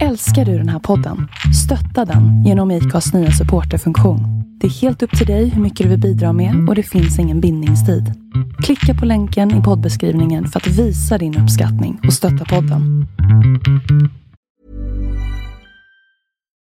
Älskar 0.00 0.44
du 0.44 0.58
den 0.58 0.68
här 0.68 0.78
podden? 0.78 1.28
Stötta 1.64 2.12
den 2.12 2.44
genom 2.44 2.70
IKAs 2.70 3.12
nya 3.12 3.30
supporterfunktion. 3.30 4.20
Det 4.60 4.66
är 4.66 4.70
helt 4.70 5.02
upp 5.02 5.18
till 5.18 5.26
dig 5.26 5.48
hur 5.48 5.62
mycket 5.62 5.84
du 5.84 5.90
vill 5.90 6.00
bidra 6.00 6.32
med 6.32 6.68
och 6.68 6.74
det 6.74 6.82
finns 6.82 7.18
ingen 7.18 7.40
bindningstid. 7.40 8.14
Klicka 8.62 9.00
på 9.00 9.06
länken 9.06 9.60
i 9.60 9.62
poddbeskrivningen 9.62 10.48
för 10.48 10.60
att 10.60 10.66
visa 10.66 11.18
din 11.18 11.38
uppskattning 11.38 12.00
och 12.06 12.12
stötta 12.12 12.44
podden. 12.44 13.06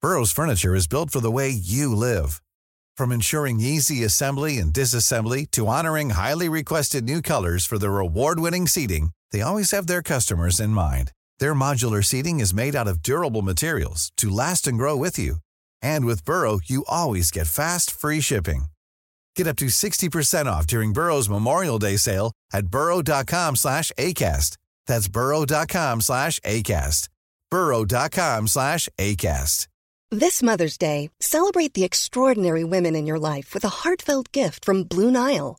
Burrow's 0.05 0.35
furniture 0.35 0.79
is 0.79 0.89
built 0.89 1.13
for 1.13 1.21
the 1.21 1.33
way 1.33 1.49
you 1.49 1.95
live. 1.95 2.29
From 2.99 3.13
ensuring 3.13 3.61
easy 3.61 4.05
assembly 4.05 4.61
and 4.63 4.73
disassembly 4.75 5.47
to 5.51 5.67
honoring 5.67 6.11
highly 6.11 6.49
requested 6.49 7.05
new 7.05 7.23
colors 7.23 7.69
for 7.69 7.79
their 7.79 7.99
award-winning 7.99 8.69
seating, 8.69 9.11
they 9.33 9.43
always 9.43 9.73
have 9.73 9.87
their 9.87 10.03
customers 10.03 10.61
in 10.61 10.71
mind. 10.71 11.16
Their 11.39 11.55
modular 11.55 12.05
seating 12.05 12.39
is 12.41 12.55
made 12.55 12.77
out 12.77 12.87
of 12.89 13.03
durable 13.03 13.43
materials 13.43 14.13
to 14.19 14.31
last 14.31 14.67
and 14.67 14.79
grow 14.79 14.97
with 14.97 15.19
you. 15.19 15.37
And 15.83 16.05
with 16.05 16.25
Burrow, 16.25 16.61
you 16.65 16.85
always 16.89 17.31
get 17.31 17.49
fast, 17.49 17.91
free 17.91 18.21
shipping. 18.21 18.67
Get 19.35 19.47
up 19.47 19.57
to 19.57 19.67
60% 19.67 20.47
off 20.47 20.67
during 20.67 20.93
Burrow's 20.93 21.29
Memorial 21.29 21.79
Day 21.79 21.97
sale 21.97 22.33
at 22.53 22.69
burrow.com 22.69 23.57
slash 23.57 23.91
ACAST. 23.99 24.57
That's 24.87 25.09
burrow.com 25.09 26.01
slash 26.01 26.39
ACAST. 26.41 27.09
burrow.com 27.51 28.47
slash 28.47 28.89
ACAST. 28.99 29.67
This 30.13 30.41
Mother's 30.41 30.79
Day, 30.79 31.11
celebrate 31.21 31.75
the 31.75 31.83
extraordinary 31.83 32.63
women 32.63 32.95
in 32.95 33.07
your 33.07 33.19
life 33.19 33.53
with 33.53 33.65
a 33.65 33.69
heartfelt 33.83 34.31
gift 34.31 34.65
from 34.65 34.85
Blue 34.85 35.11
Nile. 35.11 35.59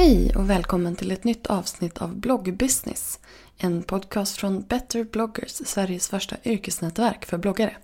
Hej 0.00 0.34
och 0.36 0.50
välkommen 0.50 0.96
till 0.96 1.10
ett 1.10 1.24
nytt 1.24 1.46
avsnitt 1.46 2.02
av 2.02 2.16
Bloggbusiness. 2.16 3.18
En 3.58 3.82
podcast 3.82 4.36
från 4.36 4.62
Better 4.62 5.04
bloggers, 5.04 5.50
Sveriges 5.50 6.08
första 6.08 6.36
yrkesnätverk 6.44 7.24
för 7.24 7.38
bloggare. 7.38 7.76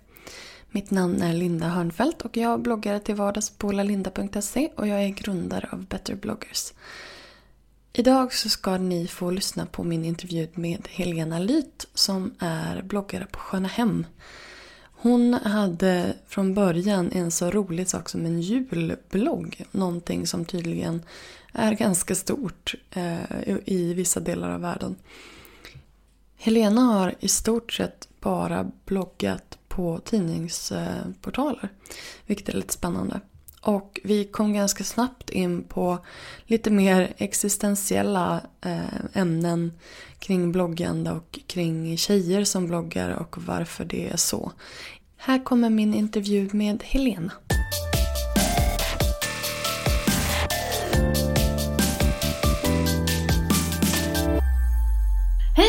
Mitt 0.69 0.91
namn 0.91 1.21
är 1.21 1.33
Linda 1.33 1.67
Hörnfeldt 1.67 2.21
och 2.21 2.37
jag 2.37 2.61
bloggar 2.61 2.99
till 2.99 3.15
vardags 3.15 3.49
på 3.49 3.71
lalinda.se 3.71 4.69
och 4.75 4.87
jag 4.87 5.03
är 5.03 5.09
grundare 5.09 5.69
av 5.71 5.85
Better 5.85 6.15
bloggers. 6.15 6.73
Idag 7.93 8.33
så 8.33 8.49
ska 8.49 8.77
ni 8.77 9.07
få 9.07 9.31
lyssna 9.31 9.65
på 9.65 9.83
min 9.83 10.05
intervju 10.05 10.47
med 10.53 10.87
Helena 10.91 11.39
Lyth 11.39 11.85
som 11.93 12.33
är 12.39 12.81
bloggare 12.81 13.27
på 13.31 13.39
Sköna 13.39 13.67
Hem. 13.67 14.05
Hon 14.99 15.33
hade 15.33 16.13
från 16.27 16.53
början 16.53 17.11
en 17.11 17.31
så 17.31 17.51
rolig 17.51 17.89
sak 17.89 18.09
som 18.09 18.25
en 18.25 18.41
julblogg. 18.41 19.65
Någonting 19.71 20.27
som 20.27 20.45
tydligen 20.45 21.01
är 21.57 21.71
ganska 21.71 22.15
stort 22.15 22.75
eh, 22.91 23.57
i 23.65 23.93
vissa 23.93 24.19
delar 24.19 24.49
av 24.49 24.61
världen. 24.61 24.95
Helena 26.37 26.81
har 26.81 27.15
i 27.19 27.27
stort 27.27 27.73
sett 27.73 28.07
bara 28.19 28.71
bloggat 28.85 29.57
på 29.67 29.99
tidningsportaler. 29.99 31.69
Vilket 32.25 32.49
är 32.49 32.53
lite 32.53 32.73
spännande. 32.73 33.21
Och 33.61 33.99
vi 34.03 34.25
kom 34.25 34.53
ganska 34.53 34.83
snabbt 34.83 35.29
in 35.29 35.63
på 35.63 35.97
lite 36.45 36.71
mer 36.71 37.13
existentiella 37.17 38.41
eh, 38.61 39.05
ämnen 39.13 39.73
kring 40.19 40.51
bloggande 40.51 41.11
och 41.11 41.39
kring 41.47 41.97
tjejer 41.97 42.43
som 42.43 42.67
bloggar 42.67 43.09
och 43.09 43.37
varför 43.37 43.85
det 43.85 44.09
är 44.09 44.17
så. 44.17 44.51
Här 45.17 45.43
kommer 45.43 45.69
min 45.69 45.93
intervju 45.93 46.49
med 46.53 46.83
Helena. 46.83 47.31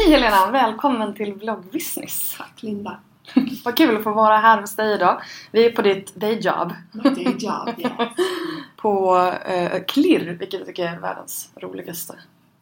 Hej 0.08 0.14
Helena! 0.16 0.50
Välkommen 0.50 1.14
till 1.14 1.34
Bloggbusiness. 1.34 2.34
Tack 2.38 2.62
Linda. 2.62 3.00
Vad 3.64 3.76
kul 3.76 3.96
att 3.96 4.02
få 4.02 4.12
vara 4.12 4.36
här 4.36 4.60
hos 4.60 4.76
dig 4.76 4.94
idag. 4.94 5.20
Vi 5.52 5.66
är 5.66 5.70
på 5.70 5.82
ditt 5.82 6.14
dayjob. 6.14 6.72
Dayjob, 6.92 7.74
ja. 7.76 8.12
på 8.76 9.16
eh, 9.46 9.82
Klirr, 9.84 10.30
vilket 10.30 10.58
jag 10.58 10.66
tycker 10.66 10.86
är 10.86 10.98
världens 10.98 11.50
roligaste 11.56 12.14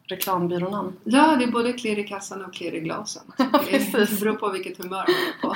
reklambyrånamn. 0.07 0.93
Ja, 1.03 1.35
det 1.35 1.43
är 1.43 1.51
både 1.51 1.73
klirr 1.73 1.99
i 1.99 2.03
kassan 2.03 2.45
och 2.45 2.53
klirr 2.53 2.73
i 2.73 2.79
glasen. 2.79 3.23
Det 3.37 4.19
beror 4.19 4.33
på 4.35 4.49
vilket 4.49 4.77
humör 4.77 5.05
man 5.07 5.07
är 5.07 5.41
på. 5.41 5.55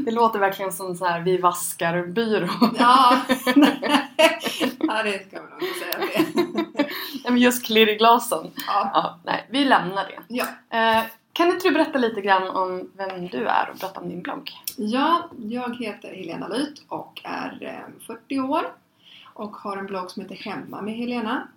det 0.04 0.10
låter 0.10 0.38
verkligen 0.38 0.72
som 0.72 0.96
så 0.96 1.04
här 1.04 1.20
vi 1.20 1.38
vaskar 1.38 2.06
byrå. 2.06 2.48
Ja, 2.78 3.20
ja 4.78 5.02
det 5.02 5.28
ska 5.28 5.40
man 5.40 5.50
nog 5.50 5.62
inte 5.62 5.78
säga 5.78 5.98
det. 5.98 6.26
Nej, 7.24 7.32
men 7.32 7.38
just 7.38 7.66
klirr 7.66 7.88
i 7.88 7.94
glasen. 7.94 8.46
Ja. 8.66 8.90
Ja, 8.94 9.18
nej, 9.24 9.46
vi 9.50 9.64
lämnar 9.64 10.04
det. 10.04 10.18
Ja. 10.28 10.44
Eh, 10.78 11.04
kan 11.32 11.48
inte 11.48 11.68
du 11.68 11.74
berätta 11.74 11.98
lite 11.98 12.20
grann 12.20 12.48
om 12.48 12.90
vem 12.96 13.28
du 13.28 13.46
är 13.46 13.70
och 13.70 13.76
berätta 13.80 14.00
om 14.00 14.08
din 14.08 14.22
blogg? 14.22 14.50
ja, 14.76 15.30
jag 15.38 15.76
heter 15.76 16.08
Helena 16.14 16.48
Lyth 16.48 16.82
och 16.88 17.20
är 17.24 17.58
eh, 17.60 18.06
40 18.06 18.40
år 18.40 18.66
och 19.34 19.56
har 19.56 19.76
en 19.76 19.86
blogg 19.86 20.10
som 20.10 20.22
heter 20.22 20.36
Hemma 20.36 20.82
med 20.82 20.94
Helena. 20.94 21.48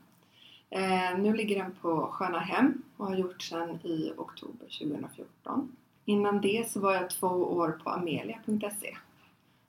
Eh, 0.70 1.20
nu 1.20 1.34
ligger 1.34 1.64
den 1.64 1.76
på 1.82 2.08
Sköna 2.12 2.40
Hem 2.40 2.82
och 2.98 3.08
har 3.08 3.16
gjort 3.16 3.42
sedan 3.42 3.80
i 3.84 4.14
oktober 4.18 4.66
2014. 4.80 5.76
Innan 6.06 6.42
det 6.42 6.70
så 6.70 6.80
var 6.80 6.94
jag 6.94 7.10
två 7.10 7.28
år 7.28 7.80
på 7.84 7.90
amelia.se. 7.90 8.98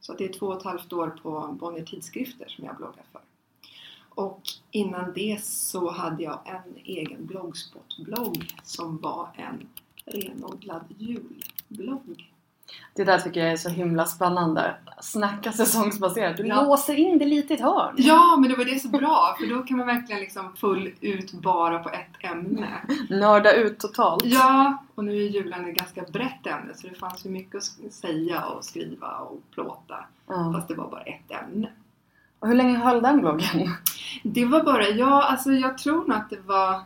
Så 0.00 0.14
det 0.14 0.25
är 0.25 0.32
två 0.32 0.47
och 0.47 0.56
ett 0.56 0.64
halvt 0.64 0.92
år 0.92 1.19
på 1.22 1.56
Bonnier 1.60 1.84
Tidskrifter 1.84 2.48
som 2.48 2.64
jag 2.64 2.76
bloggar 2.76 3.04
för. 3.12 3.20
Och 4.09 4.42
innan 4.70 5.12
det 5.12 5.44
så 5.44 5.91
hade 5.91 6.22
jag 6.22 6.41
en 6.44 6.76
egen 6.84 7.26
bloggspotblogg 7.26 8.54
som 8.62 8.98
var 8.98 9.28
en 9.36 9.69
renodlad 10.04 10.84
julblogg. 10.98 12.32
Det 12.94 13.04
där 13.04 13.18
tycker 13.18 13.40
jag 13.40 13.52
är 13.52 13.56
så 13.56 13.68
himla 13.68 14.04
spännande. 14.04 14.74
Snacka 15.00 15.52
säsongsbaserat. 15.52 16.36
Du 16.36 16.46
Ja. 16.46 16.62
låser 16.62 16.94
in 16.98 17.18
det 17.18 17.24
lite 17.24 17.52
i 17.52 17.56
ett 17.56 17.62
hörn. 17.62 17.94
Ja, 17.96 18.36
men 18.40 18.50
det 18.50 18.56
var 18.56 18.64
det 18.64 18.78
så 18.78 18.88
bra 18.88 19.36
för 19.40 19.46
då 19.46 19.62
kan 19.62 19.76
man 19.76 19.86
verkligen 19.86 20.20
liksom 20.20 20.56
full 20.56 20.92
ut 21.00 21.32
bara 21.32 21.78
på 21.78 21.88
ett 21.88 22.24
ämne. 22.32 22.68
Nörda 23.10 23.52
ut 23.52 23.78
totalt. 23.78 24.24
Ja, 24.24 24.84
och 24.94 25.04
nu 25.04 25.12
är 25.12 25.28
julen 25.28 25.68
ett 25.68 25.76
ganska 25.76 26.02
brett 26.02 26.46
ämne 26.46 26.74
så 26.74 26.86
det 26.88 26.94
fanns 26.94 27.26
ju 27.26 27.30
mycket 27.30 27.54
att 27.86 27.92
säga 27.92 28.44
och 28.44 28.64
skriva 28.64 29.08
och 29.18 29.40
plåta. 29.54 30.04
Ja. 30.26 30.52
Fast 30.54 30.68
det 30.68 30.74
var 30.74 30.90
bara 30.90 31.02
ett 31.02 31.30
ämne. 31.30 31.68
Och 32.40 32.48
hur 32.48 32.54
länge 32.54 32.78
höll 32.78 33.02
den 33.02 33.20
bloggen? 33.20 33.74
Det 34.22 34.44
var 34.44 34.64
bara, 34.64 34.88
ja 34.88 35.22
alltså 35.22 35.50
jag 35.52 35.78
tror 35.78 35.96
nog 36.08 36.12
att 36.16 36.30
det 36.30 36.40
var 36.40 36.82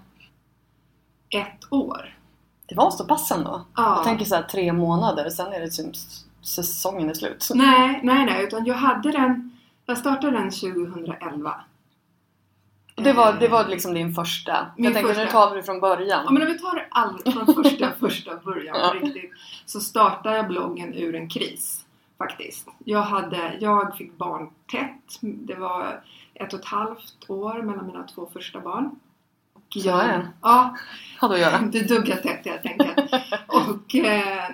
ett 1.29 1.67
år. 1.73 2.17
Det 2.73 2.77
var 2.77 2.91
så 2.91 3.05
pass 3.05 3.31
ändå. 3.31 3.65
Ja. 3.77 3.97
Jag 3.97 4.05
tänker 4.05 4.25
så 4.25 4.35
här 4.35 4.43
tre 4.43 4.73
månader, 4.73 5.31
sen 5.31 5.53
är 5.53 5.61
det 5.61 5.71
som 5.71 5.93
säsongen 6.43 7.11
är 7.11 7.15
slut. 7.15 7.49
Nej, 7.55 8.01
nej, 8.03 8.27
nej, 8.27 8.45
utan 8.45 8.65
jag 8.65 8.75
hade 8.75 9.13
den, 9.13 9.59
jag 9.87 9.99
startade 9.99 10.39
den 10.39 10.51
2011. 10.51 11.55
Det 12.95 13.13
var, 13.13 13.33
det 13.33 13.49
var 13.49 13.69
liksom 13.69 13.95
din 13.95 14.15
första. 14.15 14.67
Min 14.77 14.85
jag 14.85 14.95
tänker 14.95 15.09
första. 15.09 15.25
nu 15.25 15.31
tar 15.31 15.51
vi 15.51 15.57
det 15.57 15.63
från 15.63 15.81
början. 15.81 16.23
Ja 16.25 16.31
men 16.31 16.43
om 16.43 16.49
vi 16.49 16.59
tar 16.59 16.89
allt 16.91 17.33
från 17.33 17.55
första, 17.55 17.93
första 18.01 18.37
början 18.37 18.77
Ja. 18.81 18.95
riktigt. 18.95 19.33
Så 19.67 19.81
startade 19.81 20.37
jag 20.37 20.49
bloggen 20.49 20.95
ur 20.95 21.15
en 21.15 21.29
kris. 21.29 21.85
Faktiskt. 22.19 22.69
Jag, 22.85 23.03
hade, 23.03 23.57
jag 23.61 23.97
fick 23.97 24.19
barn 24.19 24.51
tätt. 24.73 25.19
Det 25.21 25.55
var 25.55 26.01
ett 26.35 26.53
och 26.53 26.59
ett 26.59 26.67
halvt 26.67 27.17
år 27.29 27.63
mellan 27.63 27.87
mina 27.87 28.07
två 28.07 28.29
första 28.33 28.61
barn. 28.61 28.91
Och 29.77 29.83
Ja, 29.85 30.07
ja. 30.13 30.23
Ja, 30.43 30.77
Hade 31.19 31.35
att 31.35 31.41
göra. 31.41 31.59
det 31.61 31.89
duggar 31.89 32.17
tätt 32.17 32.47
helt 32.47 32.67
enkelt. 32.67 32.99
och 33.47 33.95
eh, 33.95 34.51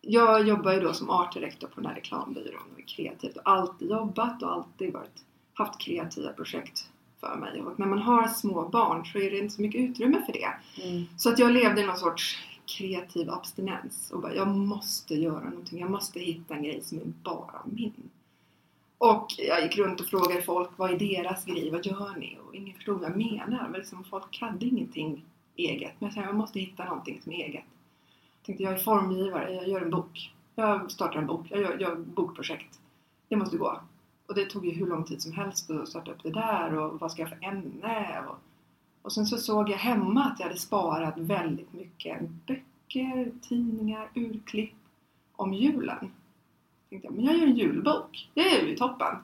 jag 0.00 0.48
jobbar 0.48 0.72
ju 0.72 0.80
då 0.80 0.92
som 0.92 1.10
art 1.10 1.32
director 1.32 1.68
på 1.68 1.80
den 1.80 1.86
här 1.86 1.94
reklambyrån 1.94 2.62
och 2.72 2.80
är 2.80 2.84
kreativt 2.84 3.36
och 3.36 3.42
alltid 3.44 3.90
jobbat 3.90 4.42
och 4.42 4.52
alltid 4.52 4.92
varit, 4.92 5.24
haft 5.54 5.80
kreativa 5.80 6.32
projekt 6.32 6.88
för 7.20 7.36
mig. 7.36 7.62
Och 7.62 7.78
när 7.78 7.86
man 7.86 7.98
har 7.98 8.28
små 8.28 8.68
barn 8.68 9.06
så 9.06 9.18
är 9.18 9.30
det 9.30 9.38
inte 9.38 9.54
så 9.54 9.62
mycket 9.62 9.80
utrymme 9.80 10.22
för 10.26 10.32
det. 10.32 10.52
Mm. 10.82 11.04
Så 11.16 11.28
att 11.28 11.38
jag 11.38 11.52
levde 11.52 11.80
i 11.80 11.86
någon 11.86 11.96
sorts 11.96 12.38
kreativ 12.78 13.30
abstinens 13.30 14.10
och 14.10 14.20
bara, 14.20 14.34
jag 14.34 14.48
måste 14.48 15.14
göra 15.14 15.44
någonting. 15.44 15.80
Jag 15.80 15.90
måste 15.90 16.20
hitta 16.20 16.54
en 16.54 16.62
grej 16.62 16.80
som 16.82 16.98
är 16.98 17.04
bara 17.22 17.62
min. 17.64 18.10
Och 19.02 19.26
jag 19.38 19.62
gick 19.62 19.78
runt 19.78 20.00
och 20.00 20.06
frågade 20.06 20.42
folk 20.42 20.70
vad 20.76 20.90
är 20.90 20.98
deras 20.98 21.44
grej, 21.44 21.70
vad 21.70 21.86
gör 21.86 22.16
ni? 22.18 22.38
Och 22.46 22.54
ingen 22.54 22.74
förstod 22.74 23.00
vad 23.00 23.10
jag 23.10 23.16
menade. 23.16 23.68
Men 23.68 23.72
liksom, 23.72 24.04
folk 24.04 24.40
hade 24.40 24.66
ingenting 24.66 25.24
eget. 25.56 25.92
Men 25.98 26.06
jag 26.06 26.14
tänkte 26.14 26.28
jag 26.30 26.36
måste 26.36 26.60
hitta 26.60 26.84
någonting 26.84 27.20
som 27.22 27.32
är 27.32 27.36
eget. 27.36 27.64
Jag 28.36 28.46
tänkte 28.46 28.64
jag 28.64 28.72
är 28.72 28.78
formgivare, 28.78 29.54
jag 29.54 29.68
gör 29.68 29.80
en 29.80 29.90
bok. 29.90 30.32
Jag 30.54 30.90
startar 30.90 31.18
en 31.18 31.26
bok, 31.26 31.46
jag 31.50 31.60
gör, 31.60 31.78
gör 31.78 31.96
bokprojekt. 31.96 32.80
Det 33.28 33.36
måste 33.36 33.56
gå. 33.56 33.80
Och 34.26 34.34
det 34.34 34.44
tog 34.44 34.66
ju 34.66 34.72
hur 34.72 34.86
lång 34.86 35.04
tid 35.04 35.22
som 35.22 35.32
helst 35.32 35.70
att 35.70 35.88
starta 35.88 36.10
upp 36.10 36.22
det 36.22 36.30
där 36.30 36.78
och 36.78 37.00
vad 37.00 37.12
ska 37.12 37.22
jag 37.22 37.28
för 37.28 37.44
ämne? 37.44 38.24
Och, 38.28 38.38
och 39.02 39.12
sen 39.12 39.26
så 39.26 39.38
såg 39.38 39.70
jag 39.70 39.78
hemma 39.78 40.24
att 40.24 40.40
jag 40.40 40.46
hade 40.46 40.58
sparat 40.58 41.18
väldigt 41.18 41.72
mycket 41.72 42.30
böcker, 42.46 43.32
tidningar, 43.48 44.10
urklipp 44.14 44.74
om 45.36 45.54
julen. 45.54 46.10
Tänkte 46.92 47.06
jag, 47.08 47.14
men 47.16 47.24
jag 47.24 47.36
gör 47.38 47.46
en 47.46 47.56
julbok. 47.56 48.28
Det 48.34 48.40
är 48.40 48.66
ju 48.66 48.76
toppen. 48.76 49.16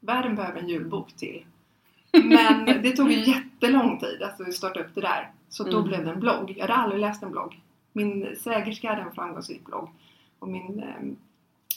Världen 0.00 0.34
behöver 0.36 0.60
en 0.60 0.68
julbok 0.68 1.12
till. 1.12 1.44
Men 2.24 2.64
det 2.82 2.96
tog 2.96 3.12
ju 3.12 3.18
jättelång 3.24 3.98
tid 3.98 4.22
att 4.22 4.54
starta 4.54 4.80
upp 4.80 4.94
det 4.94 5.00
där. 5.00 5.30
Så 5.48 5.64
då 5.64 5.70
Mm. 5.76 5.88
blev 5.88 6.04
det 6.04 6.10
en 6.10 6.20
blogg. 6.20 6.54
Jag 6.56 6.60
hade 6.66 6.74
aldrig 6.74 7.00
läst 7.00 7.22
en 7.22 7.30
blogg. 7.30 7.60
Min 7.92 8.36
svägerska 8.40 8.88
hade 8.88 9.02
en 9.02 9.12
framgångsrik 9.12 9.64
blogg. 9.64 9.88
Och 10.38 10.48
min 10.48 10.78
eh, 10.82 11.02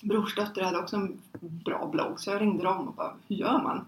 brorsdotter 0.04 0.62
hade 0.64 0.80
också 0.80 0.96
en 0.96 1.22
bra 1.42 1.90
blogg. 1.92 2.20
Så 2.20 2.30
jag 2.32 2.42
ringde 2.42 2.64
dem 2.64 2.88
och 2.88 2.94
bara, 2.94 3.14
hur 3.28 3.36
gör 3.36 3.64
man? 3.64 3.86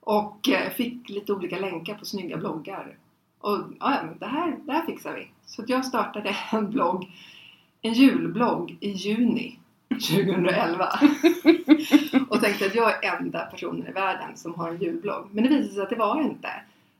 Och 0.00 0.48
eh, 0.48 0.70
fick 0.70 1.08
lite 1.08 1.32
olika 1.32 1.58
länkar 1.58 1.94
på 1.94 2.04
snygga 2.04 2.36
bloggar. 2.36 2.96
Och 3.38 3.58
ja, 3.80 3.98
men 4.06 4.18
det 4.18 4.26
här, 4.26 4.56
det 4.64 4.72
här 4.72 4.86
fixar 4.86 5.14
vi. 5.14 5.30
Så 5.46 5.64
jag 5.66 5.84
startade 5.84 6.36
en 6.52 6.70
blogg, 6.70 7.10
en 7.82 7.92
julblogg 7.92 8.76
i 8.80 8.90
juni 8.90 9.58
2011. 9.88 10.88
och 12.28 12.40
tänkte 12.40 12.66
att 12.66 12.74
jag 12.74 13.04
är 13.04 13.16
enda 13.16 13.40
personen 13.40 13.86
i 13.86 13.92
världen 13.92 14.36
som 14.36 14.54
har 14.54 14.68
en 14.68 14.78
julblogg. 14.78 15.28
Men 15.32 15.44
det 15.44 15.50
visade 15.50 15.74
sig 15.74 15.82
att 15.82 15.90
det 15.90 15.96
var 15.96 16.20
inte. 16.20 16.48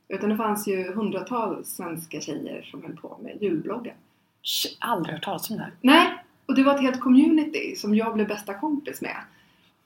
Utan 0.08 0.30
det 0.30 0.36
fanns 0.36 0.68
ju 0.68 0.92
hundratals 0.92 1.68
svenska 1.68 2.20
tjejer 2.20 2.62
som 2.62 2.82
höll 2.82 2.96
på 2.96 3.18
med 3.22 3.42
julbloggar. 3.42 3.94
Shit, 4.42 4.76
Aldrig 4.80 5.14
hört 5.14 5.24
talas 5.24 5.50
om 5.50 5.56
det 5.56 5.62
här. 5.62 5.72
Nej, 5.80 6.06
och 6.46 6.54
det 6.54 6.62
var 6.62 6.74
ett 6.74 6.80
helt 6.80 7.00
community 7.00 7.76
som 7.76 7.94
jag 7.94 8.14
blev 8.14 8.28
bästa 8.28 8.54
kompis 8.54 9.00
med. 9.00 9.16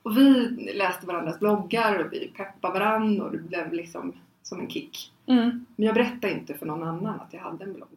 Och 0.03 0.17
vi 0.17 0.49
läste 0.75 1.05
varandras 1.05 1.39
bloggar 1.39 1.99
och 1.99 2.13
vi 2.13 2.31
peppade 2.37 2.79
varandra 2.79 3.25
och 3.25 3.31
det 3.31 3.37
blev 3.37 3.73
liksom 3.73 4.13
som 4.43 4.59
en 4.59 4.69
kick. 4.69 5.11
Mm. 5.25 5.65
Men 5.75 5.85
jag 5.85 5.95
berättade 5.95 6.33
inte 6.33 6.53
för 6.53 6.65
någon 6.65 6.83
annan 6.83 7.19
att 7.19 7.33
jag 7.33 7.39
hade 7.39 7.63
en 7.63 7.73
blogg. 7.73 7.89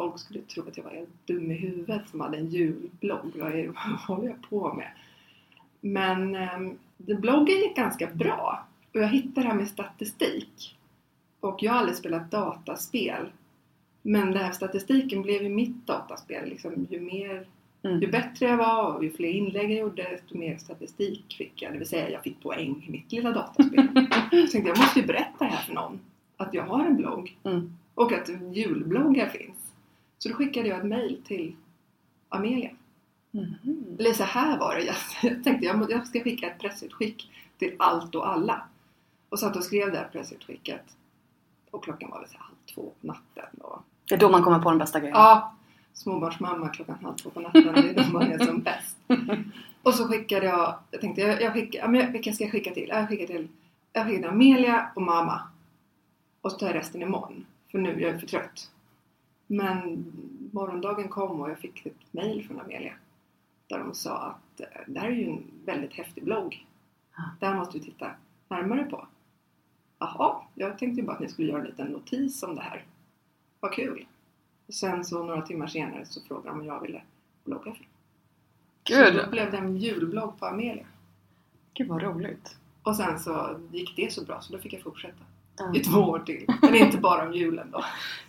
Folk 0.00 0.18
skulle 0.18 0.40
tro 0.40 0.68
att 0.68 0.76
jag 0.76 0.84
var 0.84 0.90
helt 0.90 1.26
dum 1.26 1.50
i 1.50 1.54
huvudet 1.54 2.08
som 2.08 2.20
hade 2.20 2.36
en 2.38 2.46
julblogg. 2.46 3.32
Vad, 3.34 3.52
är, 3.52 3.66
vad 4.06 4.16
håller 4.16 4.28
jag 4.28 4.50
på 4.50 4.74
med? 4.74 4.90
Men 5.80 6.34
eh, 6.34 7.16
bloggen 7.18 7.56
gick 7.56 7.76
ganska 7.76 8.06
bra. 8.06 8.66
Och 8.94 9.00
jag 9.00 9.08
hittade 9.08 9.40
det 9.40 9.48
här 9.48 9.56
med 9.56 9.68
statistik. 9.68 10.76
Och 11.40 11.62
jag 11.62 11.72
har 11.72 11.78
aldrig 11.78 11.96
spelat 11.96 12.30
dataspel. 12.30 13.26
Men 14.02 14.32
den 14.32 14.44
här 14.44 14.52
statistiken 14.52 15.22
blev 15.22 15.42
ju 15.42 15.48
mitt 15.48 15.86
dataspel. 15.86 16.48
Liksom, 16.48 16.86
ju, 16.90 17.00
mer, 17.00 17.46
Mm. 17.82 18.00
ju 18.00 18.06
bättre 18.06 18.46
jag 18.46 18.56
var 18.56 18.94
och 18.94 19.04
ju 19.04 19.10
fler 19.12 19.28
inlägg 19.28 19.70
jag 19.70 19.78
gjorde 19.78 20.02
desto 20.02 20.38
mer 20.38 20.56
statistik 20.56 21.34
fick 21.38 21.62
jag. 21.62 21.72
Det 21.72 21.78
vill 21.78 21.88
säga 21.88 22.10
jag 22.10 22.22
fick 22.22 22.42
poäng 22.42 22.84
i 22.88 22.90
mitt 22.90 23.12
lilla 23.12 23.30
dataspel. 23.30 23.88
Jag 24.32 24.50
tänkte 24.50 24.68
jag 24.68 24.78
måste 24.78 25.00
ju 25.00 25.06
berätta 25.06 25.44
det 25.44 25.50
här 25.50 25.62
för 25.62 25.74
någon. 25.74 26.00
Att 26.36 26.54
jag 26.54 26.62
har 26.62 26.84
en 26.84 26.96
blogg. 26.96 27.36
Mm. 27.44 27.76
Och 27.94 28.12
att 28.12 28.30
julbloggar 28.52 29.28
finns. 29.28 29.59
Så 30.22 30.28
då 30.28 30.34
skickade 30.34 30.68
jag 30.68 30.78
ett 30.78 30.86
mail 30.86 31.20
till 31.26 31.56
Amelia. 32.28 32.70
Mhm. 33.30 33.96
Eller 33.98 34.12
så 34.12 34.24
här 34.24 34.58
var 34.58 34.74
det. 34.74 34.82
Jag, 35.28 35.44
tänkte 35.44 35.66
jag, 35.66 35.78
må- 35.78 35.90
jag 35.90 36.06
ska 36.06 36.20
skicka 36.20 36.46
ett 36.50 36.58
pressutskick 36.58 37.30
till 37.58 37.74
allt 37.78 38.14
och 38.14 38.28
alla. 38.28 38.62
Och 39.28 39.38
satt 39.38 39.56
och 39.56 39.64
skrev 39.64 39.92
det 39.92 39.98
här 39.98 40.08
pressutskicket. 40.12 40.82
Och 41.70 41.84
klockan 41.84 42.10
var 42.10 42.20
väl 42.20 42.28
halv 42.38 42.56
två 42.74 42.92
på 43.00 43.06
natten. 43.06 43.60
Och, 43.60 43.82
Det 44.08 44.14
är 44.14 44.18
då 44.18 44.28
man 44.28 44.42
kommer 44.42 44.58
på 44.58 44.70
den 44.70 44.78
bästa 44.78 45.00
grejen. 45.00 45.16
ja, 45.16 45.54
småbarnsmamma 45.92 46.68
klockan 46.68 46.98
halv 47.02 47.14
två 47.14 47.30
på 47.30 47.40
natten. 47.40 47.62
Det 47.74 47.90
är 47.90 47.94
då 48.04 48.12
man 48.12 48.22
är 48.32 48.38
som 48.46 48.60
bäst. 48.62 48.96
Och 49.82 49.94
så 49.94 50.08
skickade 50.08 50.46
jag, 50.46 50.74
jag 50.90 51.00
tänkte 51.00 51.20
jag, 51.20 51.42
jag 51.42 51.52
skickar, 51.52 51.88
men 51.88 52.00
jag, 52.00 52.10
vilka 52.12 52.32
ska 52.32 52.44
jag 52.44 52.52
skicka 52.52 52.70
till? 52.70 52.88
Jag 52.88 53.08
skickar 53.08 53.26
till, 53.26 53.48
jag 53.92 54.06
skickar 54.06 54.18
till 54.20 54.28
Amelia 54.30 54.90
och 54.94 55.02
mamma. 55.02 55.40
Och 56.40 56.52
så 56.52 56.58
tar 56.58 56.66
jag 56.66 56.74
resten 56.76 57.02
imorgon. 57.02 57.46
För 57.70 57.78
nu 57.78 57.90
är 57.92 58.00
jag 58.12 58.20
för 58.20 58.26
trött. 58.26 58.70
Men 59.52 60.04
morgondagen 60.52 61.08
kom 61.08 61.40
och 61.40 61.50
jag 61.50 61.58
fick 61.58 61.86
ett 61.86 62.12
mail 62.12 62.46
från 62.46 62.60
Amelia. 62.60 62.92
Där 63.66 63.78
de 63.78 63.94
sa 63.94 64.16
att 64.18 64.60
eh, 64.60 64.66
det 64.86 65.00
här 65.00 65.08
är 65.08 65.12
ju 65.12 65.30
en 65.30 65.44
väldigt 65.64 65.94
häftig 65.94 66.24
blogg. 66.24 66.66
Det 67.40 67.46
här 67.46 67.54
måste 67.54 67.78
du 67.78 67.84
titta 67.84 68.10
närmare 68.48 68.84
på. 68.84 69.06
Jaha, 69.98 70.42
jag 70.54 70.78
tänkte 70.78 71.00
ju 71.00 71.06
bara 71.06 71.12
att 71.12 71.20
ni 71.20 71.28
skulle 71.28 71.48
göra 71.48 71.60
en 71.60 71.66
liten 71.66 71.86
notis 71.86 72.42
om 72.42 72.54
det 72.54 72.62
här. 72.62 72.84
Vad 73.60 73.72
kul! 73.72 74.06
Och 74.66 74.74
sen 74.74 75.04
så 75.04 75.24
några 75.24 75.42
timmar 75.42 75.66
senare 75.66 76.06
så 76.06 76.20
frågade 76.20 76.48
de 76.48 76.60
om 76.60 76.66
jag 76.66 76.80
ville 76.80 77.02
blogga 77.44 77.62
för 77.62 77.70
dem. 77.70 77.88
Så 78.88 78.94
Gud, 78.94 79.14
då 79.24 79.30
blev 79.30 79.50
det 79.50 79.58
en 79.58 79.76
julblogg 79.76 80.38
på 80.38 80.46
Amelia. 80.46 80.86
Gud 81.74 81.88
vad 81.88 82.02
roligt. 82.02 82.56
Och 82.82 82.96
sen 82.96 83.18
så 83.18 83.60
gick 83.72 83.96
det 83.96 84.12
så 84.12 84.24
bra 84.24 84.40
så 84.40 84.52
då 84.52 84.58
fick 84.58 84.72
jag 84.72 84.82
fortsätta. 84.82 85.24
Ja. 85.60 85.74
I 85.74 85.80
två 85.80 85.98
år 86.00 86.18
till. 86.18 86.44
Men 86.62 86.74
inte 86.74 86.98
bara 86.98 87.26
om 87.26 87.32
julen 87.32 87.70
då. 87.72 87.84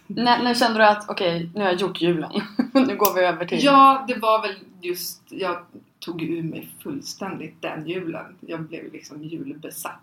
När, 0.07 0.43
när 0.43 0.53
kände 0.53 0.79
du 0.79 0.85
att 0.85 1.09
okej, 1.09 1.49
nu 1.55 1.61
har 1.61 1.67
jag 1.67 1.81
gjort 1.81 2.01
julen. 2.01 2.31
nu 2.73 2.95
går 2.95 3.13
vi 3.13 3.21
över 3.21 3.45
till... 3.45 3.63
Ja, 3.63 4.05
det 4.07 4.15
var 4.15 4.41
väl 4.41 4.55
just, 4.81 5.21
jag 5.29 5.57
tog 5.99 6.21
ur 6.21 6.43
mig 6.43 6.69
fullständigt 6.83 7.61
den 7.61 7.87
julen. 7.87 8.25
Jag 8.39 8.61
blev 8.61 8.93
liksom 8.93 9.23
julbesatt. 9.23 9.99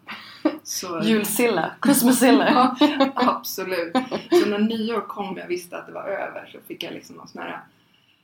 Så, 0.63 1.01
Julsilla. 1.05 1.73
Christmasilla. 1.85 2.77
Ja, 2.81 3.13
absolut. 3.15 3.93
Så 4.31 4.49
när 4.49 4.59
nyår 4.59 5.01
kom 5.01 5.33
och 5.33 5.39
jag 5.39 5.47
visste 5.47 5.79
att 5.79 5.87
det 5.87 5.93
var 5.93 6.05
över 6.05 6.49
så 6.53 6.59
fick 6.67 6.83
jag 6.83 6.93
liksom 6.93 7.17
någon 7.17 7.29
sån 7.29 7.43
här 7.43 7.61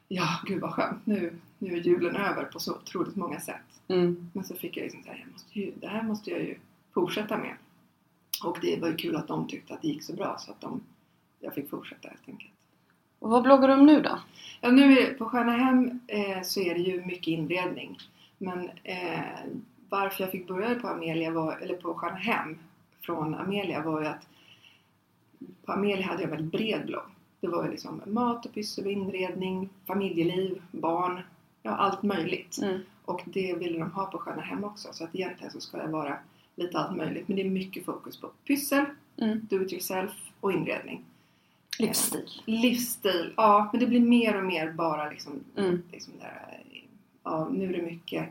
Ja, 0.09 0.29
gud 0.47 0.61
vad 0.61 0.73
skönt. 0.73 1.07
Nu, 1.07 1.33
nu 1.59 1.77
är 1.77 1.81
julen 1.81 2.17
över 2.17 2.45
på 2.45 2.59
så 2.61 2.73
otroligt 2.73 3.17
många 3.17 3.41
sätt. 3.41 3.81
Mm. 3.89 4.31
Men 4.33 4.45
så 4.45 4.55
fick 4.55 4.77
jag 4.77 4.85
liksom 4.85 5.03
säga, 5.03 5.17
jag 5.19 5.33
måste 5.33 5.59
ju, 5.61 5.73
det 5.81 5.89
här 5.89 6.03
måste 6.03 6.31
jag 6.31 6.41
ju 6.41 6.57
fortsätta 6.95 7.37
med. 7.37 7.55
Och 8.43 8.59
det 8.63 8.81
var 8.81 8.89
ju 8.89 8.97
kul 8.97 9.17
att 9.17 9.29
de 9.29 9.49
tyckte 9.49 9.75
att 9.75 9.83
det 9.83 9.89
gick 9.89 10.03
så 10.03 10.13
bra 10.13 10.37
så 10.39 10.51
att 10.51 10.61
de, 10.61 10.81
jag 11.41 11.55
fick 11.55 11.71
fortsätta 11.71 12.09
helt 12.09 12.29
enkelt. 12.29 12.51
Och 13.19 13.31
vad 13.31 13.43
bloggar 13.43 13.69
du 13.69 13.75
om 13.75 13.87
nu 13.87 14.01
då? 14.01 14.19
Ja, 14.61 14.71
nu 14.71 15.15
på 15.15 15.25
Sköna 15.25 15.53
Hem 15.53 16.01
eh, 16.07 16.43
så 16.43 16.61
är 16.61 16.75
det 16.75 16.81
ju 16.81 17.05
mycket 17.05 17.27
inredning. 17.27 17.99
Men 18.39 18.71
eh, 18.83 19.21
varför 19.89 20.25
jag 20.25 20.31
fick 20.31 20.49
börja 20.49 20.75
på 20.75 20.89
Amelia 20.89 21.31
var, 21.31 21.57
eller 21.57 21.75
på 21.75 21.95
Sköna 21.95 22.17
Hem 22.17 22.59
från 23.01 23.35
Amelia 23.35 23.83
var 23.83 24.01
ju 24.01 24.07
att 24.07 24.27
på 25.65 25.73
Amelia 25.73 26.07
hade 26.07 26.23
jag 26.23 26.31
en 26.31 26.37
väldigt 26.37 26.53
bred 26.53 26.87
blogg. 26.87 27.11
Det 27.41 27.49
var 27.49 27.69
liksom 27.69 28.03
mat 28.07 28.47
och 28.47 28.55
pyssel, 28.55 28.87
inredning, 28.87 29.69
familjeliv, 29.87 30.63
barn, 30.71 31.21
ja 31.63 31.71
allt 31.71 32.03
möjligt. 32.03 32.59
Mm. 32.63 32.81
Och 33.05 33.23
det 33.25 33.55
ville 33.55 33.79
de 33.79 33.91
ha 33.91 34.07
på 34.07 34.19
Sköna 34.19 34.43
Hem 34.43 34.65
också. 34.65 34.89
Så 34.93 35.05
att 35.05 35.15
egentligen 35.15 35.53
så 35.53 35.61
ska 35.61 35.79
jag 35.79 35.89
vara 35.89 36.19
lite 36.57 36.79
allt 36.79 36.97
möjligt. 36.97 37.29
Men 37.29 37.37
det 37.37 37.43
är 37.43 37.51
mycket 37.51 37.85
fokus 37.85 38.17
på 38.21 38.27
pyssel, 38.47 38.85
Mm. 39.17 39.47
do 39.51 39.63
it 39.63 39.73
yourself 39.73 40.13
och 40.41 40.53
inredning. 40.53 41.05
Livsstil. 41.79 42.29
Livsstil, 42.47 43.35
ja. 43.37 43.69
Men 43.73 43.81
det 43.81 43.87
blir 43.87 44.01
mer 44.01 44.37
och 44.39 44.45
mer 44.45 44.73
bara 44.73 45.11
liksom, 45.11 45.33
Mm. 45.57 45.83
liksom 45.93 46.13
där, 46.21 46.63
ja, 47.25 47.49
nu 47.53 47.69
är 47.69 47.73
det 47.77 47.83
mycket 47.83 48.29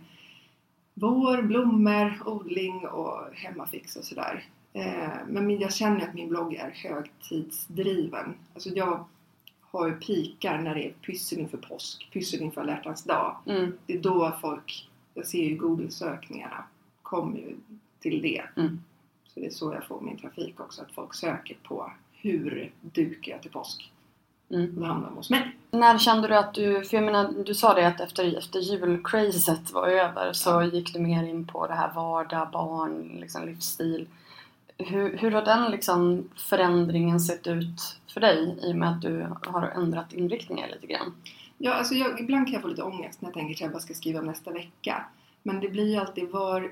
vår, 0.93 1.41
blommor, 1.41 2.19
odling 2.25 2.87
och 2.87 3.33
hemmafix 3.33 3.95
och 3.95 4.03
sådär. 4.03 4.43
Eh, 4.73 5.09
men 5.27 5.59
jag 5.59 5.73
känner 5.73 6.07
att 6.07 6.13
min 6.13 6.29
blogg 6.29 6.53
är 6.55 6.69
högtidsdriven. 6.69 8.33
Alltså 8.53 8.69
jag 8.69 9.05
har 9.61 9.87
ju 9.87 9.93
pikar 9.93 10.57
när 10.61 10.75
det 10.75 10.87
är 10.87 10.91
pyssel 10.91 11.39
inför 11.39 11.57
påsk, 11.57 12.09
pyssel 12.13 12.41
inför 12.41 12.61
alla 12.61 12.95
dag. 13.05 13.35
Mm. 13.45 13.77
Det 13.85 13.93
är 13.93 14.01
då 14.01 14.37
folk, 14.41 14.89
jag 15.13 15.27
ser 15.27 15.43
ju 15.43 15.55
Google-sökningarna, 15.57 16.63
kommer 17.01 17.37
ju 17.37 17.55
till 18.03 18.21
det. 18.21 18.43
Mm. 18.57 18.83
Så 19.27 19.39
det 19.39 19.45
är 19.45 19.49
så 19.49 19.73
jag 19.73 19.85
får 19.85 20.01
min 20.01 20.17
trafik 20.17 20.59
också, 20.59 20.81
att 20.81 20.91
folk 20.91 21.13
söker 21.13 21.57
på 21.63 21.91
hur 22.11 22.71
dukar 22.81 23.31
jag 23.31 23.41
till 23.41 23.51
påsk? 23.51 23.91
Mm. 24.49 24.75
Då 24.75 24.85
hamnar 24.85 25.09
hos 25.09 25.29
mig. 25.29 25.55
När 25.71 25.97
kände 25.97 26.27
du 26.27 26.35
att 26.35 26.53
du, 26.53 26.83
för 26.83 26.97
jag 26.97 27.03
menar 27.03 27.33
du 27.45 27.55
sa 27.55 27.73
det 27.73 27.87
att 27.87 27.99
efter, 27.99 28.37
efter 28.37 28.59
julcrazet 28.59 29.71
var 29.71 29.87
över 29.87 30.33
så 30.33 30.49
Ja. 30.49 30.63
gick 30.63 30.93
du 30.93 30.99
mer 30.99 31.23
in 31.23 31.47
på 31.47 31.67
det 31.67 31.73
här 31.73 31.93
vardag, 31.93 32.49
barn, 32.51 33.17
liksom 33.19 33.45
livsstil. 33.45 34.07
Hur, 34.77 35.17
hur 35.17 35.31
har 35.31 35.41
den 35.41 35.71
liksom 35.71 36.29
förändringen 36.35 37.19
sett 37.19 37.47
ut 37.47 37.99
för 38.13 38.21
dig 38.21 38.57
i 38.63 38.71
och 38.71 38.75
med 38.75 38.89
att 38.89 39.01
du 39.01 39.27
har 39.45 39.67
ändrat 39.67 40.13
inriktningar 40.13 40.67
lite 40.67 40.87
grann? 40.87 41.13
Ja, 41.57 41.73
alltså 41.73 41.93
jag, 41.93 42.19
ibland 42.19 42.45
kan 42.45 42.53
jag 42.53 42.61
få 42.61 42.67
lite 42.67 42.83
ångest 42.83 43.21
när 43.21 43.29
jag 43.29 43.33
tänker 43.33 43.53
att 43.53 43.61
jag 43.61 43.71
bara 43.71 43.79
ska 43.79 43.93
skriva 43.93 44.19
om 44.19 44.25
nästa 44.25 44.51
vecka. 44.51 45.05
Men 45.43 45.59
det 45.59 45.69
blir 45.69 45.91
ju 45.91 45.97
alltid 45.97 46.29
var, 46.29 46.71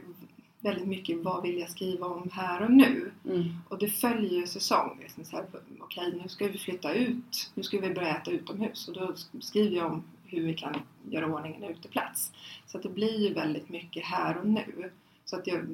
väldigt 0.61 0.87
mycket 0.87 1.23
vad 1.23 1.43
vill 1.43 1.59
jag 1.59 1.69
skriva 1.69 2.07
om 2.07 2.29
här 2.33 2.61
och 2.61 2.71
nu? 2.71 3.11
Mm. 3.25 3.43
Och 3.69 3.77
det 3.77 3.89
följer 3.89 4.39
ju 4.39 4.47
säsong. 4.47 4.97
Liksom 5.01 5.25
så 5.25 5.35
här, 5.35 5.45
Okej, 5.79 6.19
nu 6.23 6.29
ska 6.29 6.47
vi 6.47 6.57
flytta 6.57 6.93
ut. 6.93 7.51
Nu 7.53 7.63
ska 7.63 7.79
vi 7.79 7.93
börja 7.93 8.17
äta 8.17 8.31
utomhus. 8.31 8.87
Och 8.87 8.93
då 8.93 9.13
skriver 9.39 9.77
jag 9.77 9.91
om 9.91 10.03
hur 10.25 10.45
vi 10.45 10.53
kan 10.53 10.75
göra 11.09 11.25
ordning 11.25 11.55
en 11.55 11.63
uteplats. 11.63 12.31
Så 12.67 12.77
att 12.77 12.83
det 12.83 12.89
blir 12.89 13.27
ju 13.27 13.33
väldigt 13.33 13.69
mycket 13.69 14.05
här 14.05 14.37
och 14.37 14.47
nu. 14.47 14.91
Så 15.25 15.35
att 15.35 15.47
jag, 15.47 15.65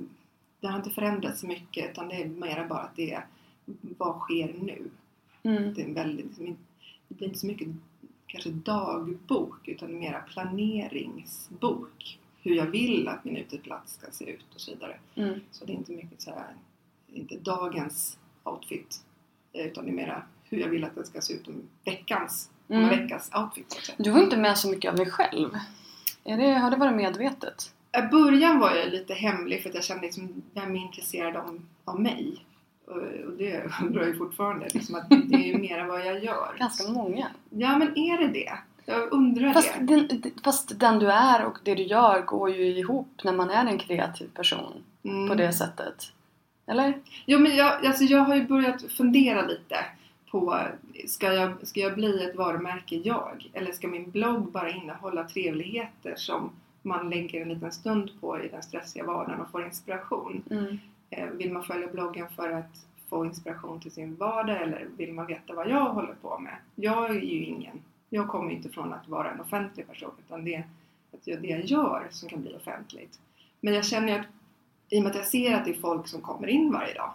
det 0.59 0.67
har 0.67 0.77
inte 0.77 0.89
förändrats 0.89 1.39
så 1.39 1.47
mycket 1.47 1.91
utan 1.91 2.07
det 2.07 2.21
är 2.21 2.27
mer 2.27 2.65
bara 2.69 2.79
att 2.79 2.95
det 2.95 3.13
är 3.13 3.25
vad 3.97 4.19
sker 4.19 4.55
nu? 4.61 4.89
Mm. 5.43 5.73
Det, 5.73 5.81
är 5.81 5.93
väldigt, 5.93 6.37
det 7.07 7.15
blir 7.15 7.27
inte 7.27 7.39
så 7.39 7.47
mycket 7.47 7.67
kanske 8.27 8.49
dagbok 8.49 9.67
utan 9.67 9.99
mera 9.99 10.19
planeringsbok. 10.19 12.19
Hur 12.47 12.55
jag 12.55 12.65
vill 12.65 13.07
att 13.07 13.25
min 13.25 13.37
uteplats 13.37 13.93
ska 13.93 14.11
se 14.11 14.29
ut 14.29 14.45
och 14.55 14.61
så 14.61 14.71
vidare. 14.71 14.97
Mm. 15.15 15.39
Så 15.51 15.65
det 15.65 15.71
är 15.71 15.75
inte 15.75 15.91
mycket 15.91 16.21
så 16.21 16.29
här, 16.31 16.45
inte 17.07 17.35
dagens 17.37 18.17
outfit 18.43 19.01
utan 19.53 19.85
det 19.85 19.91
är 19.91 19.93
mera 19.93 20.21
hur 20.43 20.57
jag 20.57 20.67
vill 20.67 20.83
att 20.83 20.95
den 20.95 21.05
ska 21.05 21.21
se 21.21 21.33
ut 21.33 21.47
om 21.47 21.61
veckans, 21.85 22.49
om 22.67 22.75
Mm. 22.75 22.89
veckas 22.89 23.31
outfit. 23.35 23.93
Du 23.97 24.11
har 24.11 24.23
inte 24.23 24.37
med 24.37 24.57
så 24.57 24.69
mycket 24.69 24.91
av 24.91 24.95
dig 24.97 25.05
själv. 25.09 25.49
Är 26.23 26.37
det, 26.37 26.53
har 26.53 26.71
det 26.71 26.77
varit 26.77 26.95
medvetet? 26.95 27.73
I 27.97 28.01
början 28.11 28.59
var 28.59 28.75
jag 28.75 28.89
lite 28.89 29.13
hemlig 29.13 29.61
för 29.61 29.69
att 29.69 29.75
jag 29.75 29.83
kände 29.83 30.03
liksom, 30.03 30.41
vem 30.53 30.75
är 30.75 30.79
intresserad 30.79 31.35
av, 31.35 31.61
av 31.85 31.99
mig? 32.01 32.45
Och, 32.85 32.97
och 32.97 33.31
det 33.37 33.71
undrar 33.81 34.01
jag 34.01 34.09
ju 34.09 34.17
fortfarande. 34.17 34.67
Liksom 34.73 34.95
att 34.95 35.09
det 35.09 35.35
är 35.35 35.47
ju 35.47 35.57
mera 35.57 35.87
vad 35.87 36.05
jag 36.05 36.23
gör. 36.23 36.55
Ganska 36.59 36.91
många. 36.91 37.27
Ja 37.49 37.77
men 37.77 37.97
är 37.97 38.17
det 38.17 38.27
det? 38.27 38.53
Jag 38.89 39.13
undrar 39.13 39.53
Fast 39.53 39.73
det. 39.79 39.95
den, 40.07 40.21
fast 40.43 40.79
den 40.79 40.99
du 40.99 41.11
är 41.11 41.45
och 41.45 41.57
det 41.63 41.75
du 41.75 41.83
gör 41.83 42.21
går 42.21 42.49
ju 42.49 42.65
ihop 42.65 43.21
när 43.23 43.33
man 43.33 43.49
är 43.49 43.65
en 43.65 43.77
kreativ 43.77 44.27
person 44.33 44.83
Mm. 45.03 45.29
på 45.29 45.35
det 45.35 45.53
sättet. 45.53 46.11
Eller? 46.65 46.93
Jo 47.25 47.39
men 47.39 47.55
jag, 47.55 47.85
alltså 47.85 48.03
jag 48.03 48.19
har 48.19 48.35
ju 48.35 48.45
börjat 48.47 48.81
fundera 48.91 49.41
lite 49.41 49.75
på 50.31 50.59
ska 51.07 51.33
jag, 51.33 51.67
ska 51.67 51.79
jag 51.79 51.93
bli 51.95 52.23
ett 52.25 52.35
varumärke 52.35 52.95
jag? 52.95 53.49
Eller 53.53 53.71
ska 53.71 53.87
min 53.87 54.11
blogg 54.11 54.51
bara 54.51 54.69
innehålla 54.69 55.23
trevligheter 55.23 56.13
som 56.15 56.49
man 56.81 57.09
lägger 57.09 57.41
en 57.41 57.49
liten 57.49 57.71
stund 57.71 58.11
på 58.21 58.39
i 58.41 58.47
den 58.47 58.63
stressiga 58.63 59.05
vardagen 59.05 59.41
och 59.41 59.51
får 59.51 59.65
inspiration? 59.65 60.43
Mm. 60.51 60.77
Eh, 61.09 61.25
Vill 61.29 61.53
man 61.53 61.63
följa 61.63 61.87
bloggen 61.87 62.27
för 62.35 62.49
att 62.49 62.85
få 63.09 63.25
inspiration 63.25 63.79
till 63.79 63.91
sin 63.91 64.15
vardag 64.15 64.61
eller 64.61 64.87
vill 64.97 65.13
man 65.13 65.25
veta 65.25 65.53
vad 65.53 65.69
jag 65.69 65.85
håller 65.93 66.13
på 66.21 66.37
med? 66.39 66.55
Jag 66.75 67.09
är 67.15 67.21
ju 67.21 67.43
ingen, 67.45 67.81
jag 68.09 68.27
kommer 68.27 68.51
inte 68.51 68.69
från 68.69 68.93
att 68.93 69.07
vara 69.07 69.31
en 69.31 69.41
offentlig 69.41 69.87
person 69.87 70.11
utan 70.25 70.45
det 70.45 70.55
är 70.55 70.67
att 71.13 71.27
jag- 71.27 71.41
det 71.41 71.47
jag 71.47 71.65
gör 71.65 72.07
som 72.11 72.29
kan 72.29 72.41
bli 72.41 72.55
offentligt. 72.55 73.19
Men 73.59 73.73
jag 73.73 73.85
känner 73.85 74.07
ju 74.13 74.19
att 74.19 74.25
i 74.89 74.99
och 74.99 75.03
med 75.03 75.09
att 75.09 75.17
jag 75.17 75.27
ser 75.27 75.53
att 75.55 75.65
det 75.65 75.71
är 75.71 75.79
folk 75.81 76.07
som 76.07 76.21
kommer 76.21 76.47
in 76.47 76.71
varje 76.71 76.93
dag 76.93 77.11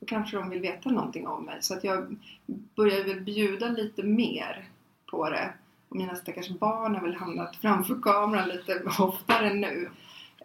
då 0.00 0.06
kanske 0.06 0.36
de 0.36 0.50
vill 0.50 0.60
veta 0.60 0.90
någonting 0.90 1.26
om 1.26 1.44
mig. 1.44 1.56
Så 1.60 1.74
att 1.74 1.84
jag 1.84 2.16
börjar 2.46 3.04
väl 3.04 3.20
bjuda 3.20 3.68
lite 3.68 4.02
mer 4.02 4.68
på 5.10 5.30
det. 5.30 5.52
Och 5.88 5.96
mina 5.96 6.14
stackars 6.16 6.48
barn 6.48 6.94
har 6.94 7.02
väl 7.02 7.14
hamnat 7.14 7.56
framför 7.56 8.00
kameran 8.02 8.48
lite 8.48 8.82
oftare 8.98 9.54
nu. 9.54 9.90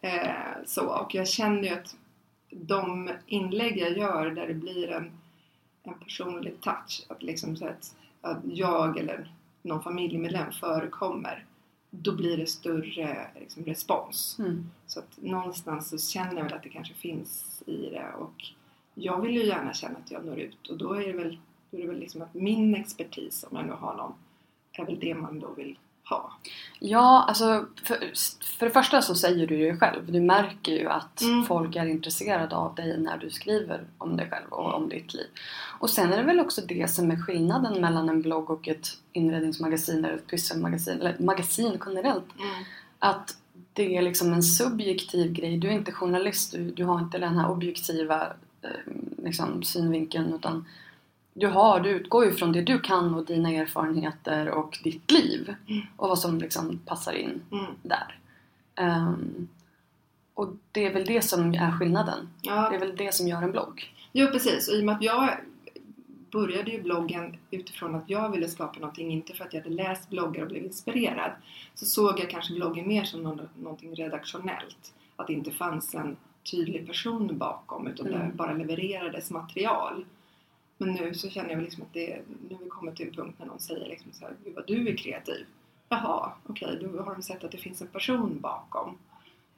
Eh, 0.02 0.32
så, 0.66 0.86
och 0.88 1.16
jag 1.16 1.28
känner 1.28 1.64
ju 1.64 1.70
att 1.70 1.96
de 2.50 3.10
inlägg 3.28 3.78
jag 3.78 3.98
gör 3.98 4.30
där 4.30 4.48
det 4.48 4.54
blir 4.54 4.92
en, 4.92 5.12
en 5.84 5.94
personlig 6.00 6.62
touch, 6.62 7.06
att 7.10 7.24
liksom 7.24 7.58
så 7.58 7.68
att, 7.68 7.96
att 8.22 8.38
jag 8.44 8.98
eller 8.98 9.32
någon 9.66 9.84
familjemedlem 9.84 10.52
förekommer, 10.52 11.46
då 11.90 12.16
blir 12.16 12.38
det 12.38 12.46
större 12.46 13.28
liksom, 13.40 13.66
respons. 13.66 14.36
Mm. 14.40 14.70
Så 14.88 15.00
att 15.00 15.18
någonstans 15.22 15.90
så 15.90 15.98
känner 15.98 16.36
jag 16.36 16.44
väl 16.44 16.54
att 16.54 16.64
det 16.64 16.70
kanske 16.70 16.94
finns 16.94 17.64
i 17.66 17.90
det 17.90 18.14
och 18.18 18.44
jag 18.94 19.22
vill 19.22 19.36
ju 19.36 19.46
gärna 19.46 19.74
känna 19.74 19.98
att 19.98 20.12
jag 20.12 20.26
når 20.26 20.40
ut 20.40 20.68
och 20.68 20.78
då 20.78 20.94
är 20.94 21.08
det 21.08 21.14
väl, 21.14 21.40
då 21.72 21.78
är 21.78 21.82
det 21.82 21.88
väl 21.88 22.00
liksom 22.00 22.22
att 22.22 22.34
min 22.34 22.76
expertis, 22.76 23.46
om 23.50 23.58
jag 23.58 23.66
nu 23.66 23.74
har 23.74 23.96
någon, 23.96 24.14
är 24.72 24.86
väl 24.86 25.00
det 25.00 25.16
man 25.16 25.40
då 25.40 25.54
vill 25.54 25.78
ha. 26.10 26.32
Ja, 26.80 27.26
alltså 27.28 27.66
för, 27.84 28.12
för 28.60 28.66
det 28.66 28.72
första 28.72 29.02
så 29.02 29.16
säger 29.16 29.48
du 29.48 29.56
ju 29.58 29.78
själv. 29.78 30.12
Du 30.12 30.20
märker 30.22 30.72
ju 30.72 30.90
att 30.90 31.22
Mm. 31.22 31.46
folk 31.46 31.76
är 31.76 31.86
intresserade 31.86 32.56
av 32.56 32.76
dig 32.76 32.98
när 33.00 33.18
du 33.18 33.30
skriver 33.30 33.84
om 33.98 34.18
dig 34.18 34.30
själv 34.30 34.48
och 34.50 34.74
om 34.74 34.90
ditt 34.90 35.14
liv. 35.14 35.28
Och 35.80 35.90
sen 35.90 36.14
är 36.14 36.18
det 36.18 36.24
väl 36.24 36.40
också 36.40 36.62
det 36.62 36.92
som 36.92 37.12
är 37.12 37.16
skillnaden 37.18 37.82
mellan 37.82 38.10
en 38.10 38.22
blogg 38.22 38.50
och 38.50 38.68
ett 38.68 38.88
inredningsmagasin 39.14 40.06
eller 40.06 40.16
ett 40.16 40.28
pysselmagasin, 40.28 41.00
eller 41.00 41.10
ett 41.10 41.20
magasin 41.20 41.82
generellt. 41.86 42.26
Att 43.00 43.38
det 43.74 43.98
är 43.98 44.02
liksom 44.02 44.34
en 44.34 44.44
subjektiv 44.44 45.32
grej. 45.34 45.58
Du 45.58 45.68
är 45.68 45.72
inte 45.72 45.92
journalist, 45.92 46.52
du, 46.52 46.72
du 46.72 46.84
har 46.86 47.00
inte 47.00 47.18
den 47.18 47.38
här 47.38 47.50
objektiva 47.52 48.28
eh, 48.62 48.70
liksom, 49.24 49.64
synvinkeln 49.64 50.34
utan 50.34 50.66
du, 51.38 51.48
har, 51.48 51.80
du 51.80 51.90
utgår 51.90 52.26
ju 52.26 52.32
från 52.34 52.52
det 52.52 52.62
du 52.62 52.80
kan 52.80 53.16
och 53.16 53.26
dina 53.26 53.52
erfarenheter 53.52 54.50
och 54.50 54.80
ditt 54.84 55.12
liv 55.12 55.56
Mm. 55.70 55.82
och 55.98 56.10
vad 56.10 56.20
som 56.20 56.38
liksom 56.38 56.78
passar 56.86 57.14
in 57.14 57.42
Mm. 57.52 57.66
där. 57.84 58.18
Ehm, 58.76 59.48
och 60.34 60.48
det 60.72 60.86
är 60.86 60.94
väl 60.94 61.06
det 61.06 61.22
som 61.22 61.54
är 61.54 61.72
skillnaden. 61.72 62.30
Ja, 62.42 62.70
Det 62.70 62.76
är 62.76 62.80
väl 62.80 62.96
det 62.96 63.14
som 63.14 63.28
gör 63.28 63.42
en 63.42 63.52
blogg. 63.52 63.94
Jo 64.12 64.28
precis, 64.28 64.68
och 64.68 64.76
i 64.76 64.82
och 64.82 64.86
med 64.86 64.96
att 64.96 65.02
jag 65.04 65.30
började 66.32 66.72
ju 66.72 66.82
bloggen 66.82 67.38
utifrån 67.52 67.96
att 67.96 68.10
jag 68.10 68.30
ville 68.32 68.48
skapa 68.48 68.80
någonting, 68.80 69.12
inte 69.12 69.34
för 69.34 69.46
att 69.46 69.54
jag 69.54 69.62
hade 69.62 69.76
läst 69.76 70.10
bloggar 70.10 70.42
och 70.42 70.48
blev 70.48 70.64
inspirerad. 70.64 71.32
Så 71.74 71.86
såg 71.86 72.20
jag 72.20 72.30
kanske 72.30 72.54
bloggen 72.54 72.88
mer 72.88 73.04
som 73.04 73.24
någon, 73.24 73.42
någonting 73.64 73.96
redaktionellt. 73.96 74.94
Att 75.16 75.28
det 75.28 75.34
inte 75.34 75.52
fanns 75.52 75.96
en 75.96 76.18
tydlig 76.52 76.88
person 76.88 77.38
bakom 77.38 77.88
utan 77.88 78.08
Mm. 78.08 78.20
det 78.30 78.34
bara 78.36 78.54
levererades 78.54 79.32
material. 79.32 80.06
Men 80.78 80.94
nu 80.94 81.14
så 81.14 81.30
känner 81.30 81.50
jag 81.50 81.64
liksom 81.64 81.84
att 81.84 81.94
det, 81.94 82.22
nu 82.50 82.56
har 82.56 82.64
vi 82.64 82.70
kommit 82.70 82.96
till 82.96 83.08
en 83.08 83.16
punkt 83.16 83.36
när 83.40 83.46
någon 83.46 83.60
säger 83.60 83.90
liksom 83.90 84.12
så 84.12 84.26
här, 84.26 84.34
Gud 84.44 84.56
vad 84.56 84.68
du 84.68 84.88
är 84.90 84.98
kreativ. 84.98 85.46
Jaha, 85.90 86.32
okej, 86.46 86.80
då 86.82 87.04
har 87.04 87.14
de 87.14 87.22
sett 87.22 87.44
att 87.44 87.52
det 87.52 87.58
finns 87.58 87.82
en 87.82 87.88
person 87.88 88.40
bakom. 88.42 88.98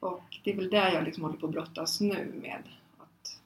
Och 0.00 0.40
det 0.44 0.52
är 0.52 0.56
väl 0.56 0.70
där 0.70 0.92
jag 0.92 1.04
liksom 1.04 1.24
håller 1.24 1.36
på 1.36 1.46
att 1.46 1.52
brottas 1.52 2.00
nu 2.00 2.32
med 2.42 2.62
att 2.98 3.40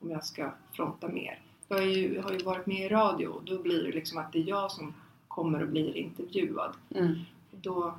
om 0.00 0.10
jag 0.10 0.24
ska 0.24 0.52
fronta 0.72 1.08
mer. 1.08 1.38
Jag 1.68 1.76
har 1.76 1.84
ju, 1.84 2.20
har 2.20 2.32
ju 2.32 2.38
varit 2.38 2.66
med 2.66 2.86
i 2.86 2.88
radio 2.88 3.26
och 3.26 3.44
då 3.44 3.62
blir 3.62 3.84
det 3.84 3.92
liksom 3.92 4.18
att 4.18 4.32
det 4.32 4.38
är 4.38 4.48
jag 4.48 4.70
som 4.70 4.94
kommer 5.28 5.62
och 5.62 5.68
blir 5.68 5.96
intervjuad. 5.96 6.72
Mm. 6.94 7.18
Då, 7.50 7.94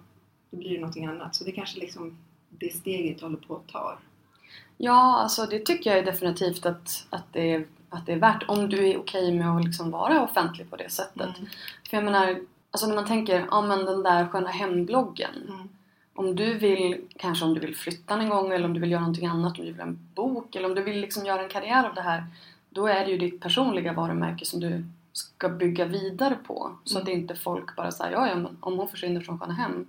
då 0.49 0.57
blir 0.57 0.69
det 0.69 0.79
någonting 0.79 1.05
annat. 1.05 1.35
Så 1.35 1.43
det 1.43 1.51
kanske 1.51 1.79
liksom 1.79 2.17
det 2.49 2.73
steget 2.73 3.21
håller 3.21 3.37
på 3.37 3.55
att 3.55 3.67
ta. 3.67 3.97
Ja, 4.77 5.21
alltså 5.21 5.45
det 5.45 5.65
tycker 5.65 5.95
jag 5.95 6.05
definitivt 6.05 6.65
att, 6.65 7.07
att, 7.09 7.33
det, 7.33 7.53
är, 7.53 7.65
att 7.91 8.05
det 8.05 8.11
är 8.13 8.19
värt. 8.19 8.43
Om 8.47 8.69
du 8.69 8.87
är 8.89 8.97
okej 8.97 9.31
med 9.37 9.49
att 9.49 9.65
liksom 9.65 9.91
vara 9.91 10.23
offentlig 10.23 10.69
på 10.69 10.75
det 10.75 10.89
sättet. 10.91 11.37
Mm. 11.37 11.49
För 11.89 11.97
jag 11.97 12.03
menar, 12.03 12.39
alltså 12.71 12.87
när 12.87 12.95
man 12.95 13.05
tänker, 13.05 13.47
ja 13.51 13.61
men 13.61 13.85
den 13.85 14.03
där 14.03 14.27
sköna 14.27 14.49
hembloggen. 14.49 15.35
Mm. 15.47 15.69
Om 16.13 16.35
du 16.35 16.53
vill, 16.53 17.01
kanske 17.17 17.45
om 17.45 17.53
du 17.53 17.59
vill 17.59 17.75
flytta 17.75 18.13
en 18.19 18.29
gång 18.29 18.51
eller 18.51 18.65
om 18.65 18.73
du 18.73 18.79
vill 18.79 18.91
göra 18.91 19.01
någonting 19.01 19.27
annat, 19.27 19.59
om 19.59 19.65
du 19.65 19.71
vill 19.71 19.77
göra 19.79 19.87
en 19.87 19.99
bok 20.15 20.55
eller 20.55 20.69
om 20.69 20.75
du 20.75 20.83
vill 20.83 20.99
liksom 21.01 21.25
göra 21.25 21.43
en 21.43 21.49
karriär 21.49 21.83
av 21.89 21.95
det 21.95 22.01
här. 22.01 22.23
Då 22.69 22.87
är 22.87 23.05
det 23.05 23.11
ju 23.11 23.17
ditt 23.17 23.41
personliga 23.41 23.93
varumärke 23.93 24.45
som 24.45 24.59
du 24.59 24.85
ska 25.13 25.49
bygga 25.49 25.85
vidare 25.85 26.35
på. 26.47 26.71
Så 26.83 26.95
Mm. 26.97 27.03
att 27.03 27.09
inte 27.09 27.35
folk 27.35 27.75
bara 27.75 27.91
säger, 27.91 28.11
ja 28.11 28.27
ja 28.27 28.35
men 28.35 28.57
om 28.59 28.77
hon 28.77 28.87
försvinner 28.87 29.21
från 29.21 29.39
Sköna 29.39 29.53
Hem 29.53 29.87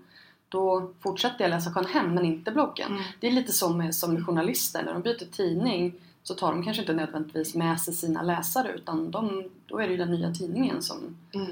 då 0.49 0.91
fortsätter 1.01 1.45
jag 1.45 1.51
läsa 1.51 1.73
Sköna 1.73 1.89
Hem 1.89 2.15
men 2.15 2.25
inte 2.25 2.51
bloggen. 2.51 2.91
Mm. 2.93 3.03
Det 3.21 3.27
är 3.27 3.31
lite 3.33 3.53
som 3.53 3.79
med, 3.79 3.95
som 3.95 4.15
med 4.15 4.27
journalister, 4.27 4.83
när 4.83 4.93
de 4.93 5.03
byter 5.03 5.33
tidning 5.33 5.95
så 6.23 6.35
tar 6.35 6.53
de 6.53 6.63
kanske 6.63 6.83
inte 6.83 6.93
nödvändigtvis 6.93 7.55
med 7.55 7.81
sig 7.81 7.95
sina 7.95 8.23
läsare 8.23 8.73
utan 8.73 9.11
de, 9.11 9.45
då 9.67 9.79
är 9.79 9.87
det 9.87 9.91
ju 9.93 9.97
den 9.97 10.11
nya 10.11 10.31
tidningen 10.35 10.83
som, 10.83 11.17
Mm. 11.35 11.51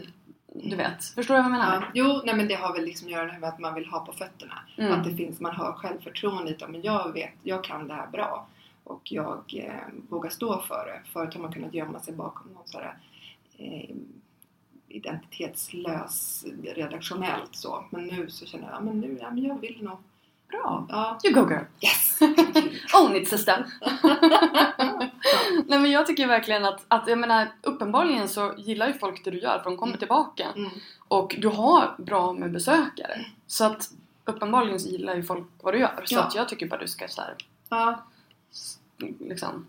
du 0.55 0.77
vet. 0.77 1.05
Förstår 1.05 1.35
du 1.35 1.43
vad 1.43 1.45
jag 1.45 1.59
menar? 1.59 1.75
Ja, 1.75 1.87
jo, 1.95 2.23
nej 2.25 2.35
men 2.37 2.49
det 2.49 2.55
har 2.55 2.73
väl 2.73 2.85
liksom 2.85 3.07
att 3.07 3.13
göra 3.13 3.39
med 3.39 3.49
att 3.49 3.59
man 3.59 3.75
vill 3.75 3.87
ha 3.87 4.01
på 4.01 4.13
fötterna. 4.13 4.59
Mm. 4.77 4.93
Att 4.93 5.05
det 5.05 5.15
finns, 5.15 5.41
man 5.41 5.55
har 5.55 5.73
självförtroende 5.73 6.51
i 6.51 6.57
men 6.69 6.83
jag 6.83 7.13
vet, 7.13 7.33
jag 7.43 7.65
kan 7.65 7.89
det 7.89 7.95
här 7.95 8.07
bra. 8.07 8.47
Och 8.85 9.13
jag 9.13 9.55
eh, 9.57 9.95
vågar 10.09 10.31
stå 10.31 10.61
för 10.61 10.87
det. 10.87 11.11
Förut 11.13 11.35
har 11.35 11.41
man 11.43 11.53
kunnat 11.53 11.75
gömma 11.75 12.01
sig 12.01 12.15
bakom 12.15 12.53
någon 12.53 12.67
sån 12.67 12.81
här 12.81 12.97
eh, 13.59 13.97
identitetslös 14.89 16.45
redaktionellt 16.63 17.55
så. 17.57 17.85
Men 17.91 18.07
nu 18.07 18.31
så 18.31 18.47
känner 18.47 18.65
jag, 18.65 18.75
ja, 18.75 18.81
men 18.81 19.01
nu, 19.01 19.19
ja, 19.21 19.31
men 19.31 19.43
jag 19.45 19.61
vill 19.61 19.83
nog. 19.83 19.99
Bra! 20.51 20.87
Ja, 20.89 21.19
You 21.25 21.35
go 21.35 21.49
girl! 21.51 21.65
yes! 21.81 22.19
Own 22.95 23.17
it 23.17 23.29
sister! 23.29 23.67
Nej 25.67 25.79
men 25.79 25.91
jag 25.91 26.07
tycker 26.07 26.27
verkligen 26.27 26.65
att, 26.65 26.85
att, 26.89 27.09
jag 27.09 27.19
menar 27.19 27.49
uppenbarligen 27.63 28.29
så 28.29 28.55
gillar 28.57 28.87
ju 28.87 28.93
folk 28.93 29.25
det 29.25 29.31
du 29.31 29.39
gör 29.41 29.59
för 29.59 29.71
de 29.71 29.77
kommer 29.77 29.91
Mm. 29.93 29.99
tillbaka. 29.99 30.47
Mm. 30.57 30.71
Och 31.09 31.37
du 31.39 31.49
har 31.49 31.95
bra 31.99 32.33
med 32.33 32.53
besökare. 32.53 33.25
Så 33.47 33.65
att 33.65 33.91
uppenbarligen 34.25 34.81
så 34.81 34.89
gillar 34.89 35.15
ju 35.15 35.23
folk 35.23 35.47
vad 35.63 35.75
du 35.75 35.79
gör. 35.79 36.03
Så 36.05 36.15
Ja. 36.15 36.21
att 36.23 36.35
jag 36.35 36.49
tycker 36.49 36.67
bara 36.69 36.81
du 36.81 36.89
ska 36.89 37.09
så 37.09 37.21
här, 37.21 37.35
Ja, 37.69 38.03
liksom, 39.21 39.67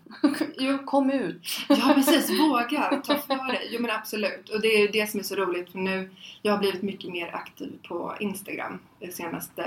kom 0.84 1.10
ut! 1.10 1.46
Ja 1.68 1.92
precis, 1.94 2.40
våga 2.40 3.02
ta 3.04 3.18
för 3.18 3.52
dig. 3.52 3.68
Jo 3.70 3.80
men 3.82 3.90
absolut. 3.90 4.48
Och 4.48 4.60
det 4.60 4.68
är 4.68 4.78
ju 4.80 4.88
det 4.88 5.06
som 5.10 5.20
är 5.20 5.24
så 5.24 5.34
roligt 5.34 5.70
för 5.72 5.78
nu, 5.78 6.10
jag 6.42 6.52
har 6.52 6.58
blivit 6.58 6.82
mycket 6.82 7.10
mer 7.12 7.34
aktiv 7.34 7.72
på 7.88 8.14
Instagram 8.20 8.78
det 9.00 9.12
senaste, 9.12 9.64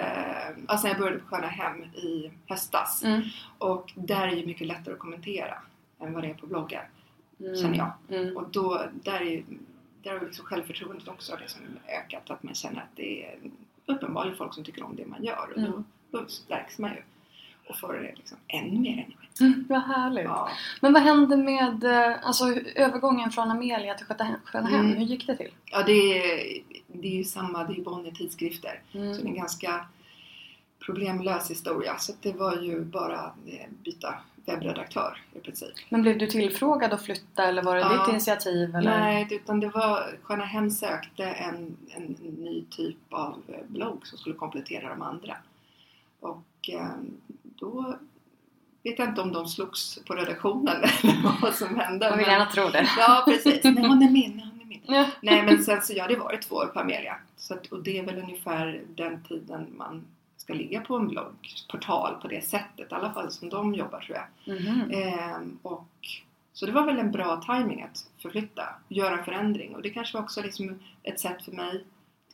alltså 0.68 0.88
jag 0.88 0.98
började 0.98 1.18
på 1.20 1.28
Sköna 1.28 1.48
Hem 1.48 1.84
i 1.84 2.32
höstas. 2.48 3.04
Mm. 3.04 3.22
Och 3.58 3.94
där 3.96 4.28
är 4.28 4.36
ju 4.36 4.46
mycket 4.46 4.68
lättare 4.68 4.94
att 4.94 5.00
kommentera 5.00 5.58
än 6.00 6.14
vad 6.14 6.24
det 6.24 6.30
är 6.30 6.34
på 6.34 6.48
bloggar, 6.48 6.90
Mm. 7.40 7.56
känner 7.56 7.78
jag. 7.78 7.92
Mm. 8.20 8.38
Och 8.38 8.50
då, 8.50 8.82
där 9.04 9.22
är 9.22 9.44
där 10.04 10.18
har 10.20 10.26
liksom 10.26 10.46
självförtroendet 10.46 11.08
också 11.08 11.38
liksom 11.42 11.62
ökat, 11.88 12.30
att 12.30 12.44
man 12.44 12.54
känner 12.54 12.78
att 12.82 12.96
det 12.96 13.26
är 13.26 13.36
uppenbarligen 13.86 14.38
folk 14.38 14.54
som 14.54 14.64
tycker 14.64 14.84
om 14.84 14.96
det 14.96 15.06
man 15.06 15.24
gör 15.24 15.50
och 15.56 15.62
då, 15.62 15.68
Mm. 15.68 15.84
då 16.12 16.26
stärks 16.28 16.78
man 16.80 16.92
ju. 16.92 17.02
Och 17.68 17.78
får 17.80 18.14
liksom 18.16 18.38
ännu 18.48 18.80
mer 18.80 18.92
energi. 18.94 19.16
Mm, 19.42 19.66
vad 19.70 19.82
härligt. 19.82 20.24
Ja. 20.26 20.50
Men 20.82 20.94
vad 20.94 21.02
hände 21.02 21.38
med 21.38 21.84
eh, 21.84 22.16
alltså, 22.28 22.46
övergången 22.76 23.32
från 23.32 23.52
Amelia 23.52 23.94
till 23.94 24.06
Sköna 24.06 24.68
Hem? 24.68 24.86
Mm. 24.86 24.98
Hur 24.98 25.06
gick 25.06 25.28
det 25.28 25.36
till? 25.38 25.52
Ja, 25.72 25.84
det 25.84 25.92
är, 25.92 26.62
det 26.88 27.08
är 27.08 27.16
ju 27.18 27.24
samma, 27.24 27.64
det 27.64 27.74
är 27.80 27.82
Bonnier 27.84 28.12
tidskrifter. 28.14 28.82
Så 28.92 28.98
det 28.98 29.04
är 29.04 29.12
Mm. 29.12 29.28
en 29.28 29.36
ganska 29.36 29.86
problemlös 30.86 31.52
historia. 31.52 31.98
Så 31.98 32.14
det 32.22 32.34
var 32.34 32.58
ju 32.62 32.82
bara 32.82 33.20
att 33.20 33.36
eh, 33.48 33.66
byta 33.84 34.16
webbredaktör 34.46 35.22
i 35.34 35.40
princip. 35.40 35.74
Men 35.90 36.02
blev 36.02 36.18
du 36.18 36.28
tillfrågad 36.28 36.94
att 36.94 37.06
flytta 37.06 37.44
eller 37.46 37.64
var 37.64 37.76
det 37.76 37.82
Ja. 37.82 38.00
ditt 38.00 38.10
initiativ? 38.10 38.76
Eller? 38.76 39.00
Nej, 39.00 39.28
utan 39.32 39.60
det 39.60 39.70
var 39.70 40.18
Sköna 40.24 40.46
Hem 40.46 40.72
sökte 40.72 41.26
en, 41.26 41.78
en 41.96 42.04
ny 42.22 42.64
typ 42.72 42.98
av 43.10 43.42
eh, 43.48 43.60
blogg 43.68 44.08
som 44.08 44.18
skulle 44.18 44.36
komplettera 44.36 44.90
de 44.90 45.02
andra. 45.02 45.38
Och 46.20 46.70
eh, 46.74 46.88
då 47.56 47.98
vet 48.84 49.00
jag 49.00 49.08
inte 49.10 49.22
om 49.22 49.32
de 49.34 49.48
slogs 49.48 50.00
på 50.08 50.14
redaktionen 50.14 50.76
eller 51.04 51.42
vad 51.42 51.54
som 51.56 51.76
hände. 51.80 52.06
Jag 52.06 52.18
vill 52.18 52.26
men- 52.26 52.34
gärna 52.34 52.52
tro 52.52 52.70
det. 52.70 52.88
Ja, 52.98 53.24
precis. 53.28 53.64
Nej, 53.64 53.88
hon 53.88 54.04
är 54.04 54.12
min, 54.12 54.40
hon 54.40 54.62
är 54.62 54.66
min. 54.66 54.82
Ja. 54.88 55.06
Nej, 55.22 55.44
men 55.46 55.64
sen 55.64 55.82
så 55.82 55.94
jag 55.94 56.02
hade 56.04 56.16
varit 56.16 56.42
två 56.42 56.56
år 56.56 56.66
på 56.74 56.80
Amelia. 56.80 57.18
Så 57.38 57.54
att, 57.54 57.68
och 57.68 57.84
det 57.84 58.00
är 58.00 58.04
väl 58.04 58.18
ungefär 58.18 58.82
den 58.96 59.24
tiden 59.24 59.68
man 59.78 60.06
ska 60.38 60.54
ligga 60.54 60.82
på 60.82 60.96
en 60.96 61.08
bloggportal 61.08 62.16
på 62.22 62.28
det 62.28 62.46
sättet. 62.46 62.92
I 62.92 62.96
alla 62.96 63.14
fall 63.14 63.32
som 63.32 63.50
de 63.50 63.76
jobbar 63.76 64.00
tror 64.00 64.18
jag. 64.18 64.56
Mhm. 64.56 64.92
Ehm, 64.92 65.60
och, 65.62 65.88
så 66.54 66.66
det 66.66 66.72
var 66.72 66.86
väl 66.86 67.00
en 67.00 67.12
bra 67.12 67.42
timing 67.46 67.82
att 67.82 68.06
förflytta, 68.22 68.64
göra 68.88 69.18
en 69.18 69.26
förändring. 69.26 69.76
Och 69.76 69.82
det 69.82 69.90
kanske 69.90 70.18
var 70.18 70.24
också 70.24 70.42
liksom 70.42 70.80
ett 71.04 71.20
sätt 71.20 71.46
för 71.46 71.52
mig, 71.52 71.84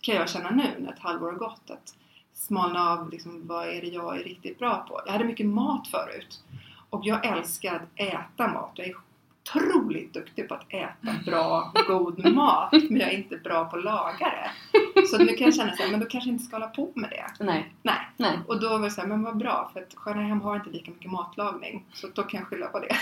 kan 0.02 0.16
jag 0.16 0.30
känna 0.30 0.50
nu 0.50 0.70
när 0.80 0.94
ett 0.94 1.00
halvår 1.00 1.32
har 1.32 1.38
gått, 1.40 1.70
att 1.70 1.96
smalna 2.34 2.90
av 2.90 3.10
liksom, 3.10 3.48
vad 3.48 3.68
är 3.68 3.82
det 3.82 3.88
jag 3.88 4.20
är 4.20 4.24
riktigt 4.24 4.60
bra 4.60 4.86
på. 4.90 5.02
Jag 5.06 5.12
hade 5.14 5.26
mycket 5.26 5.46
mat 5.46 5.88
förut. 5.88 6.44
Och 6.90 7.02
jag 7.06 7.26
älskar 7.26 7.76
att 7.76 7.90
äta 7.96 8.48
mat. 8.48 8.72
Jag 8.76 8.88
är 8.88 8.96
otroligt 9.42 10.14
duktig 10.14 10.48
på 10.48 10.54
att 10.54 10.66
äta 10.74 11.14
bra, 11.26 11.74
god 11.88 12.34
mat. 12.34 12.72
Men 12.72 13.00
jag 13.00 13.14
är 13.14 13.18
inte 13.18 13.38
bra 13.38 13.66
på 13.66 13.78
att 13.78 13.84
laga 13.84 14.32
det. 14.32 15.08
Så 15.08 15.18
nu 15.18 15.28
kan 15.28 15.46
jag 15.46 15.56
känna 15.56 15.76
så 15.76 15.84
här, 15.84 15.92
men 15.92 16.00
då 16.00 16.06
kanske 16.06 16.30
jag 16.30 16.36
inte 16.36 16.46
ska 16.46 16.56
hålla 16.56 16.68
på 16.68 16.92
med 16.96 17.10
det. 17.10 17.44
Nej. 17.44 17.74
Nej. 17.84 18.10
Nej. 18.18 18.40
Och 18.48 18.60
då 18.60 18.70
var 18.70 18.80
det 18.80 18.92
så 18.92 19.02
här, 19.02 19.08
men 19.08 19.24
vad 19.24 19.38
bra 19.38 19.70
för 19.74 19.82
att 19.82 19.94
Sköna 19.96 20.22
Hem 20.22 20.42
har 20.42 20.56
inte 20.56 20.70
lika 20.70 20.92
mycket 20.92 21.12
matlagning. 21.12 21.86
Så 21.94 22.08
då 22.14 22.24
kan 22.24 22.40
jag 22.40 22.48
skylla 22.48 22.68
på 22.68 22.80
det. 22.80 22.96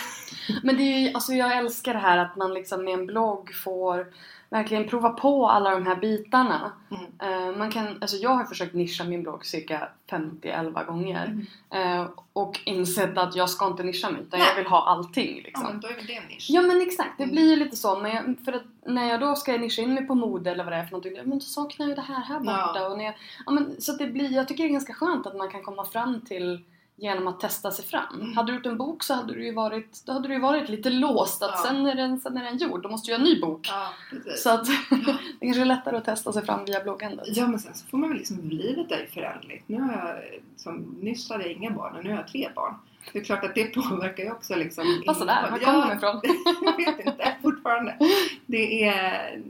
Men 0.63 0.77
det 0.77 0.83
är 0.83 0.99
ju, 0.99 1.13
alltså 1.13 1.33
jag 1.33 1.57
älskar 1.57 1.93
det 1.93 1.99
här 1.99 2.17
att 2.17 2.35
man 2.35 2.53
liksom 2.53 2.83
med 2.83 2.93
en 2.93 3.05
blogg 3.05 3.55
får 3.55 4.07
verkligen 4.49 4.87
prova 4.87 5.09
på 5.09 5.49
alla 5.49 5.71
de 5.71 5.85
här 5.85 5.95
bitarna. 5.95 6.71
Mm. 6.91 7.49
Eh, 7.51 7.57
man 7.57 7.71
kan, 7.71 7.87
alltså 8.01 8.17
jag 8.17 8.29
har 8.29 8.43
försökt 8.43 8.73
nischa 8.73 9.03
min 9.03 9.23
blogg 9.23 9.45
cirka 9.45 9.89
50-11 10.09 10.85
gånger. 10.85 11.25
Mm. 11.71 11.99
Eh, 12.01 12.09
och 12.33 12.59
insett 12.65 13.17
att 13.17 13.35
jag 13.35 13.49
ska 13.49 13.67
inte 13.67 13.83
nischa 13.83 14.09
mig 14.09 14.21
utan 14.21 14.39
Nej. 14.39 14.49
jag 14.49 14.55
vill 14.55 14.65
ha 14.71 14.81
allting 14.85 15.35
Ja 15.37 15.43
liksom. 15.43 15.63
men 15.67 15.79
då 15.79 15.87
är 15.87 15.95
väl 15.95 16.05
det 16.05 16.15
en 16.15 16.23
nisch. 16.27 16.45
Ja 16.49 16.61
men 16.61 16.81
exakt, 16.81 17.17
det 17.17 17.23
Mm. 17.23 17.35
blir 17.35 17.49
ju 17.49 17.55
lite 17.55 17.75
så. 17.75 17.99
Men 17.99 18.11
jag, 18.11 18.35
för 18.45 18.53
att 18.53 18.63
när 18.85 19.09
jag 19.09 19.19
då 19.19 19.35
ska 19.35 19.57
nischa 19.57 19.81
in 19.81 19.93
mig 19.93 20.07
på 20.07 20.15
mode 20.15 20.51
eller 20.51 20.63
vad 20.63 20.73
det 20.73 20.77
är 20.77 20.83
för 20.83 20.91
någonting. 20.91 21.13
Men 21.25 21.29
då 21.29 21.39
saknar 21.39 21.85
jag 21.85 21.89
ju 21.89 21.95
det 21.95 22.01
här 22.01 22.21
här 22.23 22.39
borta. 22.39 22.71
Ja. 22.75 22.87
Och 22.87 22.97
när 22.97 23.05
jag, 23.05 23.13
ja, 23.45 23.51
men, 23.51 23.81
så 23.81 23.91
det 23.91 24.07
blir, 24.07 24.31
jag 24.31 24.47
tycker 24.47 24.63
det 24.63 24.69
är 24.69 24.73
ganska 24.73 24.93
skönt 24.93 25.27
att 25.27 25.35
man 25.37 25.49
kan 25.49 25.63
komma 25.63 25.85
fram 25.85 26.21
till 26.21 26.63
genom 26.99 27.27
att 27.27 27.39
testa 27.39 27.71
sig 27.71 27.85
fram. 27.85 28.15
Mm. 28.21 28.33
Hade 28.37 28.51
du 28.51 28.55
gjort 28.55 28.65
en 28.65 28.77
bok 28.77 29.03
så 29.03 29.13
hade 29.13 29.33
du 29.33 29.45
ju 29.45 29.53
varit, 29.53 30.05
då 30.05 30.11
hade 30.13 30.27
du 30.27 30.39
varit 30.39 30.69
lite 30.69 30.89
låst. 30.89 31.43
Att 31.43 31.51
Ja. 31.53 31.63
sen, 31.67 31.85
är 31.85 31.95
den, 31.95 32.19
sen 32.19 32.37
är 32.37 32.43
den 32.43 32.57
gjord, 32.57 32.81
då 32.83 32.89
måste 32.89 33.07
du 33.07 33.11
göra 33.11 33.21
en 33.23 33.29
ny 33.29 33.41
bok. 33.41 33.67
Ja. 33.69 33.89
Så 34.37 34.49
att 34.49 34.65
det 35.39 35.45
kanske 35.45 35.61
är 35.61 35.65
lättare 35.65 35.97
att 35.97 36.05
testa 36.05 36.33
sig 36.33 36.45
fram 36.45 36.65
via 36.65 36.83
bloggandet. 36.83 37.27
Ja 37.37 37.47
men 37.47 37.59
sen 37.59 37.73
så 37.73 37.87
får 37.87 37.97
man 37.97 38.09
väl 38.09 38.17
liksom, 38.17 38.49
livet 38.49 38.91
är 38.91 38.99
ju 38.99 39.07
föränderligt. 39.07 39.63
Nu 39.69 39.81
har 39.81 39.91
jag, 39.91 40.39
som 40.57 40.75
nyss 41.01 41.29
hade 41.29 41.43
jag 41.43 41.51
inga 41.53 41.71
barn 41.71 41.95
och 41.95 42.03
nu 42.03 42.09
har 42.09 42.17
jag 42.17 42.27
tre 42.27 42.49
barn. 42.55 42.73
Det 43.13 43.19
är 43.19 43.23
klart 43.23 43.43
att 43.45 43.55
det 43.55 43.63
påverkar 43.65 44.23
ju 44.23 44.31
också 44.31 44.55
liksom 44.55 45.03
Vad 45.07 45.17
sådär, 45.17 45.51
var 45.51 45.59
kommer 45.59 45.89
de 45.89 45.97
ifrån? 45.97 46.21
jag 46.61 46.77
vet 46.77 47.05
inte 47.05 47.35
fortfarande. 47.41 47.97
Det 48.45 48.83
är, 48.87 49.41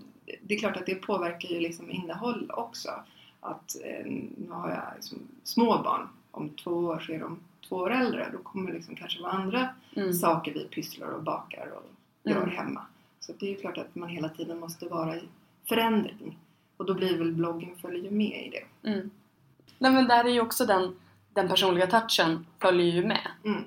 det 0.42 0.56
är 0.56 0.60
klart 0.60 0.78
att 0.78 0.86
det 0.86 0.96
påverkar 0.96 1.50
ju 1.50 1.60
liksom 1.60 1.92
innehåll 1.92 2.52
också. 2.54 2.90
Att 3.42 3.76
eh, 3.86 4.06
nu 4.38 4.48
har 4.50 4.70
jag 4.70 4.84
liksom 4.96 5.18
små 5.44 5.78
barn. 5.84 6.08
Om 6.40 6.50
två 6.50 6.72
år 6.72 7.00
så 7.00 7.12
är 7.12 7.20
de 7.20 7.40
två 7.70 7.76
år 7.76 7.92
äldre. 7.92 8.30
Då 8.34 8.38
kommer 8.38 8.68
det 8.72 8.78
liksom 8.78 8.96
kanske 8.96 9.22
vara 9.22 9.32
andra 9.32 9.70
Mm. 9.96 10.14
saker 10.14 10.54
vi 10.54 10.64
pysslar 10.68 11.08
och 11.08 11.24
bakar 11.24 11.72
och 11.78 11.86
gör 12.30 12.38
Mm. 12.44 12.50
hemma. 12.56 12.82
Så 13.20 13.34
det 13.40 13.46
är 13.46 13.50
ju 13.50 13.56
klart 13.56 13.78
att 13.78 13.96
man 13.96 14.10
hela 14.10 14.30
tiden 14.30 14.60
måste 14.60 14.86
vara 14.88 15.16
i 15.16 15.24
förändring. 15.70 16.38
Och 16.78 16.86
då 16.86 16.94
blir 16.94 17.18
väl 17.18 17.32
bloggen 17.32 17.76
följer 17.82 18.04
ju 18.04 18.12
med 18.12 18.46
i 18.48 18.50
det. 18.50 18.90
Mm. 18.90 19.10
Nej 19.80 19.92
men 19.92 20.08
där 20.08 20.26
är 20.26 20.30
ju 20.30 20.42
också 20.42 20.66
den, 20.66 20.96
den 21.34 21.48
personliga 21.48 21.88
touchen 21.88 22.46
följer 22.60 22.86
ju 22.96 23.06
med. 23.06 23.28
Mm. 23.46 23.64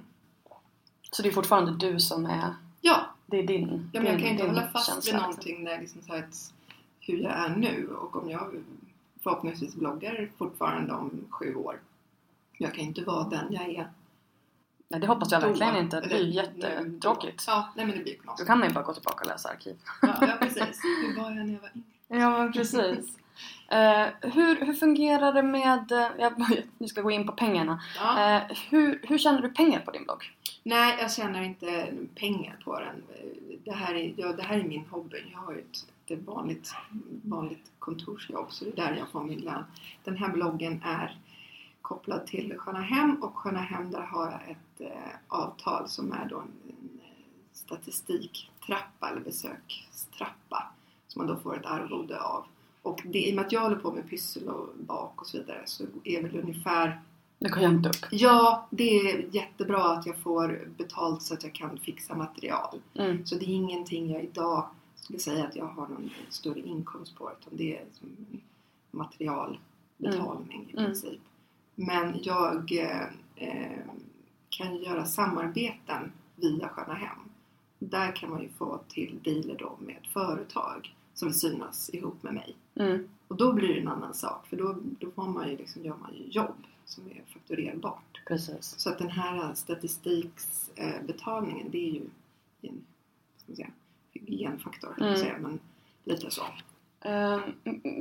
Så 1.11 1.23
det 1.23 1.29
är 1.29 1.33
fortfarande 1.33 1.77
du 1.91 2.01
som 2.01 2.27
är, 2.27 2.55
Ja, 2.81 3.01
det 3.27 3.37
är 3.39 3.43
din 3.47 3.91
ja 3.93 4.01
men 4.01 4.11
jag 4.11 4.15
din, 4.15 4.21
kan 4.21 4.27
ju 4.27 4.31
inte 4.33 4.47
hålla 4.47 4.69
fast 4.69 4.91
vid 4.91 4.97
liksom. 4.97 5.17
någonting 5.21 5.65
där 5.65 5.81
liksom 5.81 6.03
så 6.03 6.15
att 6.15 6.53
hur 7.01 7.19
jag 7.19 7.33
är 7.33 7.49
nu 7.57 7.89
och 8.01 8.17
om 8.17 8.31
jag 8.31 8.55
förhoppningsvis 9.23 9.75
bloggar 9.75 10.31
fortfarande 10.39 10.93
om 10.93 11.25
sju 11.31 11.55
år. 11.55 11.81
Jag 12.59 12.75
kan 12.75 12.85
inte 12.85 13.03
vara 13.03 13.29
den 13.29 13.53
jag 13.53 13.69
är 13.69 13.91
Nej 14.89 15.01
det 15.01 15.07
hoppas 15.07 15.33
jag 15.33 15.41
verkligen 15.41 15.75
då. 15.75 15.81
inte. 15.81 16.01
Det 16.01 16.07
blir 16.07 16.27
jättetråkigt. 16.27 17.45
Ja, 17.47 17.73
nej 17.77 17.87
men 17.87 17.97
det 17.97 18.03
blir 18.03 18.17
Då 18.39 18.45
kan 18.45 18.59
man 18.59 18.69
ju 18.69 18.75
bara 18.75 18.85
gå 18.85 18.93
tillbaka 18.95 19.21
och 19.25 19.31
läsa 19.31 19.49
arkiv. 19.49 19.77
Ja, 20.03 20.17
ja 20.21 20.37
precis. 20.41 20.81
Hur 20.85 21.23
var 21.23 21.31
jag 21.31 21.47
när 21.47 21.53
jag 21.53 21.61
var 21.61 21.71
yngre? 21.75 21.87
Ja 22.09 22.39
men 22.39 22.53
precis. 22.53 23.19
Eh, 23.69 24.07
hur, 24.21 24.67
hur 24.67 24.75
fungerar 24.75 25.33
det 25.33 25.43
med, 25.43 25.93
eh, 25.93 26.09
jag, 26.19 26.33
nu 26.79 26.89
ska 26.89 27.03
gå 27.03 27.11
in 27.11 27.27
på 27.27 27.33
pengarna. 27.33 27.83
Ja. 27.97 28.37
Eh, 28.37 28.43
hur, 28.71 29.01
hur 29.03 29.19
tjänar 29.19 29.43
du 29.43 29.49
pengar 29.49 29.81
på 29.81 29.91
din 29.91 30.05
blogg? 30.05 30.33
Nej, 30.63 30.99
jag 31.01 31.13
tjänar 31.13 31.43
inte 31.43 31.93
pengar 32.15 32.57
på 32.65 32.81
den. 32.81 33.03
Det 33.65 33.73
här 33.73 33.95
är, 33.95 34.15
ja, 34.17 34.33
det 34.33 34.43
här 34.43 34.59
är 34.59 34.63
min 34.63 34.87
hobby. 34.91 35.25
Jag 35.33 35.39
har 35.39 35.53
ju 35.53 35.59
ett, 35.59 36.11
ett 36.11 36.27
vanligt, 36.27 36.75
vanligt 37.25 37.71
kontorsjobb 37.79 38.53
så 38.53 38.65
det 38.65 38.71
är 38.71 38.77
där 38.77 38.97
jag 38.99 39.09
får 39.09 39.25
min 39.25 39.41
lön. 39.41 39.65
Den 40.05 40.17
här 40.17 40.29
bloggen 40.29 40.83
är 40.85 41.17
kopplad 41.93 42.27
till 42.27 42.55
Sköna 42.59 42.81
Hem 42.81 43.23
och 43.23 43.37
Sköna 43.37 43.61
Hem 43.61 43.91
där 43.91 44.01
har 44.01 44.31
jag 44.31 44.51
ett 44.51 44.81
eh, 44.81 45.13
avtal 45.29 45.89
som 45.89 46.13
är 46.13 46.29
då 46.29 46.39
en, 46.39 46.53
en 46.69 47.01
statistiktrappa 47.53 49.09
eller 49.11 49.21
besökstrappa 49.21 50.73
som 51.09 51.27
man 51.27 51.35
då 51.35 51.41
får 51.41 51.57
ett 51.57 51.67
arvode 51.67 52.21
av. 52.21 52.45
Och 52.83 53.03
det, 53.05 53.29
i 53.29 53.31
och 53.31 53.37
med 53.37 53.47
att 53.47 53.53
jag 53.53 53.61
håller 53.61 53.77
på 53.77 53.93
med 53.93 54.09
pyssel 54.09 54.49
och 54.49 54.69
bak 54.87 55.21
och 55.21 55.27
så 55.27 55.39
vidare 55.39 55.63
så 55.65 55.85
är 56.05 56.23
väl 56.23 56.37
ungefär 56.41 57.01
Du 57.39 57.49
kan 57.49 57.63
jämta 57.63 57.89
upp. 57.89 57.97
Ja, 58.11 58.67
det 58.71 58.99
är 59.01 59.35
jättebra 59.35 59.85
att 59.85 60.07
jag 60.07 60.17
får 60.17 60.69
betalt 60.77 61.23
så 61.23 61.35
att 61.35 61.43
jag 61.43 61.53
kan 61.55 61.79
fixa 61.79 62.15
material. 62.15 62.81
Mm. 62.95 63.27
Så 63.27 63.35
det 63.35 63.45
är 63.45 63.55
ingenting 63.55 64.11
jag 64.13 64.25
idag 64.25 64.67
skulle 64.95 65.19
säga 65.19 65.45
att 65.47 65.57
jag 65.57 65.67
har 65.67 65.89
någon 65.89 66.11
större 66.31 66.61
inkomst 66.61 67.15
på 67.17 67.31
utan 67.41 67.57
det 67.57 67.77
är 67.77 67.85
materialbetalning 68.91 70.67
i 70.69 70.73
Mm. 70.73 70.85
princip. 70.87 71.21
Men 71.75 72.19
jag 72.23 72.73
eh, 72.73 73.03
eh, 73.37 73.79
kan 74.49 74.77
göra 74.77 75.05
samarbeten 75.05 76.13
via 76.37 76.69
Sköna 76.69 76.95
Hem. 76.95 77.19
Där 77.79 78.17
kan 78.17 78.31
man 78.31 78.43
ju 78.43 78.49
få 78.49 78.81
till 78.89 79.19
dealer 79.25 79.57
då 79.59 79.77
med 79.81 80.07
företag 80.13 80.95
som 81.15 81.29
vill 81.29 81.39
synas 81.39 81.91
ihop 81.93 82.23
med 82.23 82.35
mig. 82.35 82.57
Mm. 82.75 83.09
Och 83.29 83.37
då 83.37 83.53
blir 83.53 83.69
det 83.75 83.81
en 83.81 83.89
annan 83.89 84.15
sak 84.15 84.47
för 84.47 84.57
då, 84.57 84.77
då 84.99 85.11
får 85.11 85.29
man 85.29 85.51
ju 85.51 85.57
liksom, 85.57 85.85
gör 85.85 85.97
man 85.97 86.15
ju 86.15 86.25
jobb 86.27 86.67
som 86.85 87.07
är 87.07 87.23
fakturerbart. 87.33 88.21
Precis. 88.27 88.75
Så 88.79 88.91
att 88.91 88.99
den 88.99 89.11
här 89.11 89.55
statistiksbetalningen 89.55 91.71
det 91.71 91.89
är 91.89 91.93
ju 91.93 92.03
en 92.63 92.85
säga, 93.57 93.71
hygienfaktor, 94.13 94.95
Mm. 95.01 95.17
säga, 95.17 95.39
men 95.39 95.61
lite 96.05 96.31
så. 96.31 96.43
Eh, 97.05 97.39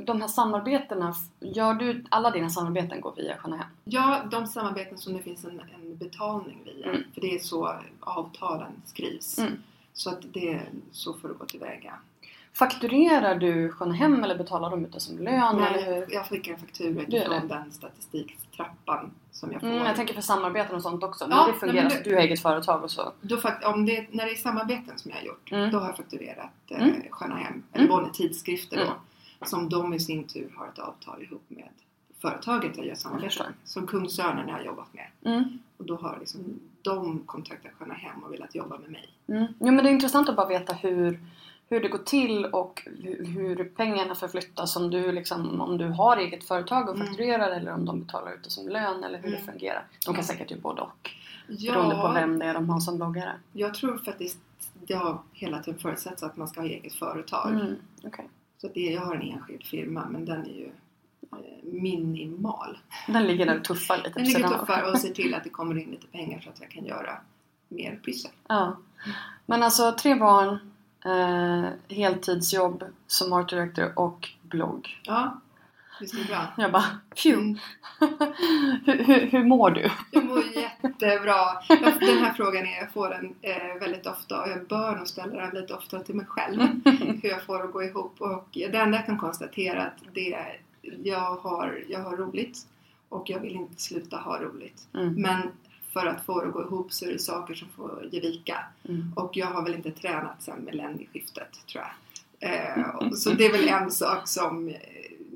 de 0.04 0.20
här 0.20 0.28
samarbetena, 0.28 1.14
gör 1.40 1.74
du, 1.74 2.04
alla 2.08 2.30
dina 2.30 2.50
samarbeten 2.50 3.00
går 3.00 3.14
via 3.16 3.36
Hem? 3.52 3.68
Ja, 3.84 4.22
de 4.30 4.46
samarbeten 4.46 4.98
som 4.98 5.12
det 5.12 5.22
finns 5.22 5.44
en, 5.44 5.60
en 5.60 5.96
betalning 5.96 6.58
via, 6.64 6.86
Mm. 6.88 7.02
för 7.14 7.20
det 7.20 7.34
är 7.34 7.38
så 7.38 7.74
avtalen 8.00 8.72
skrivs. 8.84 9.38
Mm. 9.38 9.52
Så 9.92 10.10
att 10.10 10.20
det, 10.32 10.60
så 10.92 11.14
får 11.14 11.28
det 11.28 11.34
gå 11.34 11.44
tillväga. 11.44 11.94
Fakturerar 12.54 13.34
du 13.34 13.72
Sköna 13.72 13.94
Hem 13.94 14.24
eller 14.24 14.38
betalar 14.38 14.70
de 14.70 14.84
ut 14.84 14.92
det 14.92 15.00
som 15.00 15.18
lön? 15.18 15.34
eller 15.58 15.60
Nej, 15.70 15.84
hur? 15.84 16.06
jag 16.14 16.26
skickar 16.26 16.52
en 16.52 16.58
faktura 16.60 17.04
Du 17.08 17.16
gör 17.16 17.24
från 17.24 17.48
det? 17.48 17.54
den 17.54 17.72
statistiktrappan 17.72 19.10
som 19.30 19.52
jag 19.52 19.60
får. 19.60 19.68
Mm, 19.68 19.84
jag 19.86 19.96
tänker 19.96 20.14
för 20.14 20.20
samarbeten 20.22 20.76
och 20.76 20.82
sånt 20.82 21.04
också. 21.04 21.26
Ja, 21.30 21.36
när 21.36 21.44
det 21.46 21.50
nej, 21.50 21.60
fungerar 21.60 21.82
men 21.82 21.90
så 21.90 21.94
det- 21.96 21.98
att 22.00 22.04
du 22.04 22.14
har 22.14 22.20
eget 22.22 22.42
företag 22.42 22.84
och 22.84 22.90
så. 22.90 23.12
Då 23.20 23.40
om 23.64 23.86
det, 23.86 24.06
när 24.10 24.24
det 24.26 24.32
är 24.32 24.36
samarbeten 24.36 24.98
som 24.98 25.10
jag 25.10 25.18
har 25.18 25.24
gjort, 25.24 25.52
Mm. 25.52 25.70
då 25.70 25.78
har 25.78 25.86
jag 25.86 25.96
fakturerat 25.96 26.50
eh, 26.68 26.82
Mm. 26.82 27.02
Sköna 27.10 27.36
Hem, 27.36 27.62
eller 27.72 27.84
Mm. 27.84 27.96
Bonnier 27.96 28.12
Tidskrifter 28.12 28.76
då, 28.76 28.82
Mm. 28.82 28.94
som 29.46 29.68
de 29.68 29.94
i 29.94 30.00
sin 30.00 30.24
tur 30.24 30.52
har 30.56 30.66
ett 30.68 30.78
avtal 30.78 31.22
ihop 31.22 31.42
med 31.48 31.68
företaget 32.20 32.76
jag 32.76 32.84
gör 32.86 32.90
Jag 32.92 32.98
samarbete 32.98 33.28
förstår. 33.28 33.44
med. 33.44 33.54
Som 33.64 33.86
Kungsörnen 33.86 34.48
har 34.48 34.56
jag 34.58 34.66
jobbat 34.66 34.88
med. 34.94 35.06
Mm. 35.34 35.58
Och 35.76 35.84
då 35.84 35.96
har 35.96 36.16
liksom 36.20 36.40
de 36.82 37.18
kontaktat 37.26 37.72
Sköna 37.78 37.94
Hem 37.94 38.22
och 38.24 38.32
velat 38.32 38.54
jobba 38.54 38.78
med 38.78 38.90
mig. 38.90 39.08
Mm. 39.28 39.46
Jo, 39.60 39.66
men 39.72 39.76
det 39.76 39.90
är 39.90 39.92
intressant 39.92 40.28
att 40.28 40.36
bara 40.36 40.48
veta 40.48 40.72
hur, 40.72 41.20
hur 41.72 41.80
det 41.80 41.88
går 41.88 41.98
till 41.98 42.44
och 42.46 42.82
hur, 43.34 43.64
pengarna 43.76 44.14
förflyttas 44.14 44.76
om 44.76 44.90
du, 44.90 45.12
liksom, 45.12 45.60
om 45.60 45.78
du 45.78 45.88
har 45.88 46.16
eget 46.16 46.44
företag 46.44 46.88
och 46.88 46.94
Mm. 46.94 47.06
fakturerar 47.06 47.50
eller 47.50 47.72
om 47.72 47.84
de 47.84 48.00
betalar 48.00 48.32
ut 48.34 48.44
det 48.44 48.50
som 48.50 48.68
lön 48.68 49.04
eller 49.04 49.18
hur 49.18 49.30
det 49.30 49.36
Mm. 49.36 49.52
fungerar. 49.52 49.84
De 50.06 50.14
kan 50.14 50.24
säkert 50.24 50.50
göra 50.50 50.60
både 50.60 50.80
och 50.82 51.10
Ja, 51.48 51.72
beroende 51.72 51.94
på 51.96 52.12
vem 52.12 52.38
det 52.38 52.44
är 52.46 52.54
de 52.54 52.70
har 52.70 52.80
som 52.80 52.96
bloggare. 52.96 53.32
Jag 53.52 53.74
tror 53.74 53.98
faktiskt 53.98 54.38
det 54.86 54.94
har 54.94 55.18
hela 55.32 55.62
tiden 55.62 55.80
förutsatts 55.80 56.22
att 56.22 56.36
man 56.36 56.48
ska 56.48 56.60
ha 56.60 56.68
eget 56.68 56.94
företag. 56.94 57.50
Mm. 57.50 57.74
okej. 58.04 58.28
Så 58.58 58.68
det, 58.74 58.80
jag 58.80 59.00
har 59.00 59.14
en 59.14 59.22
enskild 59.22 59.64
firma 59.64 60.06
men 60.10 60.24
den 60.24 60.40
är 60.46 60.50
ju 60.54 60.70
eh, 61.32 61.38
minimal. 61.62 62.78
Den 63.06 63.26
ligger 63.26 63.46
där 63.46 63.58
och 63.58 63.64
tuffar 63.64 63.96
lite 63.96 64.10
Den 64.10 64.24
ligger 64.24 64.44
av. 64.44 64.58
tuffare 64.58 64.90
och 64.90 64.98
ser 65.00 65.14
till 65.14 65.34
att 65.34 65.44
det 65.44 65.50
kommer 65.50 65.78
in 65.78 65.90
lite 65.90 66.06
pengar 66.06 66.40
så 66.40 66.50
att 66.50 66.60
jag 66.60 66.70
kan 66.70 66.84
göra 66.84 67.18
mer 67.68 68.00
pyssel. 68.04 68.30
Ja. 68.48 68.76
Men 69.46 69.62
alltså 69.62 69.92
tre 69.92 70.14
barn, 70.14 70.71
eh, 71.04 71.68
heltidsjobb 71.88 72.84
som 73.06 73.32
art 73.32 73.50
director 73.50 73.92
och 73.98 74.28
blogg. 74.42 75.00
Ja, 75.02 75.40
visst 76.00 76.14
är 76.14 76.18
det 76.18 76.24
bra? 76.24 76.46
Jag 76.56 76.72
bara, 76.72 76.84
phew! 77.22 77.40
Mm. 77.40 77.58
hur, 78.86 79.04
hur, 79.04 79.26
hur 79.26 79.44
mår 79.44 79.70
du? 79.70 79.90
Jag 80.10 80.24
mår 80.24 80.42
jättebra. 80.54 81.62
Den 82.00 82.18
här 82.18 82.32
frågan 82.32 82.66
är, 82.66 82.76
jag 82.80 82.92
får 82.92 83.08
den 83.08 83.34
eh, 83.42 83.80
väldigt 83.80 84.06
ofta 84.06 84.42
och 84.42 84.48
jag 84.48 84.66
bör 84.66 84.96
nog 84.96 85.08
ställa 85.08 85.40
den 85.40 85.54
lite 85.54 85.74
oftare 85.74 86.04
till 86.04 86.14
mig 86.14 86.26
själv. 86.26 86.60
Hur 87.22 87.28
jag 87.28 87.42
får 87.42 87.64
att 87.64 87.72
gå 87.72 87.82
ihop. 87.82 88.20
Och 88.20 88.48
det 88.52 88.76
enda 88.76 88.98
jag 88.98 89.06
kan 89.06 89.18
konstatera 89.18 89.82
att 89.82 90.02
det 90.14 90.34
är, 90.34 90.60
jag 91.02 91.36
har, 91.36 91.84
jag 91.88 92.00
har 92.00 92.16
roligt 92.16 92.66
och 93.08 93.30
jag 93.30 93.40
vill 93.40 93.56
inte 93.56 93.82
sluta 93.82 94.16
ha 94.16 94.38
roligt. 94.38 94.88
Mm. 94.94 95.14
Men 95.14 95.50
för 95.92 96.06
att 96.06 96.26
få 96.26 96.40
det 96.40 96.46
att 96.46 96.52
gå 96.52 96.62
ihop 96.62 96.92
så 96.92 97.04
är 97.04 97.12
det 97.12 97.18
saker 97.18 97.54
som 97.54 97.68
får 97.68 98.08
ge 98.12 98.20
vika. 98.20 98.64
Mm. 98.88 99.12
Och 99.16 99.36
jag 99.36 99.46
har 99.46 99.62
väl 99.62 99.74
inte 99.74 99.90
tränat 99.90 100.42
sedan 100.42 100.64
millennieskiftet 100.64 101.66
tror 101.72 101.84
jag. 101.84 101.92
Eh, 102.78 102.88
och- 102.88 103.18
så 103.18 103.30
det 103.30 103.46
är 103.46 103.52
väl 103.52 103.68
en 103.68 103.90
sak 103.90 104.28
som 104.28 104.68
eh, 104.68 104.74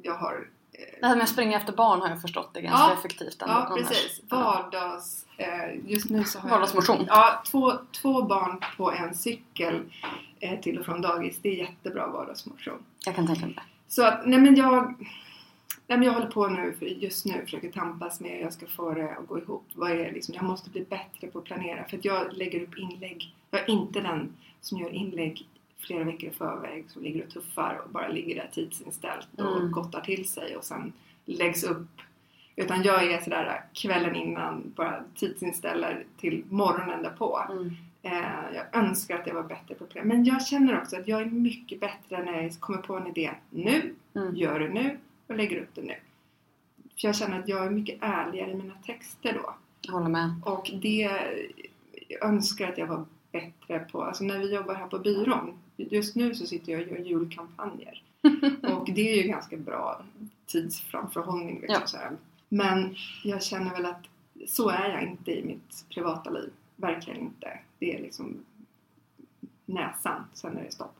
jag 0.03 0.14
har 0.14 0.47
eh, 0.73 1.01
Det 1.01 1.07
här 1.07 1.16
med 1.16 1.23
att 1.25 1.29
springa 1.31 1.57
efter 1.57 1.73
barn 1.73 2.01
har 2.01 2.09
jag 2.09 2.21
förstått 2.23 2.51
det 2.55 2.61
ganska 2.61 2.81
Ja. 2.81 2.92
effektivt. 2.92 3.42
ändå 3.42 3.55
Ja, 3.55 3.77
precis. 3.77 4.21
Vardags... 4.29 5.27
Eh, 5.38 5.90
just 5.90 6.11
nu 6.11 6.25
så 6.25 6.38
har 6.38 6.49
Vardagsmotion. 6.51 6.97
jag... 6.99 7.07
Ja, 7.09 7.42
två, 7.51 7.73
två 7.92 8.23
barn 8.23 8.61
på 8.77 8.92
en 8.92 9.14
cykel 9.14 9.81
eh, 10.40 10.61
till 10.61 10.79
och 10.79 10.85
från 10.85 11.01
dagis. 11.03 11.38
Det 11.42 11.49
är 11.49 11.55
jättebra 11.64 12.07
vardagsmotion. 12.07 12.79
Jag 13.07 13.14
kan 13.14 13.27
tänka 13.27 13.47
mig 13.47 13.55
det. 13.55 13.62
Så 13.88 14.05
att, 14.07 14.27
nej 14.27 14.38
men 14.40 14.57
jag... 14.57 14.95
Nej 15.88 15.99
men 15.99 16.07
jag 16.07 16.12
håller 16.14 16.27
på 16.27 16.49
nu, 16.49 16.72
för 16.79 16.87
just 16.87 17.27
nu 17.27 17.40
försöker 17.44 17.70
tampas 17.72 18.20
med 18.20 18.31
hur 18.31 18.40
jag 18.40 18.53
ska 18.53 18.66
få 18.66 18.94
det 18.94 19.16
att 19.16 19.27
gå 19.27 19.38
ihop. 19.38 19.64
Vad 19.75 19.90
är 19.90 20.12
liksom, 20.12 20.35
jag 20.35 20.44
måste 20.44 20.70
bli 20.70 20.85
bättre 20.85 21.27
på 21.27 21.38
att 21.38 21.44
planera. 21.44 21.85
För 21.85 21.96
att 21.99 22.05
jag 22.05 22.33
lägger 22.33 22.62
upp 22.62 22.79
inlägg. 22.79 23.35
Jag 23.51 23.61
är 23.61 23.70
inte 23.70 24.01
den 24.01 24.33
som 24.61 24.79
gör 24.79 24.90
inlägg 24.90 25.46
flera 25.79 26.05
veckor 26.05 26.31
i 26.31 26.33
förväg 26.33 26.85
som 26.88 27.03
ligger 27.03 27.25
och 27.25 27.31
tuffar 27.31 27.81
och 27.85 27.90
bara 27.90 28.09
ligger 28.09 28.35
där 28.35 28.51
tidsinställt 28.53 29.29
och 29.38 29.57
Mm. 29.57 29.72
gottar 29.72 30.01
till 30.01 30.29
sig 30.29 30.57
och 30.57 30.64
sen 30.64 30.92
läggs 31.25 31.64
upp. 31.64 31.87
Utan 32.57 32.83
jag 32.83 33.12
är 33.12 33.20
sådär 33.20 33.64
kvällen 33.72 34.14
innan 34.16 34.72
bara 34.77 35.05
tidsinställer 35.14 36.05
till 36.20 36.44
morgonen 36.51 37.03
därpå. 37.03 37.40
Mm. 37.51 37.70
Eh, 38.03 38.55
jag 38.55 38.64
önskar 38.85 39.18
att 39.18 39.27
jag 39.27 39.35
var 39.35 39.42
bättre 39.42 39.75
på 39.75 39.85
planera. 39.85 40.09
Men 40.14 40.25
jag 40.25 40.46
känner 40.46 40.81
också 40.81 40.96
att 40.96 41.09
jag 41.09 41.20
är 41.22 41.27
mycket 41.27 41.81
bättre 41.81 42.25
när 42.25 42.42
jag 42.42 42.61
kommer 42.61 42.83
på 42.83 42.96
en 42.96 43.07
idé 43.07 43.31
nu, 43.51 43.94
Mm. 44.14 44.37
gör 44.37 44.61
det 44.61 44.68
nu 44.68 44.99
och 45.27 45.37
lägger 45.37 45.61
upp 45.62 45.75
det 45.75 45.83
nu. 45.83 45.95
För 47.01 47.09
jag 47.09 47.17
känner 47.17 47.39
att 47.39 47.49
jag 47.49 47.67
är 47.67 47.71
mycket 47.71 47.99
ärligare 48.01 48.51
i 48.51 48.55
mina 48.55 48.75
texter 48.75 49.33
då. 49.33 49.55
Jag 49.81 49.93
håller 49.93 50.09
med. 50.09 50.31
Och 50.45 50.71
det 50.83 51.11
jag 52.09 52.25
önskar 52.29 52.69
att 52.69 52.79
jag 52.79 52.87
var 52.87 53.05
bättre 53.33 53.79
på. 53.79 54.03
Alltså 54.03 54.25
när 54.25 54.39
vi 54.39 54.55
jobbar 54.55 54.75
här 54.75 54.87
på 54.87 54.99
byrån. 54.99 55.59
Just 55.77 56.17
nu 56.17 56.35
så 56.35 56.47
sitter 56.47 56.73
jag 56.73 56.83
och 56.83 56.89
gör 56.89 56.99
julkampanjer. 56.99 58.03
och 58.62 58.89
det 58.95 59.12
är 59.12 59.23
ju 59.23 59.29
ganska 59.29 59.57
bra 59.57 60.03
tidsframförhållning. 60.47 61.61
Liksom, 61.61 61.79
Ja. 61.81 61.87
så 61.87 61.97
här. 61.97 62.17
Men 62.49 62.97
jag 63.25 63.43
känner 63.43 63.71
väl 63.71 63.87
att 63.87 64.05
så 64.47 64.69
är 64.69 64.89
jag 64.89 65.03
inte 65.03 65.31
i 65.31 65.45
mitt 65.45 65.85
privata 65.95 66.31
liv. 66.31 66.51
Verkligen 66.77 67.21
inte. 67.21 67.59
Det 67.79 67.97
är 67.97 68.03
liksom 68.03 68.37
näsan, 69.67 70.25
sen 70.35 70.57
är 70.57 70.65
det 70.65 70.73
stopp. 70.73 70.95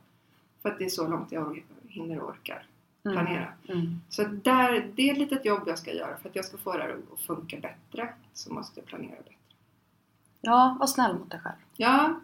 För 0.63 0.69
att 0.69 0.79
det 0.79 0.85
är 0.85 0.89
så 0.89 1.09
långt 1.09 1.33
jag 1.33 1.63
hinner 1.89 2.19
och 2.21 2.29
orkar. 2.31 2.67
Planera. 3.13 3.53
Mm. 3.69 4.01
Så 4.09 4.23
att 4.23 4.45
där, 4.45 4.91
det 4.95 5.09
är 5.09 5.13
ett 5.13 5.19
litet 5.19 5.45
jobb 5.45 5.63
jag 5.67 5.79
ska 5.79 5.93
göra. 5.93 6.17
För 6.17 6.29
att 6.29 6.37
jag 6.37 6.45
ska 6.45 6.57
få 6.57 6.73
det 6.73 6.83
här 6.83 6.97
att 7.13 7.21
funka 7.21 7.57
bättre 7.57 8.09
så 8.33 8.53
måste 8.53 8.81
jag 8.81 8.87
planera 8.87 9.17
bättre. 9.17 9.33
Ja, 10.41 10.77
var 10.81 10.87
snäll 10.87 11.19
mot 11.19 11.31
dig 11.31 11.41
själv. 11.41 11.57
Ja, 11.77 12.21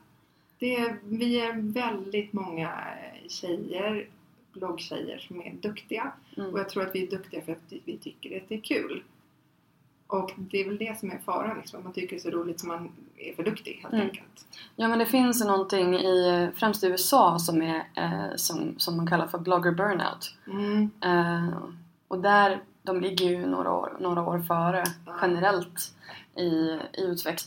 det 0.59 0.77
är, 0.77 0.97
vi 1.05 1.41
är 1.41 1.53
väldigt 1.73 2.33
många 2.33 2.85
tjejer, 3.29 4.09
bloggtjejer 4.53 5.19
som 5.19 5.41
är 5.41 5.53
duktiga. 5.53 6.13
Mm. 6.37 6.51
Och 6.51 6.59
jag 6.59 6.69
tror 6.69 6.83
att 6.87 6.95
vi 6.95 7.07
är 7.07 7.11
duktiga 7.11 7.43
för 7.43 7.53
att 7.53 7.73
vi 7.85 7.99
tycker 7.99 8.37
att 8.37 8.49
det 8.49 8.55
är 8.55 8.61
kul. 8.61 9.03
Och 10.13 10.33
det 10.37 10.61
är 10.61 10.65
väl 10.69 10.79
det 10.79 10.99
som 10.99 11.11
är 11.11 11.19
faran, 11.19 11.57
liksom, 11.57 11.79
att 11.79 11.85
man 11.85 11.93
tycker 11.93 12.09
det 12.09 12.17
är 12.17 12.31
så 12.31 12.31
roligt 12.31 12.61
som 12.61 12.69
man 12.69 12.93
är 13.17 13.35
för 13.35 13.43
duktig 13.43 13.79
helt 13.83 13.95
Mm. 13.95 14.07
enkelt. 14.07 14.47
Ja 14.77 14.89
men 14.89 14.99
det 14.99 15.07
finns 15.07 15.45
någonting 15.45 15.95
i, 15.95 16.51
främst 16.57 16.85
i 16.85 16.87
USA 16.87 17.39
som, 17.39 17.63
är, 17.63 17.83
eh, 17.97 18.37
som, 18.37 18.75
som 18.79 18.97
man 18.97 19.07
kallar 19.07 19.27
för 19.27 19.39
blogger 19.39 19.71
burnout. 19.73 20.35
Mm. 20.47 20.91
Eh, 21.05 21.59
och 22.09 22.19
där, 22.19 22.63
de 22.83 23.01
ligger 23.01 23.27
ju 23.31 23.47
några 23.47 23.73
år, 23.73 23.97
några 24.01 24.23
år 24.23 24.39
före 24.39 24.85
Ja. 25.07 25.13
generellt 25.23 25.95
i, 26.37 26.43
i, 26.43 26.79
utveck, 26.99 27.41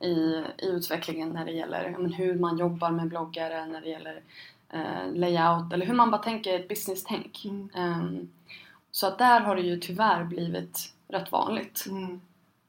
i, 0.00 0.10
i 0.10 0.44
utvecklingen 0.66 1.28
när 1.30 1.44
det 1.44 1.52
gäller 1.52 1.96
men 1.98 2.12
hur 2.12 2.34
man 2.38 2.58
jobbar 2.58 2.90
med 2.90 3.08
bloggare, 3.08 3.66
när 3.66 3.80
det 3.80 3.88
gäller 3.88 4.20
eh, 4.72 5.12
layout 5.14 5.72
eller 5.72 5.86
hur 5.86 5.94
man 5.94 6.10
bara 6.10 6.22
tänker 6.22 6.54
ett 6.60 6.68
business-tänk. 6.68 7.44
Mm. 7.44 7.68
Ehm, 7.74 8.28
så 8.90 9.06
att 9.06 9.18
där 9.18 9.40
har 9.40 9.56
det 9.56 9.62
ju 9.62 9.76
tyvärr 9.80 10.24
blivit 10.24 10.94
rätt 11.12 11.32
vanligt. 11.32 11.86
Mm. 11.88 12.20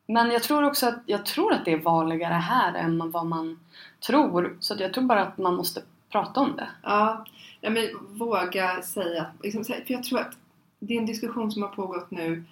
Men 0.08 0.32
jag 0.32 0.44
tror 0.44 0.64
också 0.64 0.88
att, 0.88 1.00
jag 1.06 1.26
tror 1.26 1.54
att 1.54 1.66
det 1.66 1.74
är 1.74 1.78
vanligare 1.82 2.34
här 2.34 2.74
än 2.74 3.12
vad 3.12 3.26
man 3.26 3.60
tror. 4.08 4.58
Så 4.60 4.76
jag 4.80 4.94
tror 4.94 5.04
bara 5.04 5.22
att 5.22 5.38
man 5.38 5.56
måste 5.56 5.82
prata 6.10 6.40
om 6.40 6.56
det. 6.56 6.70
Ja, 6.84 7.26
ja 7.62 7.70
men 7.70 7.88
våga 8.10 8.82
säga, 8.82 9.26
liksom, 9.44 9.64
för 9.64 9.84
jag 9.88 10.04
tror 10.04 10.20
att 10.20 10.38
det 10.80 10.94
är 10.94 11.00
en 11.00 11.06
diskussion 11.06 11.52
som 11.52 11.62
har 11.62 11.70
pågått 11.70 12.12
nu. 12.12 12.44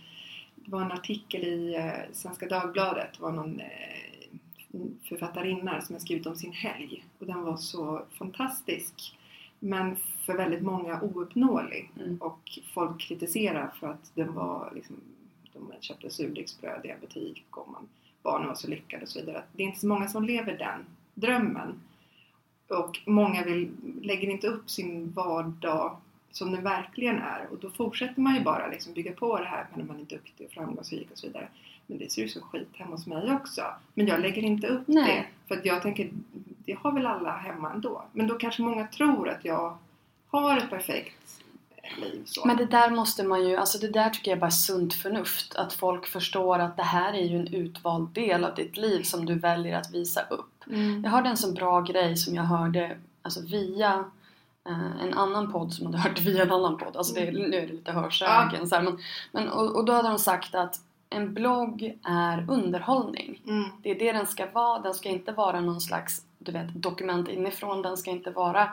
Det 0.55 0.71
var 0.71 0.81
en 0.81 0.91
artikel 0.91 1.43
i 1.43 1.75
eh, 1.75 2.13
Svenska 2.13 2.47
Dagbladet, 2.47 3.13
det 3.17 3.21
var 3.23 3.31
någon 3.31 3.59
eh, 3.59 4.87
författarinna 5.03 5.81
som 5.81 5.95
har 5.95 5.99
skrivit 5.99 6.27
om 6.27 6.35
sin 6.35 6.53
helg 6.53 7.05
och 7.19 7.25
den 7.25 7.41
var 7.41 7.57
så 7.57 8.01
fantastisk. 8.17 9.15
Men 9.59 9.95
för 10.25 10.37
väldigt 10.37 10.61
många 10.63 11.01
ouppnåelig 11.01 11.91
Mm. 11.99 12.17
och 12.17 12.59
folk 12.73 13.01
kritiserar 13.01 13.73
för 13.79 13.87
att 13.87 14.11
den 14.15 14.33
var 14.33 14.71
liksom, 14.75 14.95
de 15.67 15.81
köpte 15.81 16.09
surdegsbröd 16.09 16.85
i 16.85 16.89
en 16.89 16.99
butik 16.99 17.45
och 17.49 17.69
man, 17.71 17.87
barnen 18.23 18.47
var 18.47 18.55
så 18.55 18.67
lyckade 18.67 19.03
och 19.03 19.09
så 19.09 19.19
vidare. 19.19 19.43
Det 19.53 19.63
är 19.63 19.67
inte 19.67 19.79
så 19.79 19.87
många 19.87 20.07
som 20.07 20.23
lever 20.23 20.57
den 20.57 20.85
drömmen. 21.13 21.81
Och 22.67 22.99
många 23.05 23.43
vill, 23.43 23.71
lägger 24.01 24.29
inte 24.29 24.47
upp 24.47 24.69
sin 24.69 25.11
vardag 25.11 25.97
som 26.31 26.51
den 26.51 26.63
verkligen 26.63 27.17
är. 27.17 27.47
Och 27.51 27.57
då 27.57 27.69
fortsätter 27.69 28.21
man 28.21 28.35
ju 28.35 28.41
bara 28.41 28.67
liksom 28.67 28.93
bygga 28.93 29.11
på 29.13 29.39
det 29.39 29.45
här 29.45 29.67
när 29.75 29.83
man 29.83 29.99
är 29.99 30.03
duktig 30.03 30.47
och 30.47 30.53
framgångsrik 30.53 31.11
och 31.11 31.17
så 31.17 31.27
vidare. 31.27 31.47
Men 31.87 31.97
det 31.97 32.11
ser 32.11 32.21
ju 32.21 32.29
så 32.29 32.41
skit 32.41 32.69
hemma 32.73 32.91
hos 32.91 33.07
mig 33.07 33.33
också. 33.33 33.61
Men 33.93 34.07
jag 34.07 34.19
lägger 34.19 34.41
inte 34.41 34.67
upp 34.67 34.87
Nej. 34.87 35.05
det. 35.05 35.25
För 35.47 35.59
att 35.59 35.65
jag 35.65 35.81
tänker, 35.81 36.09
det 36.65 36.73
har 36.73 36.91
väl 36.91 37.05
alla 37.05 37.37
hemma 37.37 37.71
ändå. 37.71 38.03
Men 38.13 38.27
då 38.27 38.35
kanske 38.35 38.61
många 38.61 38.87
tror 38.87 39.29
att 39.29 39.45
jag 39.45 39.77
har 40.27 40.57
ett 40.57 40.69
perfekt 40.69 41.38
liv. 41.97 42.21
Så. 42.25 42.47
Men 42.47 42.57
det 42.57 42.65
där 42.65 42.89
måste 42.89 43.23
man 43.23 43.47
ju, 43.47 43.55
alltså 43.57 43.77
det 43.77 43.87
där 43.87 44.09
tycker 44.09 44.31
jag 44.31 44.39
bara 44.39 44.45
är 44.45 44.49
sunt 44.51 44.93
förnuft. 44.93 45.55
Att 45.55 45.73
folk 45.73 46.05
förstår 46.07 46.59
att 46.59 46.77
det 46.77 46.83
här 46.83 47.13
är 47.13 47.23
ju 47.25 47.39
en 47.39 47.47
utvald 47.53 48.09
del 48.09 48.45
av 48.45 48.55
ditt 48.55 48.77
liv 48.77 49.03
som 49.03 49.25
du 49.25 49.35
väljer 49.39 49.77
att 49.77 49.91
visa 49.91 50.21
upp. 50.29 50.63
Mm. 50.67 51.03
Jag 51.03 51.11
hörde 51.11 51.29
en 51.29 51.37
så 51.37 51.51
bra 51.51 51.81
grej 51.81 52.17
som 52.17 52.35
jag 52.35 52.43
hörde 52.43 52.97
alltså 53.21 53.41
via 53.41 54.03
eh, 54.69 55.01
en 55.03 55.13
annan 55.13 55.51
podd 55.51 55.73
som 55.73 55.85
hade 55.85 55.97
hört 55.97 56.21
via 56.21 56.43
en 56.43 56.51
annan 56.51 56.77
podd. 56.77 56.97
Alltså 56.97 57.13
det, 57.13 57.27
är- 57.27 57.31
nu 57.31 57.45
är 57.57 57.61
det 57.67 57.67
lite 57.73 57.91
hörsägen 57.91 58.67
så 58.67 58.75
här, 58.75 58.83
men, 58.83 58.97
men, 59.31 59.49
och, 59.49 59.75
och 59.75 59.85
då 59.85 59.93
hade 59.93 60.09
de 60.09 60.19
sagt 60.19 60.55
att 60.55 60.79
en 61.09 61.33
blogg 61.33 61.97
är 62.03 62.45
underhållning. 62.49 63.41
Mm. 63.47 63.69
Det 63.83 63.91
är 63.91 63.99
det 63.99 64.11
den 64.11 64.27
ska 64.27 64.45
vara. 64.53 64.79
Den 64.79 64.93
ska 64.93 65.09
inte 65.09 65.31
vara 65.31 65.61
någon 65.61 65.81
slags 65.81 66.21
du 66.39 66.51
vet, 66.51 66.73
dokument 66.73 67.29
inifrån. 67.29 67.81
Den 67.81 67.97
ska 67.97 68.11
inte 68.11 68.31
vara 68.31 68.69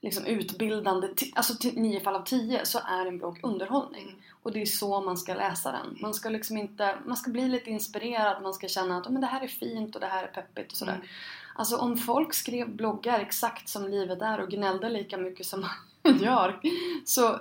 liksom, 0.00 0.26
utbildande. 0.26 1.08
Alltså 1.34 1.54
till 1.54 1.80
nio 1.80 2.00
fall 2.00 2.14
av 2.14 2.24
tio 2.24 2.66
så 2.66 2.78
är 2.78 3.06
en 3.06 3.18
blogg 3.18 3.40
underhållning. 3.42 4.02
Mm. 4.02 4.14
Och 4.42 4.52
det 4.52 4.62
är 4.62 4.66
så 4.66 5.00
man 5.00 5.16
ska 5.16 5.34
läsa 5.34 5.72
den. 5.72 5.98
Man 6.00 6.14
ska 6.14 6.28
liksom 6.28 6.56
inte, 6.56 6.94
man 7.06 7.16
ska 7.16 7.30
bli 7.30 7.48
lite 7.48 7.70
inspirerad. 7.70 8.42
Man 8.42 8.54
ska 8.54 8.68
känna 8.68 8.96
att 8.96 9.04
"Ja, 9.04 9.10
men 9.10 9.20
det 9.20 9.26
här 9.26 9.44
är 9.44 9.48
fint 9.48 9.94
och 9.94 10.00
det 10.00 10.06
här 10.06 10.22
är 10.22 10.28
peppigt 10.28 10.72
och 10.72 10.78
sådär. 10.78 10.94
Mm. 10.94 11.06
Alltså 11.54 11.76
om 11.76 11.96
folk 11.96 12.34
skrev 12.34 12.68
bloggar 12.68 13.18
exakt 13.20 13.68
som 13.68 13.88
livet 13.88 14.22
är 14.22 14.40
och 14.40 14.50
gnällde 14.50 14.88
lika 14.88 15.16
mycket 15.16 15.46
som 15.46 15.60
man 16.02 16.18
gör. 16.18 16.60
Så 17.04 17.40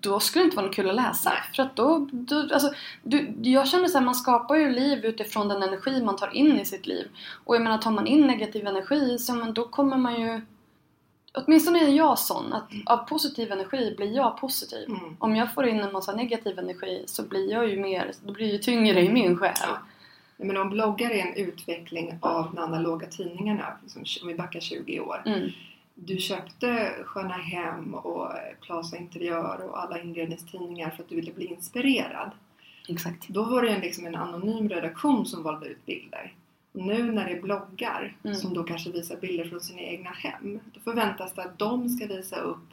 då 0.00 0.20
skulle 0.20 0.42
det 0.42 0.44
inte 0.44 0.56
vara 0.56 0.66
något 0.66 0.76
kul 0.76 0.90
att 0.90 0.96
läsa. 0.96 1.30
Nej. 1.30 1.38
För 1.54 1.62
att 1.62 1.76
då, 1.76 2.08
då 2.12 2.36
alltså, 2.40 2.72
du, 3.02 3.34
jag 3.42 3.68
känner 3.68 3.88
så 3.88 3.98
här, 3.98 4.04
man 4.04 4.14
skapar 4.14 4.54
ju 4.54 4.70
liv 4.70 5.04
utifrån 5.04 5.48
den 5.48 5.62
energi 5.62 6.02
man 6.02 6.16
tar 6.16 6.36
in 6.36 6.60
i 6.60 6.64
sitt 6.64 6.86
liv. 6.86 7.08
Och 7.44 7.54
jag 7.54 7.62
menar, 7.62 7.78
tar 7.78 7.90
man 7.90 8.06
in 8.06 8.26
negativ 8.26 8.66
energi 8.66 9.18
så 9.18 9.34
men 9.34 9.54
då 9.54 9.68
kommer 9.68 9.96
man 9.96 10.20
ju 10.20 10.40
åtminstone 11.44 11.84
är 11.84 11.88
jag 11.88 12.18
sån 12.18 12.52
att 12.52 12.70
av 12.86 12.96
positiv 12.96 13.52
energi 13.52 13.94
blir 13.96 14.16
jag 14.16 14.40
positiv. 14.40 14.88
Mm. 14.88 15.16
Om 15.18 15.36
jag 15.36 15.54
får 15.54 15.66
in 15.66 15.80
en 15.80 15.92
massa 15.92 16.14
negativ 16.14 16.58
energi 16.58 17.04
så 17.06 17.22
blir 17.22 17.52
jag 17.52 17.68
ju 17.68 17.80
mer, 17.80 18.12
då 18.22 18.32
blir 18.32 18.52
ju 18.52 18.58
tyngre 18.58 19.00
i 19.00 19.08
min 19.08 19.36
själ. 19.36 19.54
Ja. 19.62 19.78
Men 20.36 20.56
om 20.56 20.70
bloggar 20.70 21.10
är 21.10 21.26
en 21.26 21.34
utveckling 21.34 22.18
av 22.20 22.54
de 22.54 22.62
analoga 22.62 23.06
tidningarna, 23.06 23.66
liksom, 23.82 24.04
om 24.22 24.28
vi 24.28 24.34
backar 24.34 24.60
20 24.60 25.00
år. 25.00 25.22
Mm. 25.26 25.50
Du 25.94 26.18
köpte 26.18 26.94
Sköna 27.04 27.34
Hem 27.34 27.94
och 27.94 28.32
Plaza 28.60 28.96
Interiör 28.96 29.60
och 29.70 29.82
alla 29.82 30.00
inredningstidningar 30.00 30.90
för 30.90 31.02
att 31.02 31.08
du 31.08 31.16
ville 31.16 31.32
bli 31.32 31.46
inspirerad. 31.46 32.30
Exakt. 32.88 33.28
Då 33.28 33.42
var 33.42 33.62
det 33.62 33.78
liksom 33.78 34.06
en 34.06 34.14
anonym 34.14 34.68
redaktion 34.68 35.26
som 35.26 35.42
valde 35.42 35.66
ut 35.66 35.86
bilder. 35.86 36.32
Nu 36.72 37.12
när 37.12 37.24
det 37.24 37.30
är 37.32 37.42
bloggar 37.42 38.16
Mm. 38.24 38.36
som 38.36 38.54
då 38.54 38.62
kanske 38.64 38.90
visar 38.90 39.16
bilder 39.16 39.44
från 39.44 39.60
sina 39.60 39.80
egna 39.80 40.10
hem. 40.10 40.60
Då 40.74 40.80
förväntas 40.80 41.32
det 41.34 41.42
att 41.42 41.58
de 41.58 41.88
ska 41.88 42.06
visa 42.06 42.36
upp 42.36 42.66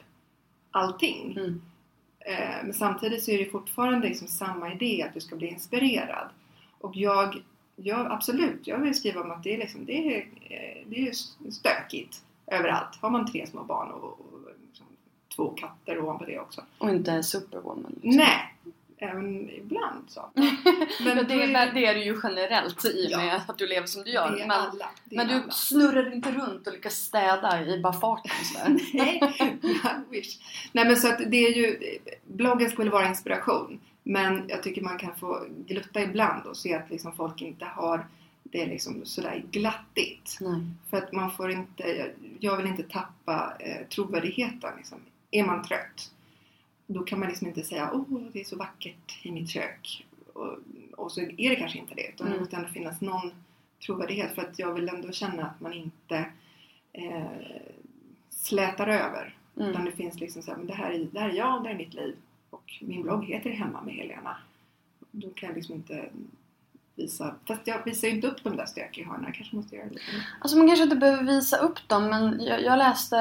allting. 0.70 1.36
Mm. 1.36 1.62
Eh, 2.20 2.56
men 2.64 2.74
samtidigt 2.74 3.22
så 3.24 3.30
är 3.30 3.38
det 3.38 3.50
fortfarande 3.50 4.08
liksom 4.08 4.28
samma 4.28 4.72
idé 4.72 5.02
att 5.08 5.14
du 5.14 5.20
ska 5.20 5.36
bli 5.36 5.46
inspirerad. 5.46 6.28
Och 6.80 6.96
jag, 6.96 7.42
jag 7.76 8.12
absolut, 8.12 8.66
jag 8.66 8.78
vill 8.78 8.94
skriva 8.94 9.20
om 9.20 9.30
att 9.30 9.42
det 9.42 9.54
är, 9.54 9.58
liksom, 9.58 9.84
det 9.84 10.14
är, 10.16 10.18
eh, 10.50 10.86
det 10.86 11.08
är 11.08 11.12
stökigt 11.50 12.22
överallt. 12.46 12.96
Har 13.00 13.10
man 13.10 13.32
tre 13.32 13.46
små 13.46 13.64
barn 13.64 13.90
och, 13.90 14.04
och 14.04 14.18
liksom, 14.68 14.86
två 15.36 15.48
katter 15.50 15.98
ovanpå 15.98 16.24
det 16.24 16.38
också. 16.38 16.62
Och 16.78 16.90
inte 16.90 17.22
superwoman. 17.22 17.94
liksom. 18.02 18.16
Nej! 18.16 18.54
Även 18.98 19.50
ibland 19.50 20.04
så. 20.10 20.30
Men 21.04 21.16
det, 21.28 21.34
är- 21.42 21.72
det 21.74 21.86
är 21.86 21.94
det 21.94 22.00
ju 22.00 22.20
generellt 22.22 22.84
i 22.84 23.06
och 23.06 23.10
Ja. 23.10 23.18
med 23.18 23.40
att 23.48 23.58
du 23.58 23.66
lever 23.66 23.86
som 23.86 24.02
du 24.02 24.10
gör. 24.10 24.30
Men 24.30 24.50
alla. 24.50 24.90
Men 25.04 25.28
du 25.28 25.34
alla. 25.34 25.50
snurrar 25.50 26.14
inte 26.14 26.32
runt 26.32 26.66
och 26.66 26.72
lyckas 26.72 26.94
städa 26.94 27.66
i 27.66 27.80
bara 27.80 27.92
farten. 27.92 28.32
Nej, 28.94 29.20
I 30.10 30.10
wish. 30.10 30.38
Nej 30.72 30.84
men 30.84 30.96
så 30.96 31.08
att 31.08 31.18
det 31.30 31.36
är 31.46 31.54
ju, 31.56 31.78
bloggen 32.26 32.70
skulle 32.70 32.90
vara 32.90 33.08
inspiration. 33.08 33.80
Men 34.02 34.44
jag 34.48 34.62
tycker 34.62 34.82
man 34.82 34.98
kan 34.98 35.16
få 35.16 35.46
glutta 35.66 36.00
ibland 36.02 36.46
och 36.46 36.56
se 36.56 36.74
att 36.74 36.90
liksom 36.90 37.16
folk 37.16 37.42
inte 37.42 37.64
har 37.64 38.06
det 38.42 38.66
liksom 38.66 39.04
sådär 39.04 39.44
glattigt. 39.50 40.38
Nej. 40.40 40.60
För 40.90 40.96
att 40.96 41.12
man 41.12 41.30
får 41.30 41.50
inte, 41.50 41.82
jag, 41.88 42.08
jag 42.40 42.56
vill 42.56 42.66
inte 42.66 42.82
tappa 42.82 43.52
eh, 43.60 43.86
trovärdigheten 43.86 44.70
liksom. 44.76 44.98
Är 45.30 45.44
man 45.44 45.62
trött, 45.64 46.10
då 46.86 47.02
kan 47.02 47.18
man 47.20 47.28
liksom 47.28 47.46
inte 47.48 47.62
säga 47.62 47.90
åh 47.92 48.20
det 48.32 48.40
är 48.40 48.44
så 48.44 48.56
vackert 48.56 49.18
i 49.22 49.30
mitt 49.32 49.48
kök. 49.50 50.06
Och, 50.32 50.58
och 50.96 51.12
så 51.12 51.20
är 51.20 51.50
det 51.50 51.56
kanske 51.56 51.78
inte 51.78 51.94
det. 51.94 52.08
Utan 52.08 52.26
det 52.26 52.30
Mm. 52.32 52.40
måste 52.40 52.56
ändå 52.56 52.68
finnas 52.68 53.00
någon 53.00 53.30
trovärdighet. 53.86 54.34
För 54.34 54.42
att 54.42 54.58
jag 54.58 54.74
vill 54.74 54.88
ändå 54.88 55.12
känna 55.12 55.46
att 55.46 55.60
man 55.60 55.72
inte 55.72 56.24
eh, 56.92 57.26
slätar 58.30 58.86
över. 58.86 59.34
Utan 59.54 59.70
Mm. 59.70 59.84
det 59.84 59.92
finns 59.92 60.20
liksom 60.20 60.42
så 60.42 60.50
här, 60.50 60.58
men 60.58 60.66
det 60.66 60.74
här, 60.74 60.90
är, 60.92 60.98
det 61.12 61.20
här 61.20 61.28
är 61.28 61.34
jag, 61.34 61.62
det 61.62 61.68
här 61.68 61.74
är 61.74 61.78
mitt 61.78 61.94
liv. 61.94 62.16
Och 62.50 62.74
min 62.80 63.02
blogg 63.02 63.24
heter 63.24 63.50
Hemma 63.50 63.82
med 63.82 63.94
Helena. 63.94 64.36
Då 65.10 65.30
kan 65.30 65.46
jag 65.46 65.56
liksom 65.56 65.74
inte 65.74 66.08
visa, 66.96 67.34
fast 67.48 67.60
jag 67.64 67.84
visar 67.84 68.08
ju 68.08 68.14
inte 68.14 68.26
upp 68.26 68.44
de 68.44 68.56
där 68.56 68.66
stökiga 68.66 69.06
hörnen. 69.06 69.32
Kanske 69.32 69.56
måste 69.56 69.76
göra 69.76 69.86
det 69.86 69.94
lite. 69.94 70.04
Alltså 70.40 70.58
man 70.58 70.66
kanske 70.66 70.84
inte 70.84 70.96
behöver 70.96 71.22
visa 71.22 71.56
upp 71.56 71.88
dem 71.88 72.08
men 72.08 72.40
jag, 72.40 72.62
jag 72.62 72.78
läste 72.78 73.18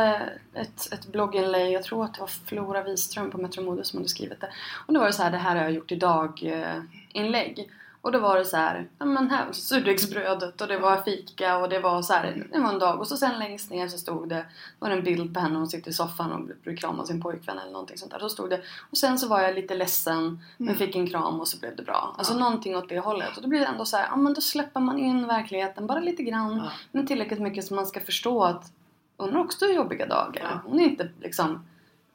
ett, 0.54 0.94
ett 0.94 1.08
blogginlägg, 1.08 1.74
jag 1.74 1.84
tror 1.84 2.06
att 2.06 2.14
det 2.14 2.20
var 2.20 2.28
Flora 2.28 2.84
Wiström 2.84 3.32
på 3.32 3.38
Metro 3.38 3.64
Mode 3.64 3.84
som 3.84 4.00
hade 4.00 4.10
skrivit 4.10 4.42
det. 4.42 4.50
Och 4.88 4.94
då 4.94 5.00
var 5.00 5.08
det 5.08 5.14
så 5.14 5.24
här, 5.24 5.32
det 5.32 5.38
här 5.38 5.56
har 5.56 5.64
jag 5.64 5.72
gjort 5.72 5.92
idag 5.92 6.44
eh, 6.44 6.82
inlägg. 7.10 7.70
Och 8.06 8.12
då 8.12 8.20
var 8.20 8.38
det 8.38 8.46
så 8.46 8.58
här, 8.58 8.88
ja 9.00 9.06
men 9.06 9.30
här 9.30 9.46
surdegsbrödet 9.52 10.62
och 10.62 10.68
det 10.68 10.78
var 10.78 11.02
fika 11.02 11.58
och 11.58 11.70
det 11.70 11.80
var 11.80 12.02
så 12.02 12.13
här, 12.13 12.48
det 12.52 12.60
var 12.60 12.70
en 12.74 12.80
dag. 12.80 13.00
Och 13.00 13.08
så 13.08 13.18
sen 13.18 13.39
längst 13.39 13.72
ner 13.72 13.88
så 13.88 13.98
stod 13.98 14.30
det, 14.30 14.46
var 14.80 14.89
det 14.89 14.96
en 14.96 15.04
bild 15.04 15.34
på 15.34 15.39
henne, 15.39 15.58
hon 15.58 15.68
sitter 15.68 15.89
i 15.91 15.94
soffan 15.94 16.32
och 16.65 16.78
kramad 16.78 17.00
av 17.00 17.06
sin 17.06 17.22
pojkvän 17.22 17.60
eller 17.60 17.72
någonting 17.72 17.98
sånt 17.98 18.12
där. 18.12 18.20
Så 18.20 18.30
stod 18.30 18.50
det, 18.50 18.62
och 18.91 18.98
sen 18.98 19.20
så 19.20 19.28
var 19.28 19.41
jag 19.41 19.56
lite 19.56 19.76
ledsen 19.76 20.39
men 20.58 20.68
Mm. 20.68 20.78
fick 20.80 20.96
en 20.96 21.08
kram 21.10 21.39
och 21.39 21.48
så 21.48 21.58
blev 21.60 21.76
det 21.76 21.84
bra. 21.84 22.15
Alltså 22.18 22.34
Ja. 22.34 22.39
någonting 22.39 22.76
åt 22.76 22.89
det 22.89 23.00
hållet. 23.00 23.36
Och 23.38 23.41
då 23.44 23.50
blir 23.50 23.60
det 23.60 23.65
ändå 23.65 23.86
så 23.86 23.98
här, 23.98 24.08
ja 24.10 24.15
men 24.15 24.34
då 24.34 24.41
släpper 24.41 24.80
man 24.80 25.00
in 25.00 25.28
verkligheten 25.28 25.88
bara 25.88 26.00
lite 26.00 26.24
grann. 26.24 26.58
Ja. 26.58 26.72
Men 26.91 27.08
tillräckligt 27.08 27.41
mycket 27.41 27.65
så 27.65 27.74
man 27.74 27.86
ska 27.86 28.00
förstå 28.00 28.44
att 28.44 28.72
hon 29.18 29.34
har 29.34 29.44
också 29.44 29.65
jobbiga 29.65 30.06
dagar. 30.06 30.41
Ja. 30.52 30.60
Hon 30.70 30.80
är 30.80 30.84
inte 30.84 31.10
liksom 31.22 31.65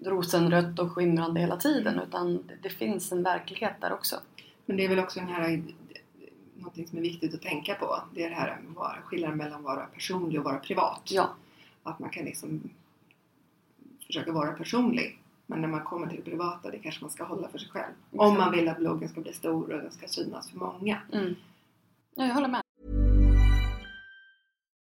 rosenrött 0.05 0.79
och 0.79 0.93
skimrande 0.93 1.41
hela 1.41 1.57
tiden 1.57 2.01
utan 2.09 2.37
det, 2.47 2.55
det 2.63 2.69
finns 2.69 3.13
en 3.13 3.23
verklighet 3.23 3.75
där 3.81 3.93
också. 3.93 4.17
Men 4.71 4.77
det 4.77 4.85
är 4.85 4.89
väl 4.89 4.99
också 4.99 5.21
den 5.21 5.29
här 5.29 5.63
någonting 6.57 6.87
som 6.87 6.99
är 6.99 7.03
viktigt 7.03 7.35
att 7.35 7.43
tänka 7.43 7.75
på. 7.75 8.03
Det 8.15 8.25
är 8.25 8.31
det 8.31 8.37
här 8.37 8.61
med 8.61 9.05
skillnaden 9.05 9.39
mellan 9.39 9.59
att 9.59 9.65
vara 9.65 9.87
personlig 9.87 10.39
och 10.39 10.45
vara 10.45 10.59
privat. 10.59 11.03
Ja, 11.05 11.35
Att 11.83 11.99
man 11.99 12.11
kan 12.11 12.25
liksom 12.25 12.71
försöka 14.07 14.33
vara 14.33 14.53
personlig. 14.53 15.19
Men 15.47 15.61
när 15.61 15.69
man 15.69 15.85
kommer 15.85 16.07
till 16.07 16.17
det 16.17 16.23
privata, 16.23 16.71
det 16.71 16.79
kanske 16.79 17.05
man 17.05 17.11
ska 17.11 17.25
hålla 17.25 17.49
för 17.49 17.59
sig 17.59 17.69
själv. 17.69 17.93
Om 18.11 18.33
Exakt. 18.33 18.39
man 18.39 18.53
vill 18.59 18.69
att 18.69 18.79
bloggen 18.79 19.09
ska 19.09 19.21
bli 19.21 19.33
stor 19.33 19.73
och 19.73 19.83
den 19.83 19.91
ska 19.91 20.09
synas 20.09 20.51
för 20.51 20.59
många. 20.59 21.01
mm. 21.13 21.35
ja 22.15 22.27
jag 22.27 22.35
håller 22.35 22.49
med. 22.49 22.63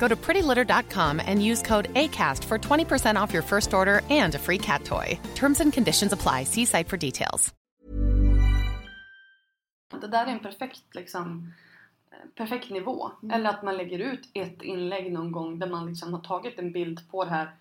Go 0.00 0.08
to 0.08 0.16
prettylitter.com 0.16 1.20
and 1.26 1.42
use 1.50 1.62
code 1.62 1.88
ACAST 1.94 2.44
for 2.44 2.58
20% 2.58 3.22
off 3.22 3.32
your 3.34 3.42
first 3.42 3.74
order 3.74 4.00
and 4.10 4.34
a 4.34 4.38
free 4.38 4.58
cat 4.58 4.84
toy. 4.84 5.18
Terms 5.34 5.60
and 5.60 5.74
conditions 5.74 6.12
apply. 6.12 6.44
See 6.44 6.64
site 6.64 6.88
for 6.88 6.96
details. 6.96 7.54
Det 10.00 10.06
där 10.08 10.26
är 10.26 10.30
en 10.30 10.38
perfekt 10.38 10.94
liksom 10.94 11.52
perfekt 12.34 12.70
nivå. 12.70 13.10
Mm. 13.22 13.34
Eller 13.34 13.50
att 13.50 13.62
man 13.62 13.76
lägger 13.76 13.98
ut 13.98 14.30
ett 14.34 14.62
inlägg 14.62 15.12
någon 15.12 15.32
gång 15.32 15.58
där 15.58 15.66
man 15.66 15.86
liksom 15.86 16.12
har 16.12 16.20
tagit 16.20 16.58
en 16.58 16.72
bild 16.72 17.10
på 17.10 17.24
det 17.24 17.30
här 17.30 17.54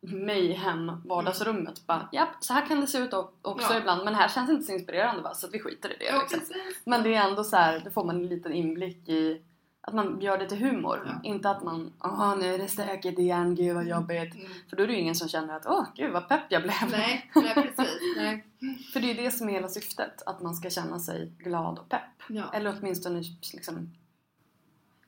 mayhem 0.00 1.02
vardagsrummet. 1.04 1.86
Bara, 1.86 2.08
japp, 2.12 2.28
så 2.40 2.52
här 2.52 2.66
kan 2.66 2.80
det 2.80 2.86
se 2.86 2.98
ut 2.98 3.12
också 3.42 3.72
Ja. 3.72 3.78
ibland 3.78 4.04
men 4.04 4.12
det 4.12 4.18
här 4.18 4.28
känns 4.28 4.50
inte 4.50 4.64
så 4.64 4.72
inspirerande 4.72 5.22
va? 5.22 5.34
så 5.34 5.46
att 5.46 5.54
vi 5.54 5.58
skiter 5.60 5.92
i 5.92 5.96
det. 5.98 6.04
Ja, 6.04 6.26
liksom. 6.32 6.40
Men 6.84 7.02
det 7.02 7.14
är 7.14 7.28
ändå 7.28 7.44
så 7.44 7.56
här, 7.56 7.80
då 7.84 7.90
får 7.90 8.04
man 8.04 8.16
en 8.16 8.26
liten 8.26 8.52
inblick 8.52 9.08
i 9.08 9.42
att 9.86 9.94
man 9.94 10.20
gör 10.20 10.38
det 10.38 10.48
till 10.48 10.58
humor. 10.58 11.00
Ja. 11.06 11.30
Inte 11.30 11.50
att 11.50 11.64
man, 11.64 11.92
åh 12.00 12.36
nu 12.38 12.54
är 12.54 12.58
det 12.58 12.68
stökigt 12.68 13.18
igen, 13.18 13.54
gud 13.54 13.74
vad 13.74 13.86
jobbigt. 13.86 14.34
Mm. 14.34 14.46
För 14.70 14.76
då 14.76 14.82
är 14.82 14.86
det 14.86 14.92
ju 14.92 14.98
ingen 14.98 15.14
som 15.14 15.28
känner 15.28 15.56
att, 15.56 15.66
åh 15.66 15.84
gud 15.96 16.12
vad 16.12 16.28
pepp 16.28 16.42
jag 16.48 16.62
blev. 16.62 16.90
Nej, 16.90 17.30
nej 17.34 17.54
precis. 17.54 17.98
Nej. 18.16 18.46
För 18.92 19.00
det 19.00 19.10
är 19.10 19.14
ju 19.14 19.22
det 19.22 19.30
som 19.30 19.48
är 19.48 19.52
hela 19.52 19.68
syftet, 19.68 20.22
att 20.26 20.42
man 20.42 20.54
ska 20.54 20.70
känna 20.70 21.00
sig 21.00 21.32
glad 21.38 21.78
och 21.78 21.88
pepp. 21.88 22.00
Ja. 22.28 22.44
Eller 22.52 22.76
åtminstone 22.78 23.22
liksom 23.54 23.90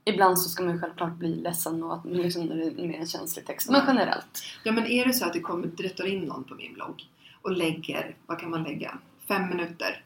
Ibland 0.05 0.39
så 0.39 0.49
ska 0.49 0.63
man 0.63 0.75
ju 0.75 0.81
självklart 0.81 1.15
bli 1.15 1.35
ledsen 1.35 1.83
och 1.83 1.95
att 1.95 2.05
liksom, 2.05 2.47
det 2.47 2.55
är 2.55 2.89
mer 2.89 2.99
en 2.99 3.07
känslig 3.07 3.47
text. 3.47 3.71
Men 3.71 3.83
generellt. 3.87 4.43
ja 4.65 4.73
men 4.73 4.87
är 4.87 5.05
det 5.05 5.13
så 5.13 5.27
att 5.27 5.33
det 5.33 5.41
kommer 5.41 5.67
drättar 5.67 6.07
in 6.07 6.21
någon 6.21 6.45
på 6.45 6.55
min 6.55 6.75
blogg 6.75 7.09
och 7.43 7.53
lägger, 7.53 8.17
vad 8.27 8.39
kan 8.39 8.51
man 8.51 8.63
lägga? 8.63 8.99
Fem 9.29 9.49
minuter. 9.49 10.05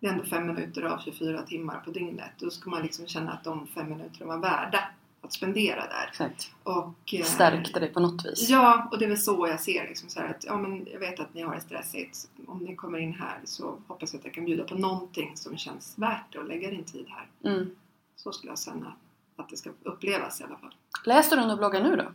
Det 0.00 0.06
är 0.06 0.12
ändå 0.12 0.24
fem 0.24 0.46
minuter 0.46 0.82
av 0.82 0.98
24 0.98 1.42
timmar 1.42 1.80
på 1.84 1.90
dygnet. 1.90 2.30
Då 2.38 2.50
ska 2.50 2.70
man 2.70 2.82
liksom 2.82 3.06
känna 3.06 3.32
att 3.32 3.44
de 3.44 3.66
fem 3.66 3.88
minuterna 3.88 4.26
var 4.26 4.38
värda 4.38 4.88
att 5.22 5.32
spendera 5.32 5.80
där. 5.80 6.06
Exakt. 6.08 6.50
Och, 6.62 7.14
eh, 7.14 7.24
Stärkte 7.24 7.80
dig 7.80 7.92
på 7.92 8.00
något 8.00 8.26
vis. 8.26 8.48
Ja, 8.48 8.88
och 8.92 8.98
det 8.98 9.04
är 9.04 9.08
väl 9.08 9.18
så 9.18 9.48
jag 9.48 9.60
ser 9.60 9.88
liksom 9.88 10.08
så 10.08 10.20
att 10.20 10.44
ja, 10.44 10.58
men 10.58 10.86
jag 10.92 11.00
vet 11.00 11.20
att 11.20 11.34
ni 11.34 11.42
har 11.42 11.54
det 11.54 11.60
stressigt. 11.60 12.28
Om 12.46 12.58
ni 12.58 12.76
kommer 12.76 12.98
in 12.98 13.12
här 13.14 13.40
så 13.44 13.78
hoppas 13.88 14.12
jag 14.12 14.18
att 14.18 14.24
jag 14.24 14.34
kan 14.34 14.44
bjuda 14.44 14.64
på 14.64 14.74
någonting 14.74 15.36
som 15.36 15.56
känns 15.56 15.98
värt 15.98 16.34
och 16.34 16.48
lägga 16.48 16.70
din 16.70 16.84
tid 16.84 17.06
här. 17.08 17.50
Mm. 17.50 17.70
Så 18.16 18.32
skulle 18.32 18.52
jag 18.52 18.58
känna 18.58 18.92
att 19.36 19.48
det 19.48 19.56
ska 19.56 19.70
upplevas 19.82 20.40
i 20.40 20.44
alla 20.44 20.56
fall. 20.56 20.74
Läser 21.04 21.36
du 21.36 21.42
några 21.42 21.56
bloggar 21.56 21.82
nu 21.82 21.96
då? 21.96 22.12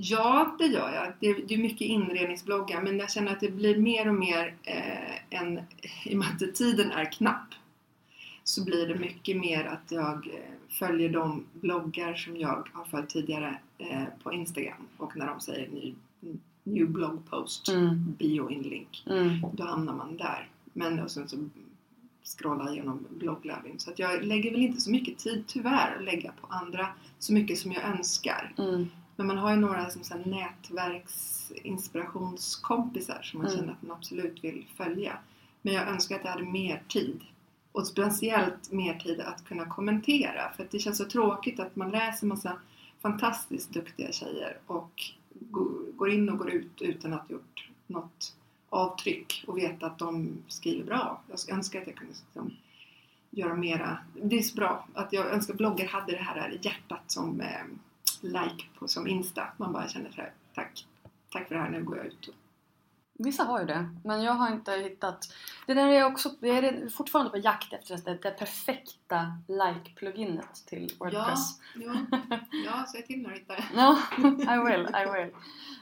Ja, 0.00 0.56
det 0.58 0.66
gör 0.66 0.92
jag. 0.94 1.12
Det 1.20 1.26
är, 1.26 1.42
det 1.48 1.54
är 1.54 1.58
mycket 1.58 1.80
inredningsbloggar 1.80 2.82
men 2.82 2.98
jag 2.98 3.10
känner 3.10 3.32
att 3.32 3.40
det 3.40 3.50
blir 3.50 3.76
mer 3.78 4.08
och 4.08 4.14
mer 4.14 4.54
eh, 4.62 5.40
en, 5.40 5.58
i 6.04 6.14
och 6.14 6.18
med 6.18 6.28
att 6.28 6.54
tiden 6.54 6.90
är 6.90 7.12
knapp 7.12 7.54
så 8.44 8.64
blir 8.64 8.86
det 8.88 8.94
mycket 8.94 9.36
mer 9.36 9.64
att 9.64 9.92
jag 9.92 10.26
eh, 10.26 10.74
följer 10.78 11.08
de 11.08 11.44
bloggar 11.52 12.14
som 12.14 12.36
jag 12.36 12.68
har 12.72 12.84
följt 12.84 13.08
tidigare 13.08 13.58
eh, 13.78 14.04
på 14.22 14.32
Instagram 14.32 14.86
och 14.96 15.16
när 15.16 15.26
de 15.26 15.40
säger 15.40 15.68
ny, 15.68 15.94
new 16.64 16.88
blog 16.90 17.30
post, 17.30 17.68
Mm. 17.68 18.14
bio 18.18 18.50
in 18.50 18.62
link, 18.62 19.04
Mm. 19.10 19.40
då 19.52 19.64
hamnar 19.64 19.92
man 19.94 20.16
där. 20.16 20.48
Men 20.72 20.98
och 21.00 21.10
sen 21.10 21.28
så 21.28 21.36
scrolla 22.38 22.72
igenom 22.72 23.06
blogglögning. 23.10 23.78
Så 23.78 23.90
att 23.90 23.98
jag 23.98 24.24
lägger 24.24 24.50
väl 24.50 24.60
inte 24.62 24.80
så 24.80 24.90
mycket 24.90 25.18
tid 25.18 25.44
tyvärr 25.46 25.96
att 25.98 26.04
lägga 26.04 26.32
på 26.40 26.46
andra 26.46 26.88
så 27.18 27.32
mycket 27.32 27.58
som 27.58 27.72
jag 27.72 27.84
önskar. 27.84 28.54
Mm. 28.58 28.86
Men 29.18 29.26
man 29.26 29.38
har 29.38 29.50
ju 29.50 29.56
några 29.56 29.90
som 29.90 30.04
så 30.04 30.14
här 30.14 30.24
nätverksinspirationskompisar 30.24 33.20
som 33.22 33.38
man 33.38 33.46
Mm. 33.48 33.58
känner 33.58 33.72
att 33.72 33.82
man 33.82 33.96
absolut 33.96 34.44
vill 34.44 34.66
följa. 34.76 35.18
Men 35.62 35.74
jag 35.74 35.88
önskar 35.88 36.16
att 36.16 36.24
jag 36.24 36.30
hade 36.30 36.44
mer 36.44 36.82
tid. 36.88 37.20
Och 37.72 37.86
speciellt 37.86 38.72
mer 38.72 38.94
tid 38.94 39.20
att 39.20 39.44
kunna 39.44 39.66
kommentera. 39.66 40.52
För 40.56 40.64
att 40.64 40.70
det 40.70 40.78
känns 40.78 40.98
så 40.98 41.04
tråkigt 41.04 41.60
att 41.60 41.76
man 41.76 41.90
läser 41.90 42.26
massa 42.26 42.58
fantastiskt 43.00 43.72
duktiga 43.72 44.12
tjejer 44.12 44.58
och 44.66 45.02
går 45.96 46.10
in 46.10 46.28
och 46.28 46.38
går 46.38 46.50
ut 46.50 46.82
utan 46.82 47.12
att 47.12 47.20
ha 47.20 47.28
gjort 47.30 47.68
något 47.86 48.34
avtryck 48.68 49.44
och 49.46 49.58
veta 49.58 49.86
att 49.86 49.98
de 49.98 50.38
skriver 50.48 50.84
bra. 50.84 51.22
Jag 51.28 51.50
önskar 51.56 51.80
att 51.80 51.86
jag 51.86 51.96
kunde 51.96 52.12
liksom 52.12 52.50
göra 53.30 53.54
mera. 53.54 53.98
Det 54.22 54.38
är 54.38 54.42
så 54.42 54.56
bra 54.56 54.88
att 54.94 55.12
jag 55.12 55.26
önskar 55.26 55.54
bloggar 55.54 55.86
hade 55.88 56.12
det 56.12 56.22
här 56.22 56.58
hjärtat 56.62 57.02
som 57.06 57.40
eh, 57.40 57.62
like 58.20 58.64
på, 58.78 58.88
som 58.88 59.06
Insta. 59.06 59.48
Man 59.56 59.72
bara 59.72 59.88
känner 59.88 60.10
så 60.10 60.16
här, 60.20 60.32
tack. 60.54 60.86
Tack 61.32 61.48
för 61.48 61.54
det 61.54 61.60
här, 61.60 61.70
nu 61.70 61.84
går 61.84 61.96
jag 61.96 62.06
ut. 62.06 62.28
Vissa 63.20 63.42
har 63.44 63.60
ju 63.60 63.66
det, 63.66 63.88
men 64.04 64.22
jag 64.22 64.32
har 64.32 64.52
inte 64.52 64.72
hittat... 64.72 65.28
Det 65.66 65.74
där 65.74 65.88
är 65.88 66.04
också... 66.04 66.30
Jag 66.40 66.56
är 66.56 66.88
fortfarande 66.88 67.30
på 67.30 67.36
jakt 67.38 67.72
efter 67.72 67.96
det, 68.04 68.18
det 68.22 68.30
perfekta 68.30 69.32
like-pluginet 69.48 70.66
till 70.66 70.92
Wordpress. 70.98 71.60
Ja, 71.74 71.92
ja, 72.66 72.84
säg 72.92 73.06
till 73.06 73.22
när 73.22 73.30
du 73.30 73.34
hittar 73.34 73.56
det. 73.56 73.64
Ja, 73.74 73.98
I 74.54 74.70
will, 74.72 74.86
I 74.86 75.20
will. 75.20 75.34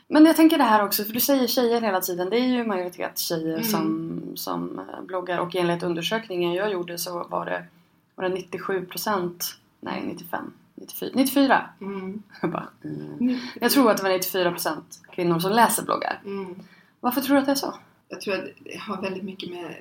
Men 0.09 0.25
jag 0.25 0.37
tänker 0.37 0.59
det 0.59 0.65
här 0.65 0.85
också, 0.85 1.05
för 1.05 1.13
du 1.13 1.21
säger 1.21 1.47
tjejer 1.47 1.81
hela 1.81 2.01
tiden. 2.01 2.31
Det 2.31 2.37
är 2.37 2.47
ju 2.47 2.65
majoritet 2.65 3.19
tjejer 3.19 3.57
Mm. 3.57 3.65
som, 3.65 4.21
som 4.37 4.79
eh, 4.79 5.03
bloggar 5.03 5.39
och 5.39 5.57
enligt 5.57 5.83
undersökningen 5.83 6.53
jag 6.53 6.73
gjorde 6.73 6.99
så 6.99 7.25
var 7.29 7.47
det, 7.47 7.67
var 8.15 8.29
det 8.29 8.37
97% 8.37 9.41
Nej, 9.81 10.03
95. 10.07 10.53
94. 10.77 11.11
94. 11.15 11.71
Mm. 11.81 12.23
Jag, 12.43 12.51
bara, 12.51 12.69
mm. 12.85 13.39
jag 13.61 13.71
tror 13.71 13.91
att 13.91 13.97
det 13.97 14.03
var 14.03 14.11
94% 14.11 14.81
kvinnor 15.13 15.39
som 15.39 15.53
läser 15.53 15.83
bloggar. 15.83 16.21
Mm. 16.25 16.55
Varför 17.01 17.21
tror 17.21 17.35
du 17.35 17.41
att 17.41 17.47
det 17.47 17.53
är 17.53 17.57
så? 17.57 17.75
Jag 18.09 18.21
tror 18.21 18.35
att 18.35 18.45
det 18.65 18.79
har 18.79 19.03
väldigt 19.03 19.25
mycket 19.25 19.51
med 19.51 19.75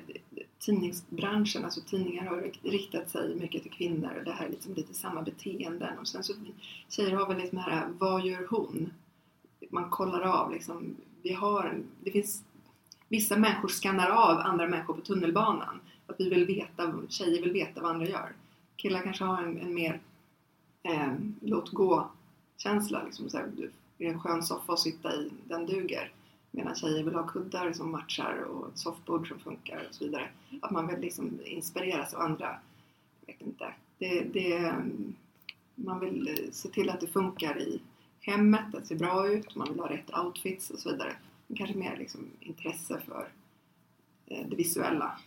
tidningsbranschen, 0.58 1.64
alltså 1.64 1.80
tidningar 1.80 2.26
har 2.26 2.52
riktat 2.62 3.10
sig 3.10 3.34
mycket 3.34 3.62
till 3.62 3.72
kvinnor 3.72 4.10
och 4.18 4.24
det 4.24 4.32
här 4.32 4.46
är 4.46 4.50
liksom 4.50 4.74
lite 4.74 4.94
samma 4.94 5.22
beteenden. 5.22 5.98
Och 5.98 6.08
sen 6.08 6.24
så 6.24 6.32
tjejer 6.88 7.16
har 7.16 7.28
väl 7.28 7.36
liksom 7.36 7.56
det 7.56 7.62
här, 7.62 7.88
vad 7.98 8.26
gör 8.26 8.46
hon? 8.50 8.92
Man 9.70 9.90
kollar 9.90 10.20
av 10.20 10.52
liksom, 10.52 10.96
vi 11.22 11.32
har 11.32 11.78
det 12.00 12.10
finns 12.10 12.42
vissa 13.08 13.36
människor 13.36 13.68
skannar 13.68 14.10
av 14.10 14.38
andra 14.38 14.66
människor 14.66 14.94
på 14.94 15.00
tunnelbanan. 15.00 15.80
Att 16.06 16.16
vi 16.18 16.28
vill 16.28 16.46
veta, 16.46 16.94
tjejer 17.08 17.42
vill 17.42 17.52
veta 17.52 17.80
vad 17.80 17.90
andra 17.90 18.06
gör. 18.06 18.32
Killar 18.76 19.02
kanske 19.02 19.24
har 19.24 19.42
en, 19.42 19.60
en 19.60 19.74
mer 19.74 20.00
eh, 20.86 21.14
låt 21.40 21.70
gå 21.70 22.10
känsla. 22.56 23.02
Liksom, 23.02 23.30
så 23.30 23.36
här, 23.36 23.52
det 23.98 24.06
är 24.06 24.12
en 24.12 24.20
skön 24.20 24.42
soffa 24.42 24.72
att 24.72 24.80
sitta 24.80 25.14
i, 25.14 25.30
den 25.44 25.66
duger. 25.66 26.12
Medan 26.50 26.74
tjejer 26.74 27.04
vill 27.04 27.14
ha 27.14 27.26
kuddar 27.26 27.72
som 27.72 27.90
matchar 27.90 28.38
och 28.42 28.68
ett 28.68 28.78
soffbord 28.78 29.28
som 29.28 29.38
funkar 29.38 29.86
och 29.88 29.94
så 29.94 30.04
vidare. 30.04 30.28
Att 30.62 30.70
man 30.70 30.86
vill 30.86 31.00
liksom 31.00 31.40
inspireras 31.44 32.14
av 32.14 32.20
andra. 32.20 32.58
Jag 33.26 33.34
vet 33.34 33.46
inte. 33.46 33.74
Det, 33.98 34.20
det, 34.20 34.74
man 35.74 36.00
vill 36.00 36.28
eh, 36.28 36.50
se 36.52 36.68
till 36.68 36.90
att 36.90 37.00
det 37.00 37.06
funkar 37.06 37.58
i 37.58 37.80
hemmet, 38.20 38.74
att 38.74 38.80
det 38.80 38.86
ser 38.86 38.96
bra 38.96 39.28
ut, 39.28 39.54
man 39.54 39.68
vill 39.68 39.80
ha 39.80 39.90
rätt 39.90 40.18
outfits 40.18 40.70
och 40.70 40.78
så 40.78 40.90
vidare. 40.90 41.16
Men 41.46 41.56
kanske 41.56 41.76
mer 41.76 41.96
liksom 41.96 42.26
intresse 42.40 43.00
för 43.06 43.28
eh, 44.26 44.46
det 44.48 44.56
visuella. 44.56 45.18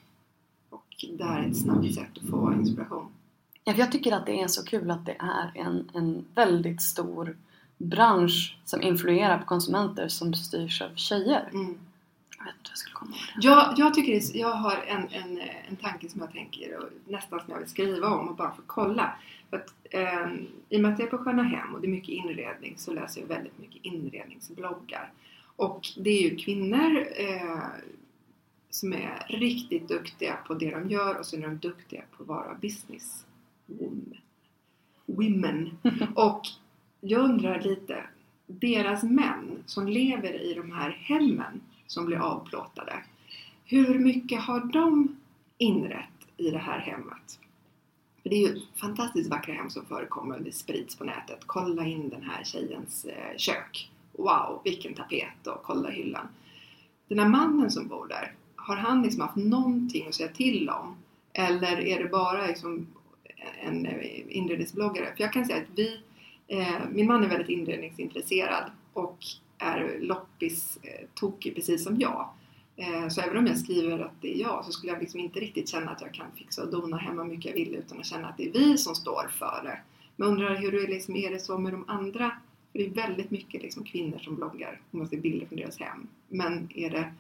Och 0.69 1.06
här 1.19 1.43
är 1.43 1.50
ett 1.50 1.58
snabbt 1.58 1.93
sätt 1.93 2.17
att 2.24 2.30
få 2.30 2.54
inspiration. 2.54 3.12
Ja, 3.70 3.76
jag 3.78 3.92
tycker 3.92 4.12
att 4.12 4.26
det 4.26 4.42
är 4.42 4.48
så 4.48 4.66
kul 4.66 4.92
att 4.92 5.06
det 5.06 5.16
är 5.20 5.52
en, 5.56 5.90
en 5.94 6.26
väldigt 6.36 6.82
stor 6.82 7.38
bransch 7.78 8.58
som 8.66 8.82
influerar 8.82 9.38
på 9.38 9.46
konsumenter 9.46 10.08
som 10.08 10.34
styrs 10.34 10.82
av 10.82 10.96
tjejer. 10.96 11.50
Mm. 11.54 11.78
Jag 12.38 12.46
vet 12.46 12.56
inte 12.58 12.70
jag 12.70 12.78
skulle 12.78 12.94
komma 12.96 13.12
ihåg. 13.12 13.44
Jag, 13.44 13.74
jag, 13.78 13.94
tycker 13.94 14.14
är- 14.14 14.38
jag 14.38 14.52
har 14.54 14.76
en, 14.88 15.08
en, 15.10 15.42
en 15.70 15.76
tanke 15.76 16.10
som 16.10 16.22
jag 16.22 16.32
tänker 16.32 16.78
och 16.78 16.90
nästan 17.08 17.40
som 17.40 17.50
jag 17.54 17.60
vill 17.60 17.70
skriva 17.70 18.08
om 18.08 18.28
och 18.28 18.36
bara 18.36 18.52
få 18.52 18.62
kolla. 18.66 19.14
För 19.50 19.58
att, 19.58 19.74
eh, 19.84 20.28
I 20.70 20.78
och 20.78 20.82
med 20.82 20.94
att 20.94 21.00
jag 21.00 21.08
är 21.08 21.18
på 21.18 21.24
Sköna 21.24 21.44
Hem 21.44 21.76
och 21.76 21.82
det 21.82 21.88
är 21.88 21.92
mycket 21.92 22.10
inredning 22.10 22.74
så 22.78 22.94
läser 22.94 23.22
jag 23.22 23.28
väldigt 23.28 23.60
mycket 23.60 23.86
inredningsbloggar. 23.86 25.12
Och 25.56 25.88
det 25.98 26.10
är 26.10 26.30
ju 26.30 26.36
kvinnor 26.36 27.08
eh, 27.16 27.60
som 28.70 28.94
är 28.94 29.26
riktigt 29.30 29.88
duktiga 29.88 30.36
på 30.48 30.54
det 30.54 30.72
de 30.72 30.90
gör 30.90 31.16
och 31.20 31.26
så 31.26 31.36
är 31.36 31.42
de 31.42 31.58
duktiga 31.58 32.02
på 32.18 32.24
att 32.24 32.30
vara 32.30 32.56
business 32.62 33.26
women. 35.06 35.78
Och 36.16 36.42
jag 37.02 37.22
undrar 37.22 37.62
lite, 37.62 38.04
deras 38.48 39.04
män 39.04 39.64
som 39.66 39.88
lever 39.88 40.52
i 40.52 40.54
de 40.54 40.72
här 40.72 40.90
hemmen 40.90 41.62
som 41.88 42.06
blir 42.06 42.18
avplåtade. 42.18 43.04
Hur 43.66 44.00
mycket 44.00 44.42
har 44.42 44.60
de 44.60 45.18
inrett 45.58 46.28
i 46.38 46.52
det 46.52 46.58
här 46.58 46.80
hemmet? 46.80 47.40
För 48.24 48.30
det 48.30 48.36
är 48.36 48.48
ju 48.50 48.62
fantastiskt 48.76 49.30
vackra 49.30 49.54
hem 49.54 49.70
som 49.70 49.86
förekommer, 49.86 50.40
det 50.40 50.52
sprids 50.52 50.96
på 50.96 51.04
nätet. 51.04 51.40
Kolla 51.46 51.86
in 51.86 52.10
den 52.10 52.24
här 52.24 52.44
tjejens 52.44 53.06
eh, 53.06 53.38
kök. 53.38 53.92
Wow, 54.12 54.62
vilken 54.64 54.94
tapet 54.94 55.48
och 55.48 55.64
kolla 55.64 55.90
hyllan. 55.90 56.28
Den 57.08 57.20
här 57.20 57.30
mannen 57.30 57.72
som 57.72 57.88
bor 57.88 58.08
där, 58.08 58.34
har 58.56 58.76
han 58.76 59.02
liksom 59.02 59.22
haft 59.22 59.36
någonting 59.36 60.08
att 60.08 60.16
säga 60.16 60.30
till 60.30 60.70
om? 60.70 60.96
Eller 61.34 61.80
är 61.80 62.04
det 62.04 62.10
bara 62.10 62.48
liksom 62.48 62.88
en 63.62 63.86
eh, 63.86 64.38
inredningsbloggare? 64.38 65.06
För 65.06 65.23
jag 65.23 65.34
kan 65.34 65.45
säga 65.45 65.58
att 65.58 65.69
vi, 65.75 66.02
eh, 66.47 66.80
min 66.91 67.08
man 67.08 67.23
är 67.23 67.30
väldigt 67.30 67.49
inredningsintresserad 67.49 68.71
och 68.93 69.17
är 69.58 69.97
loppistokig 69.99 71.52
eh, 71.52 71.56
precis 71.56 71.84
som 71.84 71.99
jag. 71.99 72.30
Eh, 72.75 73.08
Så 73.10 73.21
även 73.21 73.38
om 73.38 73.47
jag 73.47 73.58
skriver 73.58 73.99
att 73.99 74.21
det 74.21 74.36
är 74.36 74.41
jag 74.41 74.65
så 74.65 74.71
skulle 74.71 74.91
jag 74.91 75.02
liksom 75.02 75.19
inte 75.19 75.39
riktigt 75.39 75.69
känna 75.69 75.91
att 75.91 76.02
jag 76.02 76.13
kan 76.13 76.32
fixa 76.36 76.63
och 76.63 76.71
dona 76.71 76.97
hemma 76.97 77.23
hur 77.23 77.30
mycket 77.30 77.45
jag 77.45 77.54
vill 77.65 77.75
utan 77.75 77.99
att 77.99 78.06
känna 78.06 78.28
att 78.28 78.38
det 78.38 78.47
är 78.49 78.54
vi 78.54 78.78
som 78.78 78.95
står 78.95 79.28
för 79.39 79.62
det. 79.63 79.80
Men 80.15 80.28
jag 80.28 80.34
undrar 80.34 80.56
hur 80.56 80.71
det 80.71 80.88
liksom, 80.88 81.15
är 81.15 81.30
det 81.32 81.39
så 81.39 81.58
med 81.58 81.73
de 81.73 81.89
andra? 81.89 82.32
För 82.71 82.80
det 82.80 82.86
är 82.86 82.89
väldigt 82.89 83.32
mycket 83.32 83.62
liksom 83.62 83.84
kvinnor 83.84 84.19
som 84.19 84.36
bloggar 84.36 84.82
och 84.91 84.97
man 84.97 85.08
ser 85.08 85.17
bilder 85.17 85.45
från 85.45 85.58
deras 85.60 85.80
hem. 85.80 86.08
Men 86.28 86.69
är 86.75 86.89
det 86.89 87.13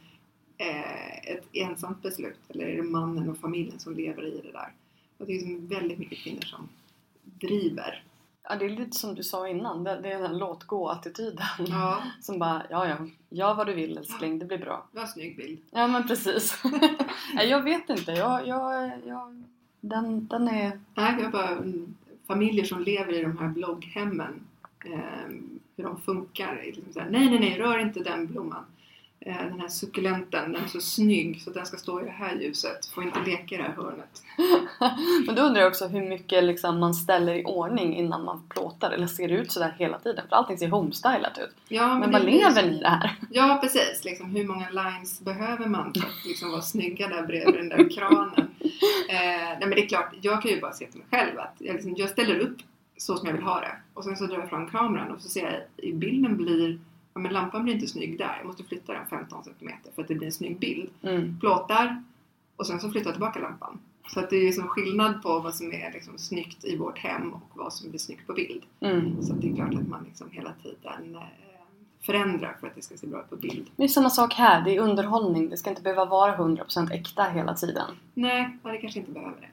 eh, 0.57 1.31
ett 1.33 1.45
ensamt 1.53 2.01
beslut 2.01 2.39
eller 2.49 2.65
är 2.65 2.77
det 2.77 2.83
mannen 2.83 3.29
och 3.29 3.37
familjen 3.37 3.79
som 3.79 3.95
lever 3.95 4.25
i 4.25 4.41
det 4.45 4.51
där? 4.51 4.71
Och 5.19 5.25
det 5.25 5.33
är 5.33 5.39
liksom 5.39 5.67
väldigt 5.67 5.99
mycket 5.99 6.17
kvinnor 6.17 6.41
som 6.41 6.69
driver. 7.23 8.03
Ja, 8.43 8.55
det 8.55 8.65
är 8.65 8.69
lite 8.69 8.97
som 8.97 9.15
du 9.15 9.23
sa 9.23 9.47
innan, 9.47 9.83
det, 9.83 9.99
det 10.01 10.11
är 10.11 10.21
den 10.21 10.37
låt 10.37 10.63
gå-attityden. 10.63 11.45
Ja, 11.67 12.03
Som 12.21 12.39
bara, 12.39 12.63
ja 12.69 12.87
ja, 12.87 12.97
gör 13.29 13.53
vad 13.53 13.67
du 13.67 13.73
vill 13.73 13.97
älskling, 13.97 14.39
det 14.39 14.45
blir 14.45 14.57
bra. 14.57 14.87
det 14.91 14.97
var 14.97 15.05
en 15.05 15.11
snygg 15.11 15.37
bild. 15.37 15.59
Ja 15.71 15.87
men 15.87 16.07
precis. 16.07 16.63
Nej, 17.33 17.49
jag 17.49 17.61
vet 17.63 17.89
inte, 17.89 18.11
jag, 18.11 18.47
jag, 18.47 18.91
jag, 19.05 19.43
den, 19.81 20.27
den 20.27 20.47
är... 20.47 20.79
Nej, 20.95 21.15
jag 21.21 21.31
bara 21.31 21.63
familjer 22.27 22.65
som 22.65 22.83
lever 22.83 23.13
i 23.13 23.21
de 23.21 23.37
här 23.37 23.47
blogghemmen. 23.47 24.41
Eh, 24.85 25.29
hur 25.75 25.83
de 25.83 26.01
funkar. 26.01 26.61
Liksom 26.65 26.83
så 26.93 26.99
här, 26.99 27.09
nej, 27.09 27.29
nej, 27.29 27.39
nej, 27.39 27.57
rör 27.57 27.79
inte 27.79 27.99
den 27.99 28.27
blomman. 28.27 28.65
Eh, 29.21 29.45
den 29.49 29.59
här 29.59 29.67
suckulenten, 29.67 30.53
den 30.53 30.63
är 30.63 30.67
så 30.67 30.81
snygg 30.81 31.41
så 31.41 31.49
den 31.49 31.65
ska 31.65 31.77
stå 31.77 32.01
i 32.01 32.03
det 32.03 32.11
här 32.11 32.35
ljuset. 32.35 32.85
Får 32.85 33.03
inte 33.03 33.19
leka 33.19 33.55
i 33.55 33.57
det 33.57 33.63
här 33.63 33.73
hörnet. 33.73 34.23
Men 35.25 35.35
då 35.35 35.41
undrar 35.41 35.61
jag 35.61 35.69
också 35.69 35.87
hur 35.87 36.09
mycket 36.09 36.43
liksom, 36.43 36.79
man 36.79 36.93
ställer 36.93 37.33
i 37.33 37.43
ordning 37.45 37.95
innan 37.95 38.23
man 38.25 38.43
plåtar 38.49 38.91
eller 38.91 39.07
ser 39.07 39.29
ut 39.29 39.51
sådär 39.51 39.75
hela 39.77 39.99
tiden? 39.99 40.25
För 40.29 40.35
allting 40.35 40.57
ser 40.57 40.67
homestylat 40.67 41.37
ut. 41.37 41.55
Ja, 41.67 41.99
Men 41.99 42.11
vad 42.11 42.25
lever 42.25 42.63
ni 42.63 42.77
i 42.77 42.79
det 42.79 42.89
här? 42.89 43.15
Ja, 43.29 43.59
precis. 43.61 44.01
Liksom, 44.03 44.35
hur 44.35 44.47
många 44.47 44.69
lines 44.69 45.19
behöver 45.19 45.65
man 45.65 45.93
för 45.93 46.01
att 46.01 46.25
liksom, 46.25 46.51
vara 46.51 46.61
snygga 46.61 47.07
där 47.07 47.23
bredvid 47.23 47.55
den 47.55 47.69
där 47.69 47.89
kranen? 47.89 48.49
nej 49.09 49.57
men 49.59 49.69
det 49.69 49.83
är 49.83 49.87
klart, 49.87 50.13
jag 50.21 50.41
kan 50.41 50.51
ju 50.51 50.61
bara 50.61 50.73
se 50.73 50.85
till 50.85 50.99
mig 50.99 51.07
själv 51.11 51.39
att 51.39 51.55
jag, 51.57 51.73
liksom, 51.73 51.93
jag 51.97 52.09
ställer 52.09 52.39
upp 52.39 52.57
så 52.97 53.17
som 53.17 53.27
jag 53.27 53.33
vill 53.33 53.43
ha 53.43 53.59
det. 53.59 53.75
Och 53.93 54.03
sen 54.03 54.17
så 54.17 54.25
drar 54.25 54.39
jag 54.39 54.49
fram 54.49 54.69
kameran 54.69 55.11
och 55.11 55.21
så 55.21 55.29
ser 55.29 55.43
jag 55.43 55.85
i 55.89 55.93
bilden 55.93 56.37
blir 56.37 56.79
ja, 57.13 57.19
men 57.19 57.33
lampan 57.33 57.63
blir 57.63 57.73
inte 57.73 57.87
snygg 57.87 58.17
där. 58.17 58.35
Jag 58.37 58.47
måste 58.47 58.63
flytta 58.63 58.93
den 58.93 59.05
15 59.07 59.43
cm 59.43 59.71
för 59.95 60.01
att 60.01 60.07
det 60.07 60.15
blir 60.15 60.27
en 60.27 60.33
snygg 60.33 60.59
bild. 60.59 60.89
Mm. 61.01 61.39
Plåtar 61.39 62.03
och 62.55 62.67
sen 62.67 62.79
så 62.79 62.91
flyttar 62.91 63.07
jag 63.07 63.15
tillbaka 63.15 63.39
lampan. 63.39 63.79
Så 64.07 64.19
att 64.19 64.29
det 64.29 64.35
är 64.35 64.45
liksom 64.45 64.67
skillnad 64.67 65.21
på 65.23 65.39
vad 65.39 65.55
som 65.55 65.73
är 65.73 65.91
liksom 65.93 66.17
snyggt 66.17 66.65
i 66.65 66.77
vårt 66.77 66.97
hem 66.99 67.33
och 67.33 67.49
vad 67.53 67.73
som 67.73 67.89
blir 67.89 67.99
snyggt 67.99 68.27
på 68.27 68.33
bild. 68.33 68.63
Mm. 68.79 69.23
Så 69.23 69.33
det 69.33 69.49
är 69.49 69.55
klart 69.55 69.73
att 69.73 69.87
man 69.87 70.03
liksom 70.03 70.27
hela 70.31 70.53
tiden 70.63 71.15
eh, 71.15 71.21
förändrar 72.01 72.57
för 72.59 72.67
att 72.67 72.75
det 72.75 72.81
ska 72.81 72.97
se 72.97 73.07
bra 73.07 73.19
ut 73.19 73.29
på 73.29 73.35
bild. 73.35 73.69
Det 73.75 73.83
är 73.83 73.87
samma 73.87 74.09
sak 74.09 74.33
här, 74.33 74.61
det 74.61 74.75
är 74.75 74.79
underhållning. 74.79 75.49
Det 75.49 75.57
ska 75.57 75.69
inte 75.69 75.81
behöva 75.81 76.05
vara 76.05 76.37
100% 76.37 76.91
äkta 76.91 77.23
hela 77.23 77.53
tiden. 77.53 77.91
Nej, 78.13 78.57
det 78.63 78.77
kanske 78.77 78.99
inte 78.99 79.11
behöver 79.11 79.41
det. 79.41 79.49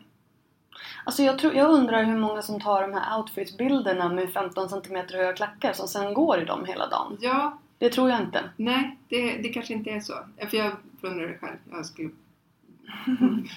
Alltså 1.04 1.22
jag, 1.22 1.38
tror, 1.38 1.54
jag 1.54 1.70
undrar 1.70 2.04
hur 2.04 2.16
många 2.16 2.42
som 2.42 2.60
tar 2.60 2.82
de 2.82 2.94
här 2.94 3.18
outfit-bilderna 3.18 4.08
med 4.08 4.32
15 4.32 4.68
cm 4.68 4.96
höga 5.10 5.32
klackar 5.32 5.72
som 5.72 5.88
sen 5.88 6.14
går 6.14 6.40
i 6.40 6.44
dem 6.44 6.64
hela 6.64 6.86
dagen. 6.88 7.18
Ja, 7.20 7.58
Det 7.78 7.90
tror 7.90 8.10
jag 8.10 8.20
inte. 8.20 8.40
nej, 8.56 8.98
det, 9.08 9.36
det 9.42 9.48
kanske 9.48 9.74
inte 9.74 9.90
är 9.90 10.00
så. 10.00 10.14
För 10.50 10.56
jag 10.56 10.72
undrar 11.02 11.26
det 11.26 11.38
själv. 11.38 11.56
Jag 11.70 11.86
skulle 11.86 12.10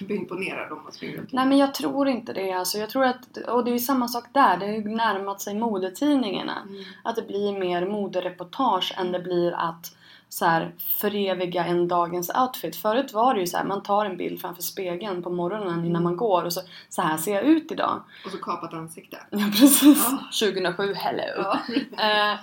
bli 0.00 0.16
imponerad 0.16 0.72
om 0.72 0.82
man 0.82 0.92
springer 0.92 1.16
runt. 1.16 1.32
Nej 1.32 1.46
men 1.46 1.58
jag 1.58 1.74
tror 1.74 2.08
inte 2.08 2.32
det 2.32 2.52
alltså. 2.52 2.78
Jag 2.78 2.90
tror 2.90 3.04
att, 3.04 3.36
och 3.36 3.64
det 3.64 3.70
är 3.70 3.72
ju 3.72 3.78
samma 3.78 4.08
sak 4.08 4.24
där, 4.32 4.56
det 4.56 4.66
har 4.66 4.72
ju 4.72 4.84
närmat 4.88 5.40
sig 5.40 5.54
modetidningarna. 5.54 6.56
Mm. 6.68 6.84
Att 7.04 7.16
det 7.16 7.22
blir 7.22 7.58
mer 7.58 7.86
modereportage 7.86 8.94
än 8.98 9.12
det 9.12 9.20
blir 9.20 9.52
att 9.52 9.96
så 10.30 10.44
här, 10.44 10.72
föreviga 11.00 11.64
en 11.64 11.88
dagens 11.88 12.30
outfit. 12.34 12.76
Förut 12.76 13.12
var 13.12 13.34
det 13.34 13.40
ju 13.40 13.46
så 13.46 13.56
här, 13.56 13.64
man 13.64 13.82
tar 13.82 14.04
en 14.04 14.16
bild 14.16 14.40
framför 14.40 14.62
spegeln 14.62 15.22
på 15.22 15.30
morgonen 15.30 15.84
innan 15.84 16.02
man 16.02 16.16
går 16.16 16.44
och 16.44 16.52
så, 16.52 16.60
så 16.88 17.02
här 17.02 17.16
ser 17.16 17.34
jag 17.34 17.44
ut 17.44 17.72
idag. 17.72 18.02
Och 18.24 18.30
så 18.30 18.38
kapat 18.38 18.74
ansikte. 18.74 19.16
Ja 19.30 19.50
precis. 19.58 20.08
Ja. 20.10 20.18
2007, 20.50 20.94
hello. 20.94 21.22
Ja. 21.36 21.58
Eh, 22.00 22.38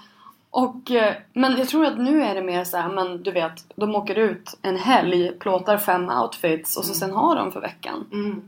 och, 0.50 0.92
eh, 0.92 1.16
men 1.34 1.58
jag 1.58 1.68
tror 1.68 1.86
att 1.86 2.00
nu 2.00 2.24
är 2.24 2.36
det 2.36 2.42
mer 2.42 2.64
så 2.64 2.78
här, 2.78 2.90
men 2.90 3.24
du 3.24 3.32
vet, 3.32 3.66
de 3.76 3.96
åker 3.96 4.16
ut 4.16 4.58
en 4.62 4.78
helg, 4.78 5.32
plåtar 5.40 5.78
fem 5.78 6.10
outfits 6.10 6.78
och 6.78 6.86
så 6.86 6.94
sen 6.94 7.12
har 7.12 7.36
de 7.36 7.52
för 7.52 7.62
veckan. 7.62 8.06
Mm. 8.12 8.42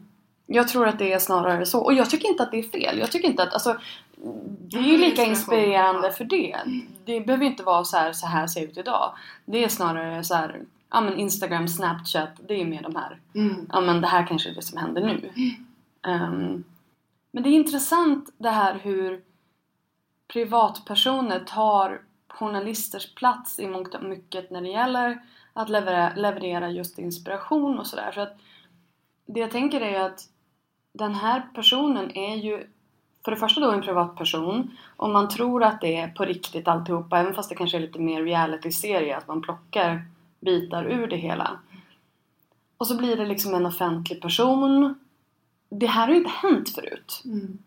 Jag 0.46 0.68
tror 0.68 0.88
att 0.88 1.00
det 1.00 1.14
är 1.14 1.20
snarare 1.20 1.66
så. 1.66 1.80
Och 1.80 1.94
jag 1.94 2.10
tycker 2.10 2.28
inte 2.28 2.44
att 2.44 2.52
det 2.52 2.60
är 2.60 2.64
fel. 2.64 3.00
Jag 3.00 3.12
tycker 3.12 3.28
inte 3.28 3.44
att, 3.44 3.54
alltså, 3.54 3.76
det 4.60 4.78
är 4.78 4.84
ju 4.84 4.98
lika 4.98 5.24
inspirerande 5.24 6.12
för 6.12 6.24
det. 6.26 6.58
Det 7.06 7.22
behöver 7.22 7.44
ju 7.44 7.52
inte 7.52 7.64
vara 7.64 7.84
så 7.84 7.98
här, 7.98 8.14
så 8.14 8.28
här 8.28 8.48
ser 8.48 8.62
ut 8.64 8.78
idag. 8.78 9.14
Det 9.46 9.64
är 9.64 9.68
snarare 9.70 10.24
så 10.24 10.36
här, 10.36 10.62
ja 10.90 11.02
men 11.02 11.18
Instagram, 11.20 11.68
Snapchat, 11.68 12.30
det 12.48 12.62
är 12.62 12.66
mer 12.66 12.82
de 12.82 12.96
här, 12.96 13.20
Mm. 13.36 13.68
ja 13.72 13.82
men 13.82 14.02
det 14.02 14.08
här 14.08 14.28
kanske 14.28 14.50
är 14.50 14.56
det 14.56 14.62
som 14.62 14.78
händer 14.78 15.02
nu. 15.02 15.32
Ehm, 16.08 16.64
men 17.32 17.44
det 17.44 17.50
är 17.50 17.54
intressant 17.54 18.30
det 18.38 18.50
här 18.50 18.80
hur 18.84 19.22
privatpersoner 20.28 21.40
tar 21.40 22.02
journalisters 22.28 23.16
plats 23.16 23.60
i 23.60 23.68
mångt 23.68 23.96
och 23.96 24.04
mycket 24.04 24.52
när 24.52 24.62
det 24.62 24.70
gäller 24.70 25.22
att 25.54 25.70
leverera, 25.70 26.14
leverera 26.16 26.70
just 26.70 27.00
inspiration 27.00 27.80
och 27.80 27.88
sådär. 27.88 28.12
Så 28.12 28.22
att 28.22 28.38
det 29.26 29.40
jag 29.40 29.52
tänker 29.52 29.82
är 29.82 30.02
att 30.02 30.30
den 30.94 31.16
här 31.16 31.50
personen 31.54 32.18
är 32.18 32.36
ju 32.36 32.68
för 33.26 33.32
det 33.32 33.38
första 33.38 33.62
då 33.62 33.72
en 33.72 33.82
privatperson 33.82 34.72
och 34.98 35.10
man 35.10 35.30
tror 35.30 35.64
att 35.64 35.82
det 35.82 35.96
är 35.96 36.08
på 36.08 36.26
riktigt 36.26 36.68
alltihopa 36.68 37.20
även 37.20 37.34
fast 37.34 37.50
det 37.50 37.56
kanske 37.56 37.78
är 37.78 37.82
lite 37.82 38.00
mer 38.00 38.24
reality-serie 38.24 39.18
att 39.18 39.28
man 39.28 39.42
plockar 39.42 40.06
bitar 40.40 40.86
ur 40.86 41.08
det 41.08 41.18
hela. 41.18 41.60
Och 42.78 42.88
så 42.88 42.98
blir 42.98 43.16
det 43.18 43.26
liksom 43.26 43.54
en 43.54 43.66
offentlig 43.66 44.22
person. 44.22 45.00
Det 45.70 45.88
här 45.88 46.08
har 46.08 46.14
ju 46.14 46.20
inte 46.20 46.30
hänt 46.30 46.70
förut 46.70 47.22
Mm. 47.26 47.58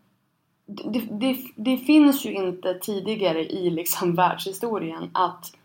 det, 0.65 0.99
det, 0.99 1.37
det 1.55 1.77
finns 1.77 2.25
ju 2.25 2.33
inte 2.33 2.73
tidigare 2.73 3.45
i 3.45 3.69
liksom 3.69 4.15
världshistorien 4.15 5.09
att 5.13 5.55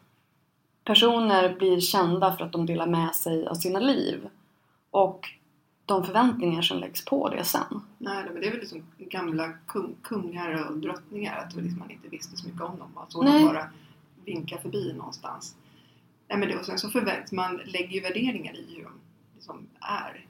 personer 0.85 1.55
blir 1.55 1.81
kända 1.81 2.37
för 2.37 2.45
att 2.45 2.53
de 2.53 2.67
delar 2.67 2.87
med 2.87 3.15
sig 3.15 3.47
av 3.47 3.55
sina 3.55 3.79
liv. 3.79 4.29
Och 4.91 5.29
de 5.89 6.05
förväntningar 6.05 6.63
som 6.63 6.79
läggs 6.79 7.05
på 7.05 7.29
det 7.29 7.45
sen. 7.45 7.81
Nej, 7.99 8.25
men 8.33 8.41
det 8.41 8.47
är 8.47 8.51
väl 8.51 8.61
liksom 8.61 8.83
gamla 8.99 9.53
kung, 9.67 9.95
kungar 10.03 10.69
och 10.71 10.79
drottningar 10.79 11.37
att 11.37 11.55
liksom 11.57 11.79
man 11.79 11.91
inte 11.91 12.09
visste 12.09 12.37
så 12.37 12.47
mycket 12.47 12.61
om 12.63 12.79
dem. 12.79 12.91
Alltså 12.97 13.23
Nej. 13.23 13.39
de 13.43 13.47
bara 13.49 13.71
vinkar 14.25 14.59
förbi 14.59 14.93
någonstans. 14.93 15.57
Nej, 16.29 16.39
men 16.39 16.49
det, 16.49 16.57
och 16.59 16.65
sen 16.65 16.79
så 16.79 16.91
förväntas 16.91 17.33
man 17.33 17.57
lägger 17.57 17.89
ju 17.95 18.01
värderingar 18.01 18.57
i 18.57 18.75
hur 18.77 18.83
de 18.85 18.93
liksom 19.35 19.67
är. 19.81 20.27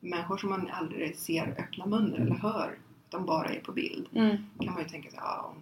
Människor 0.00 0.36
som 0.36 0.50
man 0.50 0.70
aldrig 0.72 1.16
ser 1.16 1.54
öppna 1.58 1.86
munnen 1.86 2.22
eller 2.22 2.34
hör, 2.34 2.78
de 3.08 3.26
bara 3.26 3.48
är 3.48 3.60
på 3.60 3.72
bild. 3.72 4.08
kan 4.60 4.72
man 4.74 4.82
ju 4.82 4.88
tänka 4.88 5.10
sig, 5.10 5.18
ja 5.22 5.54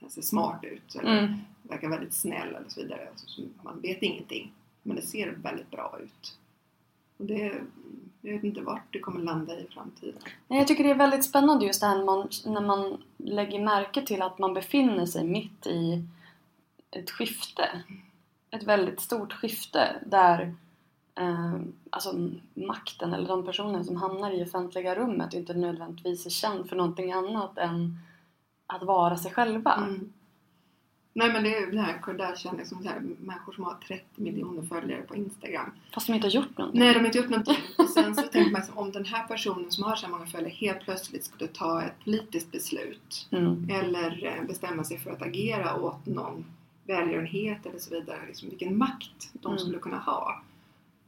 hon 0.00 0.10
ser 0.10 0.22
smart 0.22 0.64
ut 0.64 0.94
eller 0.94 1.18
Mm. 1.24 1.34
verkar 1.62 1.88
väldigt 1.88 2.14
snäll 2.14 2.48
eller 2.48 2.68
så 2.68 2.80
vidare. 2.82 3.08
Alltså, 3.10 3.26
så 3.26 3.42
man 3.62 3.80
vet 3.80 4.02
ingenting. 4.02 4.52
Men 4.82 4.96
det 4.96 5.02
ser 5.02 5.30
väldigt 5.42 5.70
bra 5.70 5.98
ut. 6.02 6.38
Och 7.16 7.24
det, 7.26 7.52
jag 8.20 8.32
vet 8.32 8.44
inte 8.44 8.60
vart 8.60 8.92
det 8.92 8.98
kommer 8.98 9.20
landa 9.20 9.58
i 9.58 9.66
framtiden. 9.70 10.20
Nej, 10.48 10.58
Jag 10.58 10.68
tycker 10.68 10.84
det 10.84 10.90
är 10.90 10.94
väldigt 10.94 11.24
spännande 11.24 11.66
just 11.66 11.80
det 11.80 11.86
här 11.86 11.96
när 11.96 12.04
man, 12.04 12.28
när 12.44 12.60
man 12.60 13.02
lägger 13.16 13.64
märke 13.64 14.02
till 14.02 14.22
att 14.22 14.38
man 14.38 14.54
befinner 14.54 15.06
sig 15.06 15.24
mitt 15.24 15.66
i 15.66 16.04
ett 16.90 17.10
skifte. 17.10 17.82
Ett 18.50 18.62
väldigt 18.62 19.00
stort 19.00 19.32
skifte 19.32 19.96
där 20.06 20.54
eh, 21.14 21.56
alltså 21.90 22.30
makten 22.54 23.14
eller 23.14 23.28
de 23.28 23.46
personer 23.46 23.82
som 23.82 23.96
hamnar 23.96 24.30
i 24.30 24.44
offentliga 24.44 24.94
rummet 24.94 25.34
inte 25.34 25.54
nödvändigtvis 25.54 26.26
är 26.26 26.30
känd 26.30 26.68
för 26.68 26.76
någonting 26.76 27.12
annat 27.12 27.58
än 27.58 27.98
att 28.66 28.82
vara 28.82 29.16
sig 29.16 29.32
själva. 29.32 29.74
Mm. 29.74 30.12
Nej 31.18 31.32
men 31.32 31.42
det 31.44 31.56
är 31.56 31.66
det 31.72 31.80
här 31.80 31.98
Kardashian, 32.02 32.56
liksom 32.56 32.82
så 32.82 32.88
här, 32.88 33.00
människor 33.00 33.52
som 33.52 33.64
har 33.64 33.74
30 33.88 34.04
miljoner 34.14 34.62
följare 34.62 35.02
på 35.02 35.16
Instagram. 35.16 35.70
Fast 35.94 36.06
de 36.06 36.12
inte 36.12 36.26
har 36.26 36.32
gjort 36.32 36.58
någonting. 36.58 36.80
Nej, 36.80 36.92
de 36.94 36.98
har 36.98 37.06
inte 37.06 37.18
gjort 37.18 37.28
någonting. 37.30 37.56
Och 37.78 37.88
sen 37.88 38.14
så 38.14 38.22
tänker 38.22 38.50
man 38.52 38.62
så, 38.62 38.72
om 38.72 38.92
den 38.92 39.04
här 39.04 39.26
personen 39.26 39.70
som 39.70 39.84
har 39.84 39.96
så 39.96 40.06
här 40.06 40.12
många 40.12 40.26
följare 40.26 40.50
helt 40.52 40.80
plötsligt 40.80 41.24
skulle 41.24 41.48
ta 41.48 41.82
ett 41.82 42.04
politiskt 42.04 42.52
beslut 42.52 43.28
Mm. 43.30 43.68
eller 43.70 44.24
eh, 44.26 44.46
bestämma 44.46 44.84
sig 44.84 44.98
för 44.98 45.10
att 45.10 45.22
agera 45.22 45.76
åt 45.80 46.06
någon 46.06 46.44
välgörenhet 46.86 47.66
eller 47.66 47.78
så 47.78 47.94
vidare. 47.94 48.18
Liksom 48.26 48.48
vilken 48.48 48.78
makt 48.78 49.30
de 49.32 49.46
Mm. 49.48 49.58
skulle 49.58 49.78
kunna 49.78 49.98
ha. 49.98 50.42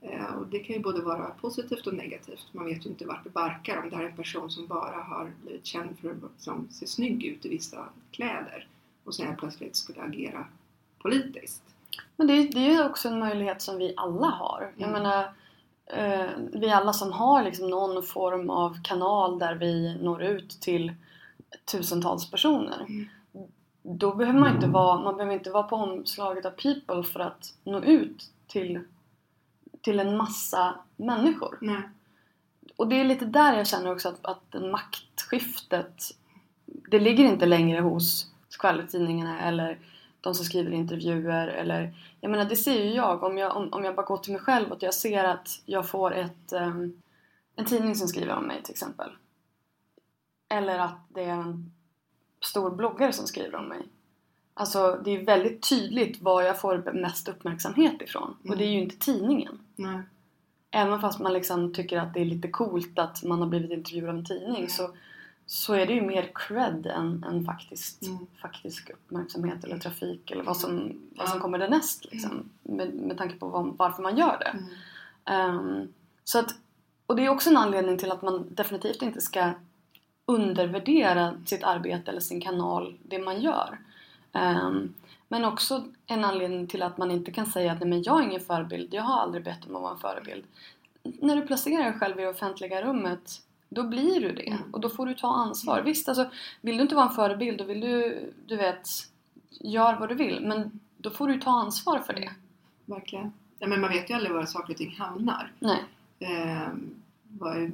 Eh, 0.02 0.24
Och 0.34 0.46
det 0.46 0.58
kan 0.58 0.76
ju 0.76 0.82
både 0.82 1.00
vara 1.02 1.30
positivt 1.40 1.86
och 1.86 1.94
negativt. 1.94 2.46
Man 2.52 2.64
vet 2.66 2.86
ju 2.86 2.90
inte 2.90 3.06
vart 3.06 3.24
det 3.24 3.30
barkar 3.30 3.82
om 3.82 3.90
det 3.90 3.96
här 3.96 4.04
är 4.04 4.08
en 4.08 4.16
person 4.16 4.50
som 4.50 4.66
bara 4.66 5.02
har 5.02 5.30
blivit 5.44 5.66
känd 5.66 5.98
för 5.98 6.10
att 6.10 6.16
liksom, 6.36 6.68
se 6.70 6.86
snygg 6.86 7.24
ut 7.24 7.46
i 7.46 7.48
vissa 7.48 7.84
kläder 8.10 8.66
och 9.04 9.14
sen 9.14 9.36
plötsligt 9.36 9.76
skulle 9.76 10.02
agera 10.02 10.46
politiskt. 11.02 11.62
Men 12.16 12.26
det, 12.26 12.32
är- 12.32 12.52
det 12.52 12.58
är 12.60 12.70
ju 12.72 12.84
också 12.84 13.08
en 13.08 13.18
möjlighet 13.20 13.62
som 13.62 13.78
vi 13.78 13.94
alla 13.96 14.26
har. 14.26 14.72
Jag 14.76 14.88
Mm. 14.88 15.02
menar, 15.02 15.32
eh, 15.86 16.30
vi 16.52 16.70
alla 16.70 16.92
som 16.92 17.12
har 17.12 17.42
liksom 17.42 17.70
någon 17.70 18.02
form 18.02 18.50
av 18.50 18.82
kanal 18.82 19.38
där 19.38 19.54
vi 19.54 19.94
når 20.02 20.22
ut 20.22 20.50
till 20.60 20.94
tusentals 21.72 22.30
personer. 22.30 22.80
Mm. 22.88 23.08
Då 23.82 24.14
behöver 24.14 24.38
man 24.40 24.54
inte 24.54 24.66
vara, 24.66 25.00
man 25.02 25.16
behöver 25.16 25.34
inte 25.34 25.50
vara 25.50 25.62
på 25.62 25.76
omslaget 25.76 26.44
av 26.46 26.50
People 26.50 27.02
för 27.02 27.20
att 27.20 27.54
nå 27.64 27.80
ut 27.82 28.30
till, 28.46 28.80
till 29.80 30.00
en 30.00 30.16
massa 30.16 30.74
människor. 30.96 31.58
Nej. 31.60 31.82
Och 32.76 32.88
det 32.88 33.00
är 33.00 33.04
lite 33.04 33.24
där 33.24 33.52
jag 33.56 33.66
känner 33.66 33.92
också 33.92 34.08
att, 34.08 34.26
att 34.26 34.62
maktskiftet 34.70 36.02
det 36.90 36.98
ligger 37.00 37.24
inte 37.24 37.46
längre 37.46 37.80
hos 37.80 38.26
skvallertidningarna 38.50 39.40
eller 39.40 39.78
de 40.20 40.34
som 40.34 40.44
skriver 40.44 40.70
intervjuer 40.70 41.48
eller 41.48 41.94
jag 42.20 42.30
menar 42.30 42.44
det 42.44 42.56
ser 42.56 42.84
ju 42.84 42.94
jag. 42.94 43.22
Om 43.22 43.38
jag, 43.38 43.56
om, 43.56 43.72
om 43.72 43.84
jag 43.84 43.94
bara 43.94 44.06
går 44.06 44.16
till 44.16 44.32
mig 44.32 44.42
själv 44.42 44.72
och 44.72 44.82
jag 44.82 44.94
ser 44.94 45.24
att 45.24 45.62
jag 45.64 45.88
får 45.88 46.14
ett 46.14 46.52
ehm, 46.52 47.00
en 47.60 47.66
tidning 47.66 47.94
som 47.94 48.08
skriver 48.08 48.36
om 48.36 48.46
mig 48.46 48.62
till 48.62 48.72
exempel. 48.72 49.10
Eller 50.48 50.78
att 50.78 50.98
det 51.08 51.24
är 51.24 51.32
en 51.32 51.72
stor 52.40 52.70
bloggare 52.70 53.12
som 53.12 53.26
skriver 53.26 53.54
om 53.54 53.68
mig. 53.68 53.88
Alltså 54.54 55.00
det 55.04 55.10
är 55.10 55.24
väldigt 55.24 55.68
tydligt 55.68 56.22
var 56.22 56.42
jag 56.42 56.60
får 56.60 56.92
mest 56.92 57.28
uppmärksamhet 57.28 58.02
ifrån. 58.02 58.36
Och 58.48 58.56
det 58.56 58.64
är 58.64 58.68
ju 58.68 58.80
inte 58.80 58.96
tidningen. 58.96 59.58
Nej. 59.76 60.02
Även 60.70 61.00
fast 61.00 61.20
man 61.20 61.32
liksom 61.32 61.74
tycker 61.74 61.98
att 61.98 62.14
det 62.14 62.20
är 62.20 62.24
lite 62.24 62.48
coolt 62.48 62.98
att 62.98 63.22
man 63.22 63.40
har 63.40 63.48
blivit 63.48 63.70
intervjuad 63.70 64.10
av 64.10 64.16
en 64.16 64.24
tidning 64.24 64.68
så, 64.68 64.90
så 65.50 65.74
är 65.74 65.86
det 65.86 65.92
ju 65.92 66.02
mer 66.02 66.30
cred 66.34 66.86
än, 66.86 67.24
än 67.24 67.44
faktiskt, 67.44 68.02
Mm. 68.02 68.26
faktisk 68.42 68.90
uppmärksamhet 68.90 69.64
eller 69.64 69.78
trafik 69.78 70.30
eller 70.30 70.44
vad 70.44 70.56
som, 70.56 71.00
vad 71.16 71.28
som 71.28 71.40
kommer 71.40 71.58
därnäst 71.58 72.04
liksom, 72.12 72.50
med, 72.62 72.94
med 72.94 73.18
tanke 73.18 73.34
på 73.34 73.46
vad, 73.46 73.76
varför 73.76 74.02
man 74.02 74.16
gör 74.16 74.38
det. 74.38 74.58
Mm. 74.58 74.68
Ehm, 75.24 75.92
så 76.24 76.38
att, 76.38 76.54
och 77.06 77.16
det 77.16 77.24
är 77.24 77.28
också 77.28 77.50
en 77.50 77.56
anledning 77.56 77.98
till 77.98 78.12
att 78.12 78.22
man 78.22 78.54
definitivt 78.54 79.02
inte 79.02 79.20
ska 79.20 79.52
undervärdera 80.26 81.34
sitt 81.46 81.64
arbete 81.64 82.10
eller 82.10 82.20
sin 82.20 82.40
kanal, 82.40 82.98
det 83.02 83.18
man 83.18 83.40
gör. 83.40 83.78
Ehm, 84.32 84.94
men 85.28 85.44
också 85.44 85.84
en 86.06 86.24
anledning 86.24 86.66
till 86.66 86.82
att 86.82 86.98
man 86.98 87.10
inte 87.10 87.32
kan 87.32 87.46
säga 87.46 87.72
att 87.72 87.80
nej 87.80 87.88
men 87.88 88.02
jag 88.02 88.20
är 88.20 88.24
ingen 88.24 88.40
förebild, 88.40 88.94
jag 88.94 89.02
har 89.02 89.20
aldrig 89.20 89.44
bett 89.44 89.66
om 89.68 89.76
att 89.76 89.82
vara 89.82 89.92
en 89.92 89.98
förebild. 89.98 90.44
när 91.02 91.36
du 91.36 91.46
placerar 91.46 91.84
dig 91.84 91.98
själv 91.98 92.20
i 92.20 92.22
det 92.22 92.28
offentliga 92.28 92.82
rummet 92.82 93.42
då 93.72 93.82
blir 93.82 94.20
du 94.20 94.32
det 94.32 94.48
Mm. 94.48 94.62
och 94.72 94.80
då 94.80 94.88
får 94.90 95.06
du 95.06 95.14
ta 95.14 95.28
ansvar. 95.34 95.82
Visst, 95.82 96.08
alltså, 96.08 96.30
vill 96.60 96.76
du 96.76 96.82
inte 96.82 96.94
vara 96.94 97.08
en 97.08 97.14
förebild 97.14 97.58
då 97.58 97.64
vill 97.64 97.80
du, 97.80 98.32
du 98.46 98.56
vet, 98.56 98.88
gör 99.50 99.96
vad 100.00 100.08
du 100.08 100.14
vill. 100.14 100.46
Men 100.46 100.80
då 100.98 101.10
får 101.10 101.28
du 101.28 101.40
ta 101.40 101.50
ansvar 101.50 101.98
för 101.98 102.12
det. 102.12 102.30
Verkligen. 102.84 103.32
Ja, 103.58 103.66
men 103.66 103.80
man 103.80 103.90
vet 103.90 104.10
ju 104.10 104.14
aldrig 104.14 104.32
var 104.34 104.46
saker 104.46 104.72
och 104.72 104.78
ting 104.78 104.96
hamnar. 104.98 105.52
Nej. 105.58 105.84
Ehm, 106.18 106.94
var 107.38 107.70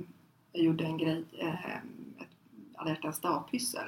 jag 0.53 0.63
gjorde 0.65 0.85
en 0.85 0.99
grej, 0.99 1.25
ehm, 1.39 1.55
ett 2.19 2.27
alla 2.75 2.91
hjärtans 2.91 3.21
dag-pyssel. 3.21 3.87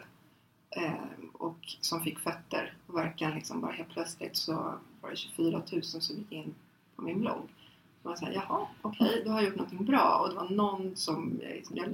Ehm, 0.71 1.29
och 1.33 1.59
som 1.81 2.01
fick 2.01 2.19
fötter. 2.19 2.75
Och 2.87 2.97
verkligen 2.97 3.35
liksom 3.35 3.61
bara 3.61 3.73
helt 3.73 3.89
plötsligt 3.91 4.37
så 4.37 4.75
var 5.01 5.11
det 5.11 5.17
24 5.17 5.63
000 5.73 5.83
som 5.83 6.17
gick 6.17 6.33
in 6.33 6.55
på 6.97 7.03
min 7.03 7.21
blogg. 7.21 7.49
Jag 8.03 8.19
sa, 8.19 8.27
jaha, 8.31 8.67
okej, 8.83 9.23
då 9.25 9.31
har 9.31 9.39
jag 9.39 9.49
gjort 9.49 9.57
någonting 9.57 9.85
bra. 9.85 10.21
Och 10.23 10.29
det 10.29 10.35
var 10.35 10.49
någon 10.49 10.97
som 10.97 11.41
eh, 11.43 11.55
liksom, 11.55 11.77
jag 11.77 11.89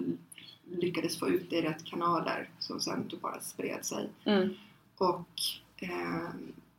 lyckades 0.78 1.18
få 1.18 1.28
ut 1.28 1.50
det 1.50 1.56
i 1.56 1.62
rätt 1.62 1.84
kanaler 1.84 2.50
som 2.58 2.80
sen 2.80 3.08
då 3.08 3.16
bara 3.16 3.40
spred 3.40 3.84
sig. 3.84 4.08
Mm. 4.24 4.48
Och 4.98 5.28
eh, 5.76 6.28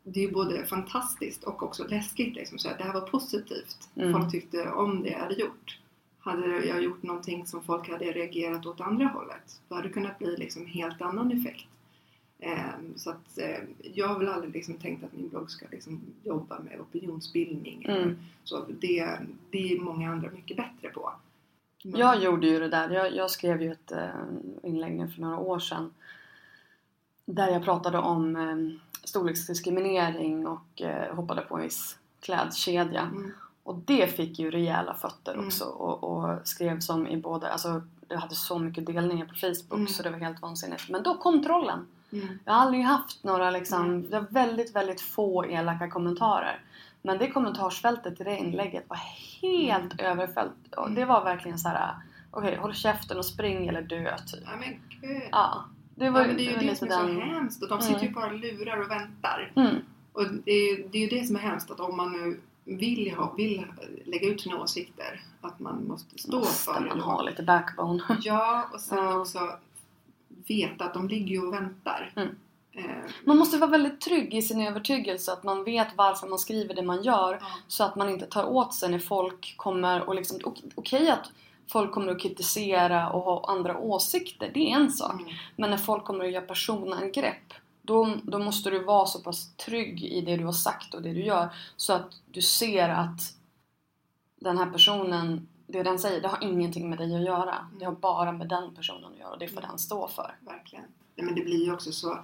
det 0.03 0.19
är 0.19 0.23
ju 0.23 0.31
både 0.31 0.65
fantastiskt 0.65 1.43
och 1.43 1.63
också 1.63 1.87
läskigt. 1.87 2.35
Liksom, 2.35 2.57
så 2.57 2.69
att 2.69 2.77
det 2.77 2.83
här 2.83 2.93
var 2.93 3.01
positivt. 3.01 3.89
Mm. 3.95 4.13
Folk 4.13 4.31
tyckte 4.31 4.71
om 4.71 5.03
det 5.03 5.09
jag 5.09 5.19
hade 5.19 5.35
gjort. 5.35 5.79
Hade 6.19 6.65
jag 6.65 6.83
gjort 6.83 7.03
någonting 7.03 7.47
som 7.47 7.63
folk 7.63 7.89
hade 7.89 8.11
reagerat 8.11 8.65
åt 8.65 8.81
andra 8.81 9.05
hållet, 9.05 9.61
då 9.69 9.75
hade 9.75 9.87
det 9.87 9.93
kunnat 9.93 10.19
bli 10.19 10.37
liksom 10.37 10.65
helt 10.65 11.01
annan 11.01 11.31
effekt. 11.31 11.67
Eh, 12.39 12.69
så 12.95 13.09
att 13.09 13.37
eh, 13.37 13.57
jag 13.93 14.07
har 14.07 14.19
väl 14.19 14.29
aldrig 14.29 14.53
liksom 14.53 14.73
tänkt 14.73 15.03
att 15.03 15.13
min 15.13 15.29
blogg 15.29 15.51
ska 15.51 15.65
liksom 15.71 16.01
jobba 16.23 16.59
med 16.59 16.79
opinionsbildning. 16.79 17.85
Mm. 17.89 18.17
Så 18.43 18.65
det, 18.81 19.19
det 19.51 19.73
är 19.73 19.79
många 19.79 20.11
andra 20.11 20.29
mycket 20.31 20.57
bättre 20.57 20.89
på. 20.89 21.11
Men- 21.83 21.99
Jag 21.99 22.23
gjorde 22.23 22.47
ju 22.47 22.59
det 22.59 22.67
där. 22.69 22.89
Jag, 22.89 23.15
jag 23.15 23.31
skrev 23.31 23.61
ju 23.61 23.71
ett 23.71 23.91
eh, 23.91 24.09
inlägg 24.63 24.95
nu 24.97 25.07
för 25.07 25.21
några 25.21 25.37
år 25.37 25.59
sedan. 25.59 25.93
Där 27.25 27.47
jag 27.49 27.63
pratade 27.63 27.97
om 27.97 28.35
eh, 28.35 28.79
storleksdiskriminering 29.03 30.47
och 30.47 30.81
eh, 30.81 31.15
hoppade 31.15 31.41
på 31.41 31.55
en 31.55 31.61
viss 31.61 31.97
klädkedja. 32.19 33.01
Mm. 33.01 33.31
Och 33.63 33.75
det 33.85 34.07
fick 34.07 34.39
ju 34.39 34.51
rejäla 34.51 34.93
fötter 34.93 35.33
Mm. 35.33 35.47
också 35.47 35.63
och, 35.65 36.03
och 36.03 36.47
skrev 36.47 36.79
som 36.79 37.07
i 37.07 37.17
både, 37.17 37.51
alltså 37.51 37.81
det 38.07 38.15
hade 38.15 38.35
så 38.35 38.59
mycket 38.59 38.85
delningar 38.85 39.25
på 39.25 39.33
Facebook 39.35 39.73
Mm. 39.79 39.87
så 39.87 40.03
det 40.03 40.09
var 40.09 40.17
helt 40.17 40.41
vansinnigt. 40.41 40.89
Men 40.89 41.03
då 41.03 41.17
kom 41.17 41.43
trollen. 41.43 41.87
Mm. 42.13 42.39
Jag 42.45 42.53
har 42.53 42.61
aldrig 42.61 42.83
haft 42.83 43.23
några 43.23 43.49
liksom, 43.51 43.81
Mm. 43.85 44.09
det 44.09 44.19
var 44.19 44.27
väldigt, 44.29 44.75
väldigt 44.75 45.01
få 45.01 45.45
elaka 45.45 45.89
kommentarer. 45.89 46.59
Men 47.01 47.17
det 47.17 47.29
kommentarsfältet 47.31 48.21
i 48.21 48.23
det 48.23 48.37
inlägget 48.37 48.85
var 48.89 48.99
helt 49.41 50.01
överfällt. 50.01 50.73
Och 50.77 50.91
det 50.91 51.05
var 51.05 51.23
verkligen 51.23 51.59
så 51.59 51.69
här: 51.69 51.93
okej 52.31 52.55
håll 52.57 52.73
käften 52.73 53.17
och 53.17 53.25
spring 53.25 53.67
eller 53.67 53.81
dö 53.81 54.17
typ. 54.17 54.43
Ja 54.45 54.51
men 54.59 54.69
gud. 55.01 55.21
Ja, 55.31 55.65
det 55.95 56.05
Ja, 56.05 56.11
var, 56.11 56.25
men 56.25 56.35
det 56.37 56.41
är 56.43 56.45
ju 56.45 56.53
var 56.53 56.59
det 56.59 56.65
lite 56.65 56.75
som 56.75 56.87
är 56.87 56.91
så 56.91 57.03
den- 57.07 57.21
hemskt. 57.21 57.63
Och 57.63 57.69
de 57.69 57.81
sitter 57.81 58.01
ju 58.03 58.09
bara 58.09 58.25
och 58.25 58.39
lurar 58.39 58.77
och 58.81 58.91
väntar. 58.91 59.51
Mm, 59.55 59.75
Och 60.13 60.23
det 60.45 60.51
är, 60.51 60.77
ju- 60.77 60.87
det 60.91 60.97
är 60.97 61.01
ju 61.11 61.19
det 61.19 61.25
som 61.27 61.35
är 61.35 61.39
hemskt. 61.39 61.71
Att 61.71 61.79
om 61.79 61.97
man 61.97 62.11
nu 62.11 62.39
vill, 62.77 63.15
ha, 63.17 63.33
vill 63.33 63.65
lägga 64.05 64.27
ut 64.29 64.41
sina 64.41 64.57
åsikter. 64.61 65.21
Att 65.41 65.59
man 65.59 65.87
måste 65.87 66.17
stå 66.17 66.37
måste 66.37 66.63
för 66.73 66.79
man 66.79 66.97
det. 66.97 67.03
ha 67.03 67.21
lite 67.21 67.43
backbone. 67.43 68.03
Ja, 68.21 68.69
och 68.73 68.79
sen 68.81 68.97
Ja. 68.97 69.17
också 69.19 69.39
veta 70.47 70.85
att 70.85 70.93
de 70.93 71.07
ligger 71.07 71.47
och 71.47 71.53
väntar. 71.53 72.13
Mm. 72.15 72.35
Eh, 72.71 73.11
Man 73.23 73.37
måste 73.37 73.57
vara 73.57 73.69
väldigt 73.71 74.01
trygg 74.01 74.33
i 74.33 74.41
sin 74.41 74.61
övertygelse 74.67 75.31
att 75.33 75.43
man 75.43 75.63
vet 75.63 75.87
varför 75.95 76.27
man 76.27 76.39
skriver 76.39 76.73
det 76.75 76.81
man 76.81 77.03
gör. 77.03 77.41
Så 77.67 77.83
att 77.83 77.95
man 77.95 78.09
inte 78.09 78.25
tar 78.25 78.45
åt 78.45 78.73
sig 78.73 78.89
när 78.91 78.99
folk 78.99 79.53
kommer 79.57 80.01
och 80.09 80.15
liksom, 80.15 80.37
ok- 80.43 80.63
okej 80.75 81.09
att 81.09 81.31
folk 81.67 81.91
kommer 81.91 82.11
att 82.11 82.21
kritisera 82.21 83.09
och 83.09 83.21
ha 83.21 83.45
andra 83.47 83.77
åsikter, 83.77 84.51
det 84.53 84.71
är 84.71 84.75
en 84.75 84.91
sak. 84.91 85.21
mm, 85.21 85.33
Men 85.55 85.69
när 85.69 85.77
folk 85.77 86.03
kommer 86.03 86.25
att 86.25 86.31
göra 86.31 86.45
personangrepp 86.45 87.53
då, 87.81 88.15
då 88.23 88.39
måste 88.39 88.69
du 88.69 88.83
vara 88.83 89.05
så 89.05 89.19
pass 89.19 89.55
trygg 89.55 90.03
i 90.03 90.21
det 90.21 90.37
du 90.37 90.45
har 90.45 90.51
sagt 90.51 90.93
och 90.93 91.01
det 91.01 91.13
du 91.13 91.25
gör 91.25 91.49
så 91.75 91.93
att 91.93 92.11
du 92.31 92.41
ser 92.41 92.89
att 92.89 93.19
den 94.39 94.57
här 94.57 94.65
personen, 94.71 95.47
det 95.67 95.83
den 95.83 95.99
säger, 95.99 96.21
det 96.21 96.27
har 96.27 96.43
ingenting 96.43 96.89
med 96.89 96.97
dig 96.97 97.15
att 97.15 97.25
göra. 97.25 97.67
Det 97.79 97.85
har 97.85 97.91
bara 97.91 98.31
med 98.31 98.49
den 98.49 98.75
personen 98.75 99.13
att 99.13 99.19
göra 99.19 99.29
och 99.31 99.39
det 99.39 99.47
får 99.47 99.61
den 99.61 99.77
stå 99.77 100.07
för. 100.07 100.35
verkligen. 100.39 100.85
Nej, 101.15 101.25
men 101.25 101.35
det 101.35 101.41
blir 101.41 101.65
ju 101.65 101.73
också 101.73 101.91
så, 101.91 102.19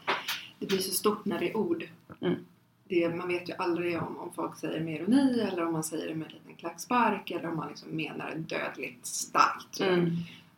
det 0.60 0.66
blir 0.66 0.78
så 0.78 0.92
stort 0.92 1.26
när 1.26 1.40
det 1.40 1.50
är 1.50 1.58
ord. 1.58 1.90
Mm. 2.22 2.36
Det, 2.84 3.10
man 3.10 3.28
vet 3.28 3.50
ju 3.50 3.54
aldrig 3.58 3.98
om, 4.02 4.18
om 4.18 4.34
folk 4.34 4.58
säger 4.58 4.80
med 4.80 4.96
ironi 4.96 5.40
eller 5.40 5.66
om 5.66 5.74
man 5.74 5.84
säger 5.84 6.08
det 6.08 6.16
med 6.16 6.28
en 6.28 6.34
liten 6.34 6.56
klackspark 6.56 7.32
eller 7.32 7.50
om 7.50 7.58
man 7.58 7.68
liksom 7.70 7.90
menar 7.90 8.32
det 8.36 8.56
dödligt 8.56 9.06
starkt. 9.06 9.80
Mm. 9.80 10.16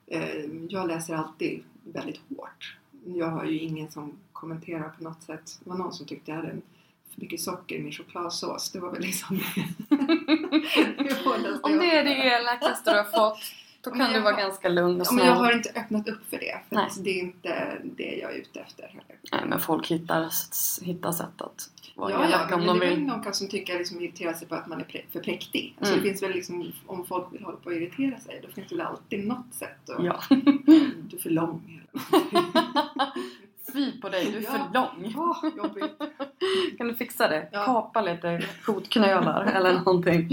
Eh, 0.07 0.45
Jag 0.69 0.87
läser 0.87 1.15
alltid 1.15 1.63
väldigt 1.83 2.21
hårt. 2.37 2.77
Jag 3.05 3.27
har 3.27 3.45
ju 3.45 3.59
ingen 3.59 3.91
som 3.91 4.13
kommenterar 4.33 4.89
på 4.89 5.03
något 5.03 5.23
sätt. 5.23 5.59
Det 5.63 5.69
var 5.69 5.77
någon 5.77 5.93
som 5.93 6.05
tyckte 6.05 6.31
jag 6.31 6.35
hade 6.35 6.49
en 6.49 6.61
för 7.13 7.21
mycket 7.21 7.39
socker 7.41 7.75
i 7.75 7.79
min 7.79 7.91
chokladsås. 7.91 8.71
Det 8.71 8.79
var 8.79 8.91
väl 8.91 9.01
liksom 9.01 9.37
det 9.89 9.95
Om 11.63 11.77
det 11.79 11.97
är 11.97 12.03
det 12.03 12.15
elakaste 12.15 12.91
du 12.91 12.97
har 12.97 13.03
fått 13.03 13.39
då 13.81 13.91
Ja, 13.93 13.95
kan 14.05 14.13
du 14.13 14.19
vara 14.19 14.35
ganska 14.35 14.69
lugn 14.69 15.01
och 15.01 15.07
Ja, 15.07 15.11
men 15.11 15.25
jag 15.25 15.35
snäll. 15.37 15.45
har 15.45 15.53
inte 15.53 15.69
öppnat 15.75 16.07
upp 16.09 16.29
för 16.29 16.37
det. 16.37 16.59
För 16.69 16.75
Nej. 16.75 16.85
att 16.85 17.03
det 17.03 17.09
är 17.09 17.19
inte 17.23 17.77
det 17.83 18.17
jag 18.21 18.33
är 18.35 18.37
ute 18.37 18.59
efter 18.59 18.83
heller. 18.87 19.03
Nej 19.31 19.41
men 19.47 19.59
folk 19.59 19.87
hittar, 19.87 20.29
hittar 20.83 21.11
sätt 21.11 21.41
att 21.41 21.69
vara 21.95 22.11
Ja, 22.11 22.17
ja, 22.21 22.27
elaka 22.27 22.57
men 22.57 22.69
om 22.69 22.79
det 22.79 22.85
de 22.85 22.85
är 22.85 22.89
väl 22.89 22.99
vill. 22.99 23.07
någon 23.07 23.33
som 23.33 23.47
tycker 23.49 23.77
liksom 23.77 24.01
irriterar 24.01 24.33
sig 24.33 24.47
på 24.47 24.55
att 24.55 24.67
man 24.67 24.79
är 24.81 25.05
för 25.11 25.19
präktig. 25.19 25.75
Alltså 25.79 25.93
Mm. 25.93 26.03
det 26.03 26.09
finns 26.09 26.23
väl 26.23 26.31
liksom, 26.31 26.71
om 26.85 27.05
folk 27.05 27.33
vill 27.33 27.43
hålla 27.43 27.57
på 27.57 27.65
och 27.69 27.75
irritera 27.75 28.19
sig, 28.19 28.39
då 28.47 28.53
finns 28.53 28.67
det 28.69 28.75
väl 28.75 28.85
alltid 28.87 29.27
något 29.27 29.53
sätt. 29.53 29.89
Och, 29.89 30.05
Ja. 30.05 30.23
Du 30.29 31.17
är 31.17 31.21
för 31.21 31.29
lång. 31.29 31.81
Fy 33.73 34.01
på 34.01 34.09
dig, 34.09 34.31
du 34.31 34.37
är 34.37 34.41
Ja. 34.41 34.51
för 34.51 34.73
lång. 34.73 35.13
Åh, 35.17 35.45
jobbigt. 35.57 35.97
Kan 36.77 36.87
du 36.87 36.95
fixa 36.95 37.27
det? 37.27 37.49
Ja. 37.51 37.65
Kapa 37.65 38.01
lite 38.01 38.41
fotknölar 38.61 39.45
eller 39.45 39.73
någonting. 39.73 40.29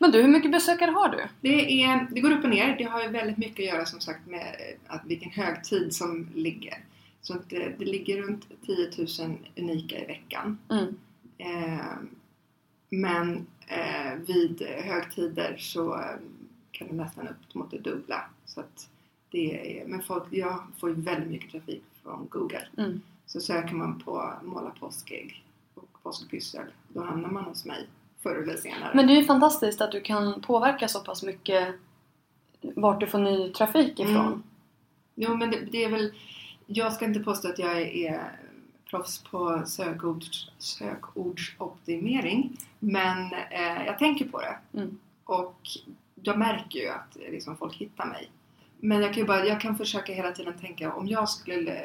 Men 0.00 0.10
du, 0.10 0.22
hur 0.22 0.28
mycket 0.28 0.52
besökare 0.52 0.90
har 0.90 1.08
du? 1.08 1.24
Det, 1.40 1.82
är, 1.82 2.06
det 2.10 2.20
går 2.20 2.30
upp 2.30 2.44
och 2.44 2.50
ner. 2.50 2.76
Det 2.78 2.84
har 2.84 3.02
ju 3.02 3.08
väldigt 3.08 3.38
mycket 3.38 3.58
att 3.58 3.74
göra 3.74 3.86
som 3.86 4.00
sagt 4.00 4.26
med 4.26 4.40
eh, 4.40 4.94
att 4.94 5.06
vilken 5.06 5.30
högtid 5.30 5.94
som 5.94 6.28
ligger. 6.34 6.78
Så 7.22 7.34
att 7.34 7.50
det, 7.50 7.74
det 7.78 7.84
ligger 7.84 8.22
runt 8.22 8.46
10 8.66 8.90
000 9.26 9.38
unika 9.56 9.98
i 9.98 10.06
veckan. 10.06 10.58
Mm. 10.70 10.96
Eh, 11.38 11.96
men 12.90 13.46
eh, 13.66 14.14
vid 14.26 14.62
högtider 14.84 15.56
så 15.58 15.94
eh, 15.94 16.00
kan 16.72 16.88
det 16.88 16.94
nästan 16.94 17.28
upp 17.28 17.54
mot 17.54 17.70
det 17.70 17.78
dubbla. 17.78 18.24
Så 18.44 18.60
att 18.60 18.88
det 19.30 19.78
är, 19.80 19.86
men 19.86 20.02
folk, 20.02 20.24
jag 20.30 20.62
får 20.80 20.90
ju 20.90 21.00
väldigt 21.00 21.30
mycket 21.30 21.50
trafik 21.52 21.84
från 22.02 22.28
Google. 22.30 22.66
Mm. 22.78 23.00
Så 23.26 23.40
söker 23.40 23.74
man 23.74 23.98
på 23.98 24.32
måla 24.42 24.70
påskägg 24.80 25.44
och 25.74 26.02
påskpyssel, 26.02 26.66
då 26.88 27.02
hamnar 27.02 27.28
man 27.30 27.44
hos 27.44 27.64
mig 27.64 27.88
förr 28.22 28.42
eller 28.42 28.56
senare. 28.56 28.90
Men 28.94 29.06
det 29.06 29.12
är 29.12 29.20
ju 29.20 29.24
fantastiskt 29.24 29.80
att 29.80 29.92
du 29.92 30.00
kan 30.00 30.40
påverka 30.40 30.88
så 30.88 31.00
pass 31.00 31.22
mycket 31.22 31.74
vart 32.60 33.00
du 33.00 33.06
får 33.06 33.18
ny 33.18 33.52
trafik 33.52 34.00
ifrån. 34.00 34.26
Mm. 34.26 34.42
Jo 35.14 35.36
men 35.36 35.50
det, 35.50 35.60
det 35.60 35.84
är 35.84 35.90
väl, 35.90 36.14
jag 36.66 36.92
ska 36.92 37.04
inte 37.04 37.20
påstå 37.20 37.48
att 37.48 37.58
jag 37.58 37.80
är 37.80 38.32
proffs 38.90 39.18
på 39.18 39.62
sökords, 39.66 40.50
sökordsoptimering. 40.58 42.56
Men 42.78 43.32
eh, 43.32 43.86
jag 43.86 43.98
tänker 43.98 44.24
på 44.24 44.40
det. 44.40 44.58
Mm. 44.78 44.98
Och 45.24 45.60
jag 46.14 46.38
märker 46.38 46.78
ju 46.78 46.88
att 46.88 47.16
liksom, 47.30 47.56
folk 47.56 47.74
hittar 47.74 48.06
mig. 48.06 48.30
Men 48.84 49.02
jag 49.02 49.14
kan 49.14 49.26
bara, 49.26 49.46
jag 49.46 49.60
kan 49.60 49.78
försöka 49.78 50.12
hela 50.12 50.32
tiden 50.32 50.54
tänka 50.60 50.92
om 50.94 51.08
jag 51.08 51.28
skulle 51.28 51.82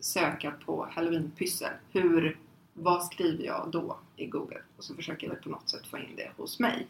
söka 0.00 0.50
på 0.66 0.88
halloweenpyssel, 0.92 1.70
hur, 1.92 2.38
vad 2.74 3.04
skriver 3.04 3.44
jag 3.44 3.68
då 3.72 3.96
i 4.16 4.26
Google? 4.26 4.58
Och 4.76 4.84
så 4.84 4.94
försöker 4.94 5.26
jag 5.26 5.40
på 5.42 5.48
något 5.48 5.68
sätt 5.70 5.86
få 5.86 5.98
in 5.98 6.16
det 6.16 6.30
hos 6.36 6.58
mig. 6.60 6.86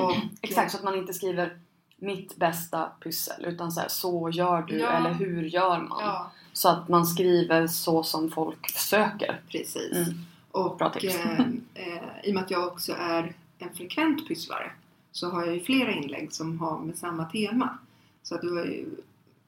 Och, 0.00 0.16
Exakt, 0.40 0.70
så 0.72 0.76
att 0.78 0.84
man 0.84 0.94
inte 0.98 1.12
skriver 1.14 1.58
mitt 1.96 2.36
bästa 2.36 2.82
pyssel 3.02 3.44
utan 3.44 3.72
så 3.72 3.80
här, 3.80 3.88
så 3.88 4.30
gör 4.30 4.62
du 4.62 4.78
Ja. 4.78 4.90
eller 4.90 5.12
hur 5.12 5.42
gör 5.42 5.78
man? 5.78 5.98
Ja, 6.04 6.30
Så 6.52 6.68
att 6.68 6.88
man 6.88 7.06
skriver 7.06 7.66
så 7.66 8.02
som 8.02 8.30
folk 8.30 8.70
söker. 8.70 9.40
precis. 9.48 9.92
Mm. 10.08 10.18
Och 10.50 10.76
Bra 10.76 10.90
tips. 10.90 11.16
eh, 11.16 11.40
eh, 11.74 12.02
i 12.24 12.30
och 12.30 12.34
med 12.34 12.42
att 12.42 12.50
jag 12.50 12.66
också 12.66 12.92
är 12.98 13.34
en 13.58 13.74
frekvent 13.74 14.28
pysslare 14.28 14.72
så 15.12 15.30
har 15.30 15.44
jag 15.46 15.54
ju 15.54 15.60
flera 15.60 15.92
inlägg 15.92 16.32
som 16.32 16.58
har 16.58 16.78
med 16.78 16.98
samma 16.98 17.24
tema. 17.24 17.78
Så 18.22 18.34
att 18.34 18.40
det 18.40 18.50
var 18.50 18.64
ju 18.64 18.86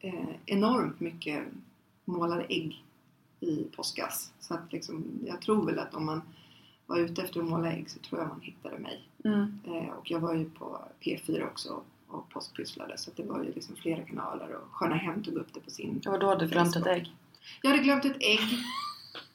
eh, 0.00 0.34
enormt 0.46 1.00
mycket 1.00 1.42
målade 2.04 2.44
ägg 2.44 2.84
i 3.40 3.64
påskas. 3.76 4.32
Så 4.40 4.54
att 4.54 4.72
liksom, 4.72 5.04
jag 5.26 5.40
tror 5.40 5.66
väl 5.66 5.78
att 5.78 5.94
om 5.94 6.06
man 6.06 6.22
var 6.86 6.98
ute 6.98 7.22
efter 7.22 7.40
att 7.40 7.46
måla 7.46 7.72
ägg 7.72 7.90
så 7.90 7.98
tror 7.98 8.20
jag 8.20 8.28
man 8.28 8.40
hittade 8.40 8.78
mig. 8.78 9.08
Mm. 9.24 9.58
Eh, 9.66 9.88
och 9.88 10.10
jag 10.10 10.20
var 10.20 10.34
ju 10.34 10.50
på 10.50 10.80
P4 11.00 11.44
också 11.46 11.82
och 12.08 12.28
påskpysslade 12.30 12.98
så 12.98 13.10
det 13.16 13.22
var 13.22 13.44
ju 13.44 13.52
liksom 13.52 13.76
flera 13.76 14.02
kanaler 14.02 14.54
och 14.54 14.74
Sköna 14.74 14.94
Hem 14.94 15.22
tog 15.22 15.34
upp 15.34 15.54
det 15.54 15.60
på 15.60 15.70
sin 15.70 16.00
var 16.04 16.18
då 16.18 16.34
du 16.34 16.48
glömt 16.48 16.76
ett 16.76 16.86
ägg. 16.86 17.12
jag 17.62 17.70
hade 17.70 17.82
glömt 17.82 18.04
ett 18.04 18.16
ägg. 18.20 18.40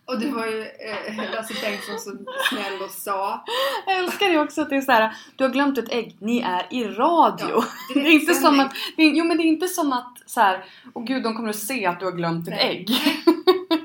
Och 0.10 0.20
det 0.20 0.30
var 0.30 0.46
ju 0.46 0.62
eh, 0.62 1.32
Lasse 1.32 1.54
Bengtsson 1.62 2.00
så 2.00 2.12
snäll 2.50 2.82
och 2.84 2.92
sa. 2.92 3.46
Jag 3.86 3.98
älskar 4.00 4.30
det 4.30 4.40
också 4.40 4.62
att 4.62 4.70
det 4.70 4.76
är 4.76 4.82
så 4.82 4.92
här. 4.92 5.16
Du 5.36 5.44
har 5.44 5.52
glömt 5.52 5.78
ett 5.78 5.92
ägg, 5.92 6.18
ni 6.20 6.40
är 6.40 6.68
i 6.70 6.84
radio. 6.84 7.48
Ja, 7.50 7.64
det 7.94 8.00
är 8.00 8.12
inte 8.12 8.34
som 8.34 8.58
direktsändning. 8.58 8.62
att, 8.62 8.74
det 8.98 9.04
är, 9.04 9.12
jo 9.14 9.26
men 9.26 9.38
det 9.38 9.44
är 9.44 9.46
inte 9.46 9.68
som 9.68 9.94
att 9.94 10.18
så 10.26 10.40
här, 10.40 10.66
åh 10.94 11.04
gud 11.06 11.24
de 11.24 11.36
kommer 11.36 11.50
att 11.50 11.56
se 11.56 11.86
att 11.86 12.00
du 12.00 12.06
har 12.06 12.12
glömt 12.12 12.48
ett 12.48 12.54
Nej. 12.54 12.78
ägg. 12.78 12.90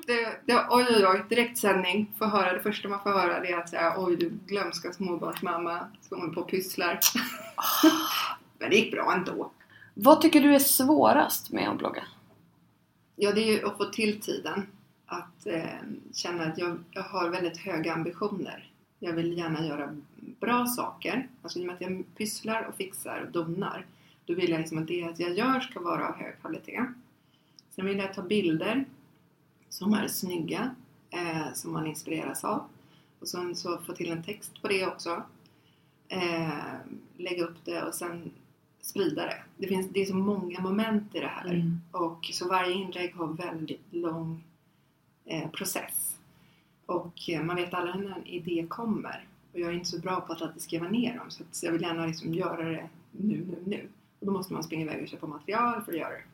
Det, 0.07 0.41
det, 0.47 0.67
oj 0.71 0.87
oj 0.89 1.07
oj, 1.07 1.25
direktsändning. 1.29 2.11
Får 2.19 2.27
höra, 2.27 2.53
det 2.53 2.61
första 2.61 2.89
man 2.89 3.03
får 3.03 3.11
höra 3.11 3.41
det 3.41 3.53
är 3.53 3.59
att 3.59 3.69
säga 3.69 3.95
oj 3.97 4.17
du 4.17 4.33
glömska 4.47 4.93
småbarnsmamma 4.93 5.79
som 6.09 6.21
håller 6.21 6.33
på 6.33 6.41
och 6.41 6.51
pysslar. 6.51 7.01
Men 8.59 8.71
det 8.71 8.77
gick 8.77 8.93
bra 8.93 9.13
ändå. 9.13 9.51
Vad 9.95 10.21
tycker 10.21 10.41
du 10.41 10.55
är 10.55 10.59
svårast 10.59 11.53
med 11.53 11.69
att 11.69 11.79
blogga? 11.79 12.03
Ja, 13.17 13.33
det 13.33 13.41
är 13.41 13.53
ju 13.53 13.67
att 13.67 13.77
få 13.77 13.85
till 13.85 14.21
tiden. 14.21 14.67
Att 15.07 15.47
eh, 15.47 15.81
känna 16.13 16.45
att 16.45 16.59
jag, 16.59 16.79
jag 16.91 17.03
har 17.03 17.29
väldigt 17.29 17.57
höga 17.57 17.93
ambitioner. 17.93 18.71
Jag 18.99 19.13
vill 19.13 19.39
gärna 19.39 19.67
göra 19.67 19.97
bra 20.41 20.67
saker. 20.67 21.29
Alltså 21.43 21.59
i 21.59 21.63
och 21.63 21.67
med 21.67 21.75
att 21.75 21.81
jag 21.81 22.05
pysslar 22.17 22.63
och 22.63 22.75
fixar 22.75 23.21
och 23.21 23.33
donar. 23.33 23.87
Då 24.27 24.35
vill 24.35 24.51
jag 24.51 24.59
liksom 24.59 24.79
att 24.79 24.89
det 24.89 25.15
jag 25.19 25.39
gör 25.39 25.61
ska 25.61 25.81
vara 25.81 26.09
av 26.09 26.15
hög 26.15 26.41
kvalitet. 26.41 26.85
Sen 27.71 27.87
vill 27.87 27.99
jag 27.99 28.15
ta 28.15 28.23
bilder 28.23 28.85
som 29.69 29.93
är 29.93 30.09
snygga. 30.09 30.75
Eh, 31.15 31.53
som 31.53 31.73
man 31.73 31.87
inspireras 31.87 32.45
av. 32.45 32.65
Och 33.21 33.29
sen 33.29 33.57
så 33.57 33.79
få 33.79 33.93
till 33.93 34.11
en 34.11 34.23
text 34.23 34.63
på 34.63 34.69
det 34.69 34.87
också. 34.87 35.23
Eh, 36.09 36.75
lägga 37.17 37.45
upp 37.45 37.65
det 37.65 37.83
och 37.83 37.95
sen 37.95 38.31
sprida 38.81 39.27
det. 39.27 39.43
Det, 39.57 39.67
finns, 39.67 39.91
det 39.91 40.03
är 40.03 40.07
så 40.07 40.17
många 40.17 40.61
moment 40.61 41.15
i 41.15 41.21
det 41.21 41.27
här. 41.27 41.45
Mm. 41.45 41.81
Och 41.93 42.31
så 42.33 42.49
varje 42.49 42.73
inlägg 42.73 43.15
har 43.15 43.27
väldigt 43.27 43.87
lång 43.91 44.45
Eh, 45.27 45.51
process. 45.51 46.17
Och 46.87 47.29
eh, 47.29 47.43
man 47.43 47.57
vet 47.57 47.75
aldrig 47.75 48.05
när 48.05 48.17
en 48.17 48.27
idé 48.27 48.67
kommer. 48.69 49.29
Och 49.53 49.61
jag 49.61 49.69
är 49.69 49.73
inte 49.73 49.89
så 49.89 49.99
bra 49.99 50.21
på 50.21 50.33
att 50.33 50.43
alltid 50.43 50.63
skriva 50.63 50.89
ner 50.89 51.17
dem. 51.17 51.31
Så 51.31 51.43
att 51.43 51.63
jag 51.63 51.73
vill 51.73 51.83
gärna 51.83 52.07
liksom 52.07 52.35
göra 52.35 52.65
det 52.65 52.89
nu, 53.13 53.37
nu, 53.37 53.57
nu. 53.65 53.89
Och 54.21 54.27
då 54.27 54.33
måste 54.33 54.53
man 54.53 54.63
springa 54.63 54.83
iväg 54.83 55.03
och 55.03 55.09
köpa 55.09 55.27
material 55.27 55.83
för 55.83 55.93
att 55.93 55.99
göra 55.99 56.11
det. 56.11 56.25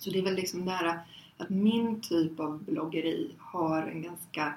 Så 0.00 0.10
det 0.10 0.18
är 0.18 0.22
väl 0.22 0.34
liksom 0.34 0.64
det 0.64 0.70
här 0.70 1.00
att 1.36 1.50
min 1.50 2.00
typ 2.00 2.40
av 2.40 2.64
bloggeri 2.64 3.34
har 3.38 3.82
en 3.82 4.02
ganska 4.02 4.54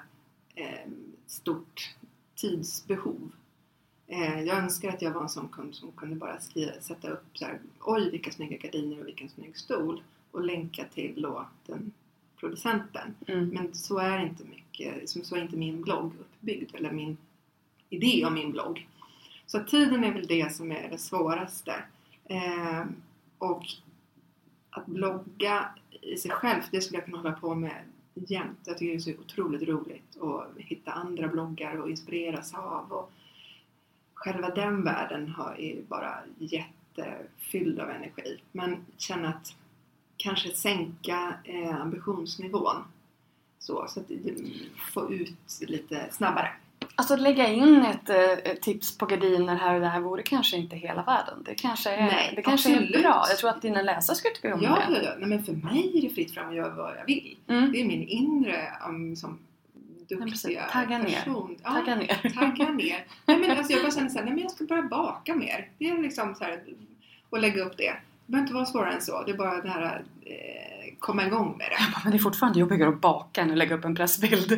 eh, 0.54 0.90
stort 1.26 1.94
tidsbehov. 2.34 3.30
Eh, 4.06 4.42
jag 4.42 4.58
önskar 4.58 4.88
att 4.88 5.02
jag 5.02 5.10
var 5.10 5.22
en 5.22 5.28
sån 5.28 5.48
kund 5.48 5.74
som 5.74 5.92
kunde 5.92 6.16
bara 6.16 6.40
skriva, 6.40 6.72
sätta 6.80 7.08
upp 7.08 7.24
så 7.38 7.44
här, 7.44 7.58
oj 7.80 8.10
vilka 8.10 8.30
snygga 8.30 8.56
gardiner 8.56 9.00
och 9.00 9.06
vilken 9.06 9.28
snygg 9.28 9.56
stol 9.56 10.02
och 10.30 10.44
länka 10.44 10.84
till 10.84 11.22
då 11.22 11.48
den 11.66 11.92
producenten. 12.40 13.14
Mm. 13.26 13.48
Men 13.48 13.74
så 13.74 13.98
är 13.98 14.18
inte 14.18 14.44
mycket, 14.44 15.08
som 15.08 15.24
så 15.24 15.36
är 15.36 15.42
inte 15.42 15.56
min 15.56 15.82
blogg 15.82 16.12
uppbyggd 16.20 16.74
eller 16.74 16.92
min 16.92 17.16
idé 17.88 18.24
om 18.24 18.34
min 18.34 18.52
blogg. 18.52 18.88
Så 19.46 19.64
tiden 19.64 20.04
är 20.04 20.12
väl 20.12 20.26
det 20.26 20.54
som 20.54 20.72
är 20.72 20.88
det 20.90 20.98
svåraste. 20.98 21.74
Eh, 22.24 22.84
och 23.38 23.64
att 24.70 24.86
blogga 24.86 25.68
i 26.02 26.16
sig 26.16 26.30
själv, 26.30 26.62
det 26.70 26.80
skulle 26.80 26.98
jag 26.98 27.04
kunna 27.04 27.18
hålla 27.18 27.32
på 27.32 27.54
med 27.54 27.82
jämt. 28.14 28.58
Jag 28.64 28.78
tycker 28.78 28.92
det 28.92 28.98
är 28.98 29.14
så 29.14 29.20
otroligt 29.20 29.68
roligt 29.68 30.22
att 30.22 30.46
hitta 30.56 30.92
andra 30.92 31.28
bloggar 31.28 31.76
och 31.76 31.90
inspireras 31.90 32.54
av. 32.54 32.92
Och 32.92 33.12
själva 34.14 34.50
den 34.50 34.84
världen 34.84 35.28
har, 35.28 35.54
är 35.58 35.74
ju 35.74 35.82
bara 35.82 36.18
jättefylld 36.38 37.80
av 37.80 37.90
energi. 37.90 38.40
Men 38.52 38.86
känna 38.96 39.28
att 39.28 39.56
kanske 40.22 40.50
sänka 40.50 41.34
eh, 41.44 41.80
ambitionsnivån 41.80 42.76
så, 43.58 43.86
så 43.88 44.00
att 44.00 44.06
få 44.94 45.12
ut 45.12 45.34
lite 45.60 46.08
snabbare. 46.12 46.48
Alltså 46.94 47.14
att 47.14 47.20
lägga 47.20 47.48
in 47.48 47.82
ett 47.82 48.10
eh, 48.10 48.54
tips 48.54 48.98
på 48.98 49.06
gardiner 49.06 49.56
här 49.56 49.74
och 49.74 49.80
där 49.80 50.00
vore 50.00 50.22
kanske 50.22 50.56
inte 50.56 50.76
hela 50.76 51.02
världen. 51.02 51.42
Det 51.44 51.54
kanske 51.54 51.90
är, 51.90 52.06
Nej, 52.06 52.32
det 52.36 52.42
kanske 52.42 52.76
är 52.76 53.02
bra. 53.02 53.24
Jag 53.28 53.38
tror 53.38 53.50
att 53.50 53.62
dina 53.62 53.82
läsare 53.82 54.16
skulle 54.16 54.34
tycka 54.34 54.54
om 54.54 54.62
Ja, 54.62 54.82
det. 54.88 54.94
ja, 54.96 55.02
ja. 55.04 55.10
Nej, 55.18 55.28
men 55.28 55.44
för 55.44 55.52
mig 55.52 55.98
är 55.98 56.02
det 56.02 56.14
fritt 56.14 56.34
fram 56.34 56.48
att 56.48 56.54
göra 56.54 56.74
vad 56.74 56.96
jag 56.98 57.06
vill. 57.06 57.36
Mm. 57.48 57.72
Det 57.72 57.80
är 57.80 57.84
min 57.84 58.08
inre 58.08 58.68
um, 58.88 59.16
som 59.16 59.38
duktiga 60.08 60.62
Tagga 60.72 60.98
ner. 60.98 61.04
person. 61.16 61.56
Ja, 61.62 61.70
Tagga 61.70 61.94
ner. 61.94 62.30
Tagga 62.34 62.70
ner. 62.70 63.06
Nej, 63.26 63.38
men 63.38 63.58
alltså 63.58 63.72
jag 63.72 63.82
bara 63.82 63.92
känner 63.92 64.08
såhär, 64.08 64.24
nej 64.24 64.34
men 64.34 64.42
jag 64.42 64.52
ska 64.52 64.64
börja 64.64 64.82
baka 64.82 65.34
mer. 65.34 65.68
Det 65.78 65.88
är 65.88 66.02
liksom 66.02 66.34
så 66.34 66.44
här, 66.44 66.62
och 67.30 67.38
lägga 67.40 67.64
upp 67.64 67.76
det. 67.76 67.94
Behöver 68.30 68.44
inte 68.44 68.54
vara 68.54 68.66
svårare 68.66 68.92
än 68.92 69.02
så. 69.02 69.22
Det 69.22 69.32
är 69.32 69.36
bara 69.36 69.60
det 69.60 69.68
här 69.68 70.02
eh, 70.26 70.94
komma 70.98 71.26
igång 71.26 71.56
med 71.58 71.70
det. 71.70 72.00
Men 72.04 72.12
det 72.12 72.16
är 72.16 72.22
fortfarande 72.22 72.60
jobbigare 72.60 72.88
att 72.88 73.00
baka 73.00 73.40
än 73.40 73.50
att 73.50 73.58
lägga 73.58 73.74
upp 73.74 73.84
en 73.84 73.94
pressbild. 73.94 74.52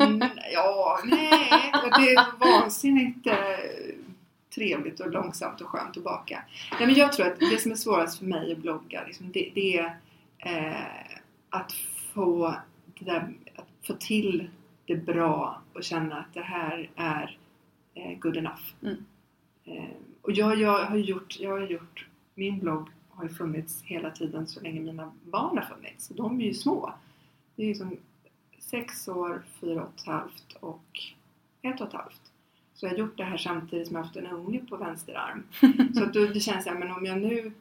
Mm, 0.00 0.28
ja, 0.52 1.00
nej. 1.04 1.72
Det 1.82 2.14
är 2.14 2.38
vansinnigt 2.38 3.26
eh, 3.26 3.34
trevligt 4.54 5.00
och 5.00 5.10
långsamt 5.10 5.60
och 5.60 5.68
skönt 5.68 5.96
att 5.96 6.04
baka. 6.04 6.42
Nej, 6.78 6.86
men 6.86 6.94
jag 6.94 7.12
tror 7.12 7.26
att 7.26 7.40
det 7.40 7.60
som 7.60 7.70
är 7.70 7.76
svårast 7.76 8.18
för 8.18 8.24
mig 8.24 8.52
att 8.52 8.58
blogga, 8.58 9.04
liksom, 9.06 9.32
det, 9.32 9.52
det 9.54 9.78
är 9.78 9.96
eh, 10.38 11.18
att, 11.50 11.72
få 12.14 12.54
det 12.98 13.04
där, 13.04 13.34
att 13.56 13.86
få 13.86 13.94
till 13.94 14.48
det 14.86 14.96
bra 14.96 15.62
och 15.72 15.84
känna 15.84 16.16
att 16.16 16.34
det 16.34 16.42
här 16.42 16.90
är 16.96 17.38
eh, 17.94 18.18
good 18.18 18.36
enough. 18.36 18.62
Mm. 18.82 19.04
Eh, 19.64 19.96
och 20.22 20.32
jag, 20.32 20.60
jag 20.60 20.84
har 20.84 20.96
gjort, 20.96 21.36
jag 21.40 21.50
har 21.50 21.66
gjort, 21.66 22.06
min 22.34 22.58
blogg 22.58 22.88
har 23.08 23.24
ju 23.24 23.30
funnits 23.30 23.82
hela 23.82 24.10
tiden 24.10 24.46
så 24.46 24.60
länge 24.60 24.80
mina 24.80 25.12
barn 25.24 25.58
har 25.58 25.64
funnits. 25.64 26.08
De 26.08 26.40
är 26.40 26.44
ju 26.44 26.54
små. 26.54 26.94
Det 27.56 27.62
är 27.62 27.66
ju 27.66 27.74
som 27.74 27.96
sex 28.58 29.08
år, 29.08 29.42
fyra 29.60 29.82
och 29.82 29.94
ett 29.94 30.06
halvt 30.06 30.52
och 30.60 31.00
ett 31.62 31.80
och 31.80 31.86
ett 31.86 31.92
halvt. 31.92 32.32
Så 32.74 32.86
jag 32.86 32.90
har 32.90 32.98
gjort 32.98 33.16
det 33.16 33.24
här 33.24 33.36
samtidigt 33.36 33.86
som 33.86 33.96
jag 33.96 34.02
haft 34.02 34.16
en 34.16 34.26
unge 34.26 34.58
på 34.58 34.76
vänster 34.76 35.14
arm. 35.14 35.42
Så 35.94 36.04
att 36.04 36.12
då, 36.12 36.26
det 36.26 36.40
känns 36.40 36.64
så 36.64 36.70
här, 36.70 36.78
men 36.78 36.90
om 36.90 37.06
jag 37.06 37.18
nu 37.18 37.52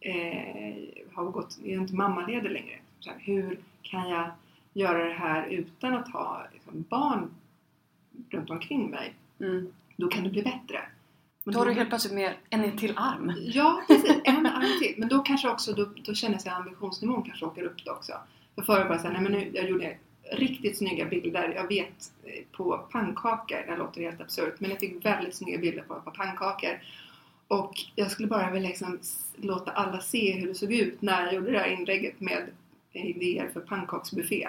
eh, 0.00 0.76
har 1.12 1.24
gått, 1.24 1.58
jag 1.62 1.72
är 1.72 1.80
inte 1.80 1.94
mammaledig 1.94 2.50
längre. 2.50 2.78
Så 3.00 3.10
här, 3.10 3.18
hur 3.18 3.58
kan 3.82 4.08
jag 4.08 4.30
göra 4.72 5.04
det 5.04 5.14
här 5.14 5.46
utan 5.46 5.94
att 5.94 6.08
ha 6.08 6.46
liksom, 6.52 6.84
barn 6.88 7.30
runt 8.30 8.50
omkring 8.50 8.90
mig? 8.90 9.14
Mm. 9.40 9.72
Då 9.96 10.08
kan 10.08 10.24
det 10.24 10.30
bli 10.30 10.42
bättre. 10.42 10.80
Men 11.48 11.54
Då 11.54 11.60
har 11.60 11.66
du 11.66 11.72
helt 11.72 11.88
plötsligt 11.88 12.14
mer 12.14 12.36
en 12.50 12.76
till 12.76 12.92
arm. 12.96 13.32
Ja, 13.44 13.82
precis. 13.86 14.16
En 14.24 14.46
arm 14.46 14.78
till. 14.82 14.94
Men 14.98 15.08
då 15.08 15.18
kanske 15.18 15.48
också, 15.48 15.72
då, 15.72 15.88
då 16.04 16.14
känner 16.14 16.38
jag 16.44 16.52
att 16.52 16.58
ambitionsnivån 16.58 17.22
kanske 17.22 17.46
åker 17.46 17.62
upp 17.62 17.84
då 17.84 17.92
också. 17.92 18.12
För 18.54 18.62
förr 18.62 18.84
bara 18.88 18.98
såhär, 18.98 19.12
nej 19.12 19.22
men 19.22 19.32
nu, 19.32 19.50
jag 19.54 19.68
gjorde 19.68 19.96
riktigt 20.32 20.78
snygga 20.78 21.04
bilder. 21.04 21.52
Jag 21.56 21.68
vet 21.68 22.12
eh, 22.24 22.44
på 22.52 22.86
pannkakor, 22.92 23.64
det 23.66 23.76
låter 23.76 24.00
helt 24.00 24.20
absurt, 24.20 24.54
men 24.58 24.70
jag 24.70 24.80
fick 24.80 25.04
väldigt 25.04 25.34
snygga 25.34 25.58
bilder 25.58 25.82
på, 25.82 25.94
på 25.94 26.10
pannkakor. 26.10 26.80
Och 27.48 27.72
jag 27.94 28.10
skulle 28.10 28.28
bara 28.28 28.50
vilja 28.50 28.68
liksom 28.68 28.98
låta 29.36 29.70
alla 29.70 30.00
se 30.00 30.32
hur 30.32 30.48
det 30.48 30.54
såg 30.54 30.72
ut 30.72 31.02
när 31.02 31.24
jag 31.24 31.34
gjorde 31.34 31.50
det 31.50 31.58
här 31.58 31.70
inlägget 31.70 32.20
med 32.20 32.46
idéer 32.92 33.50
för 33.52 33.60
pannkaksbuffé. 33.60 34.48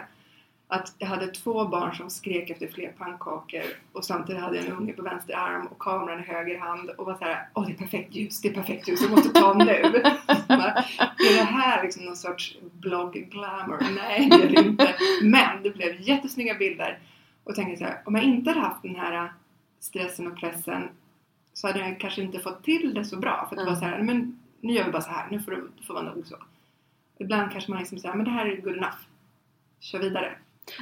Att 0.72 0.96
jag 0.98 1.08
hade 1.08 1.28
två 1.28 1.66
barn 1.66 1.96
som 1.96 2.10
skrek 2.10 2.50
efter 2.50 2.68
fler 2.68 2.92
pannkakor 2.98 3.64
och 3.94 4.06
samtidigt 4.06 4.42
hade 4.42 4.58
jag 4.58 4.66
en 4.66 4.72
unge 4.72 4.94
på 4.94 5.02
vänster 5.02 5.34
arm 5.34 5.68
och 5.68 5.80
kameran 5.80 6.20
i 6.20 6.24
höger 6.24 6.60
hand 6.60 6.90
och 6.90 7.06
var 7.06 7.16
såhär 7.16 7.50
Åh 7.54 7.68
det 7.68 7.74
är 7.74 7.78
perfekt 7.78 8.16
ljus, 8.16 8.42
det 8.42 8.48
är 8.48 8.54
perfekt 8.54 8.90
ljus, 8.90 9.02
jag 9.02 9.12
måste 9.12 9.30
ta 9.30 9.54
nu! 9.54 9.72
Är 9.74 11.38
det 11.38 11.44
här 11.44 11.84
liksom 11.84 12.06
någon 12.06 12.16
sorts 12.16 12.58
blogg-glamour? 12.62 13.96
Nej 13.96 14.30
det 14.30 14.44
är 14.44 14.50
det 14.50 14.70
inte. 14.70 14.96
Men 15.24 15.64
det 15.64 15.70
blev 15.70 16.02
jättesnygga 16.02 16.56
bilder 16.56 17.00
och 17.44 17.56
tänkte 17.56 17.78
så 17.78 17.84
här, 17.84 18.02
om 18.06 18.16
jag 18.16 18.24
inte 18.24 18.50
hade 18.50 18.62
haft 18.62 18.84
den 18.84 18.96
här 18.96 19.34
stressen 19.80 20.28
och 20.28 20.38
pressen 20.38 20.90
så 21.54 21.68
hade 21.68 21.80
jag 21.80 22.00
kanske 22.00 22.22
inte 22.22 22.40
fått 22.40 22.64
till 22.64 22.94
det 22.94 23.06
så 23.06 23.18
bra. 23.18 23.46
För 23.50 23.56
det 23.56 23.66
var 23.66 23.76
så 23.76 23.86
här, 23.86 24.04
men 24.04 24.40
nu 24.62 24.74
gör 24.74 24.86
vi 24.86 24.92
bara 24.92 25.02
så 25.02 25.12
här, 25.12 25.28
nu 25.32 25.40
får 25.40 25.52
det, 25.52 25.62
det 25.78 25.84
får 25.84 25.94
vara 25.94 26.04
nog 26.04 26.28
så. 26.28 26.36
Ibland 27.18 27.52
kanske 27.52 27.72
man 27.72 27.80
liksom 27.80 27.98
säger, 27.98 28.16
men 28.16 28.26
det 28.26 28.32
här 28.32 28.46
är 28.46 28.62
good 28.62 28.78
enough. 28.78 28.98
Kör 29.80 30.00
vidare. 30.00 30.38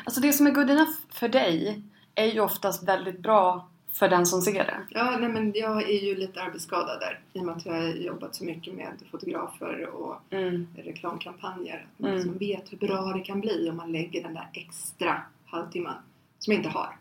Alltså 0.06 0.22
det 0.22 0.34
som 0.34 0.48
är 0.48 0.52
good 0.52 0.70
enough 0.70 0.92
för 1.10 1.30
dig 1.30 1.82
är 2.16 2.26
ju 2.26 2.40
oftast 2.40 2.88
väldigt 2.88 3.20
bra 3.20 3.70
för 3.94 4.10
den 4.10 4.26
som 4.26 4.42
ser 4.42 4.54
det. 4.54 4.78
Ja, 4.90 5.18
nej 5.20 5.30
men 5.30 5.52
jag 5.56 5.84
är 5.90 6.04
ju 6.06 6.16
lite 6.16 6.42
arbetsskadad 6.42 7.00
där. 7.00 7.20
I 7.34 7.40
och 7.40 7.46
med 7.46 7.56
att 7.58 7.66
jag 7.66 7.74
har 7.74 7.84
jobbat 7.88 8.36
så 8.36 8.44
mycket 8.44 8.74
med 8.74 8.92
fotografer 9.12 9.86
och 9.86 10.16
Mm. 10.30 10.68
reklamkampanjer. 10.78 11.86
Man 11.98 12.10
Mm. 12.12 12.22
liksom 12.24 12.38
vet 12.38 12.74
hur 12.74 12.78
bra 12.78 13.02
det 13.14 13.20
kan 13.20 13.42
bli 13.42 13.70
om 13.70 13.78
man 13.78 13.92
lägger 13.92 14.24
den 14.24 14.34
där 14.34 14.50
extra 14.54 15.22
halvtimman. 15.46 15.96
Som 16.40 16.54
jag 16.54 16.60
inte 16.60 16.70
har. 16.70 16.96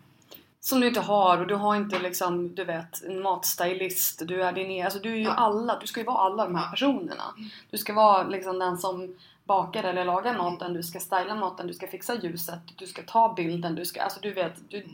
Som 0.67 0.81
du 0.81 0.89
inte 0.89 1.01
har 1.01 1.39
och 1.41 1.47
du 1.47 1.55
har 1.55 1.77
inte 1.77 1.99
liksom, 1.99 2.55
du 2.55 2.64
vet, 2.64 3.03
en 3.05 3.23
matstylist. 3.23 4.23
Du 4.29 4.43
är 4.43 4.53
din 4.53 4.71
e- 4.71 4.83
alltså 4.83 4.99
du 4.99 5.12
är 5.12 5.17
ju 5.17 5.23
Ja. 5.23 5.33
alla, 5.35 5.79
du 5.79 5.87
ska 5.87 6.01
ju 6.01 6.07
vara 6.07 6.19
alla 6.19 6.45
de 6.45 6.55
här 6.55 6.71
personerna. 6.71 7.23
Du 7.71 7.79
ska 7.79 7.95
vara 7.95 8.23
liksom 8.29 8.59
den 8.59 8.79
som 8.79 9.14
bakar 9.45 9.85
eller 9.85 10.05
lagar 10.05 10.39
maten, 10.39 10.75
du 10.75 10.83
ska 10.83 11.01
styla 11.01 11.35
maten, 11.35 11.67
du 11.67 11.75
ska 11.75 11.87
fixa 11.87 12.14
ljuset, 12.14 12.59
du 12.77 12.87
ska 12.87 13.03
ta 13.03 13.35
bilden, 13.37 13.75
du 13.75 13.85
ska, 13.85 14.03
alltså 14.03 14.21
du 14.21 14.33
vet, 14.33 14.53
du, 14.71 14.87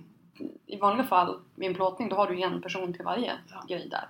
i 0.66 0.77
vanliga 0.77 1.07
fall 1.07 1.39
i 1.57 1.66
en 1.66 1.75
plåtning 1.75 2.09
då 2.09 2.16
har 2.16 2.27
du 2.27 2.41
en 2.43 2.62
person 2.62 2.93
till 2.93 3.05
varje 3.05 3.33
Ja. 3.53 3.64
grej 3.68 3.89
där. 3.91 4.09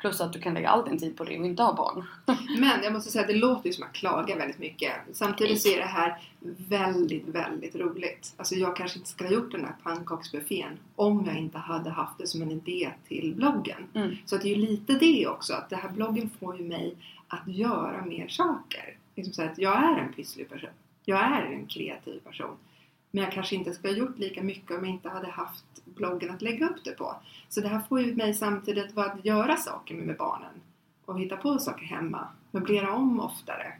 Plus 0.00 0.20
att 0.20 0.32
du 0.32 0.40
kan 0.40 0.54
lägga 0.54 0.68
all 0.68 0.84
din 0.84 0.98
tid 0.98 1.16
på 1.16 1.24
det 1.24 1.38
och 1.38 1.46
inte 1.46 1.62
ha 1.62 1.74
barn. 1.74 2.06
Men 2.58 2.82
jag 2.82 2.92
måste 2.92 3.10
säga 3.10 3.22
att 3.22 3.28
det 3.28 3.34
låter 3.34 3.66
ju 3.66 3.72
som 3.72 3.84
att 3.84 3.88
jag 3.88 3.94
klagar 3.94 4.36
väldigt 4.36 4.58
mycket. 4.58 4.92
Samtidigt 5.12 5.62
så 5.62 5.68
är 5.68 5.76
det 5.76 5.84
här 5.84 6.18
väldigt, 6.68 7.28
väldigt 7.28 7.74
roligt. 7.74 8.34
Alltså 8.36 8.54
jag 8.54 8.76
kanske 8.76 8.98
inte 8.98 9.10
skulle 9.10 9.28
ha 9.28 9.34
gjort 9.34 9.52
den 9.52 9.64
här 9.64 9.74
pannkaksbuffén 9.82 10.78
om 10.96 11.26
jag 11.26 11.36
inte 11.36 11.58
hade 11.58 11.90
haft 11.90 12.18
det 12.18 12.26
som 12.26 12.42
en 12.42 12.50
idé 12.50 12.90
till 13.08 13.34
bloggen. 13.34 13.86
Mm. 13.94 14.16
Så 14.26 14.36
att 14.36 14.42
det 14.42 14.48
är 14.48 14.56
ju 14.56 14.66
lite 14.66 14.92
det 14.92 15.26
också, 15.26 15.54
att 15.54 15.70
den 15.70 15.78
här 15.78 15.88
bloggen 15.88 16.30
får 16.40 16.56
ju 16.56 16.64
mig 16.64 16.96
att 17.28 17.48
göra 17.48 18.04
mer 18.04 18.28
saker. 18.28 18.96
Liksom 19.16 19.34
så 19.34 19.42
att 19.42 19.58
jag 19.58 19.84
är 19.84 19.98
en 19.98 20.12
pysslig 20.12 20.48
person. 20.48 20.70
Jag 21.04 21.20
är 21.20 21.42
en 21.42 21.66
kreativ 21.66 22.20
person. 22.20 22.56
Men 23.10 23.24
jag 23.24 23.32
kanske 23.32 23.54
inte 23.56 23.72
skulle 23.72 23.92
ha 23.92 23.98
gjort 23.98 24.18
lika 24.18 24.42
mycket 24.42 24.70
om 24.78 24.84
jag 24.84 24.94
inte 24.94 25.08
hade 25.08 25.30
haft 25.30 25.64
bloggen 25.84 26.30
att 26.30 26.42
lägga 26.42 26.68
upp 26.68 26.84
det 26.84 26.90
på. 26.90 27.16
Så 27.48 27.60
det 27.60 27.68
här 27.68 27.80
får 27.88 28.00
ju 28.00 28.14
mig 28.14 28.34
samtidigt 28.34 28.98
att 28.98 29.24
göra 29.24 29.56
saker 29.56 29.94
med 29.94 30.16
barnen. 30.16 30.52
Och 31.04 31.20
hitta 31.20 31.36
på 31.36 31.58
saker 31.58 31.84
hemma. 31.86 32.28
Möblera 32.50 32.92
om 32.94 33.20
oftare. 33.20 33.72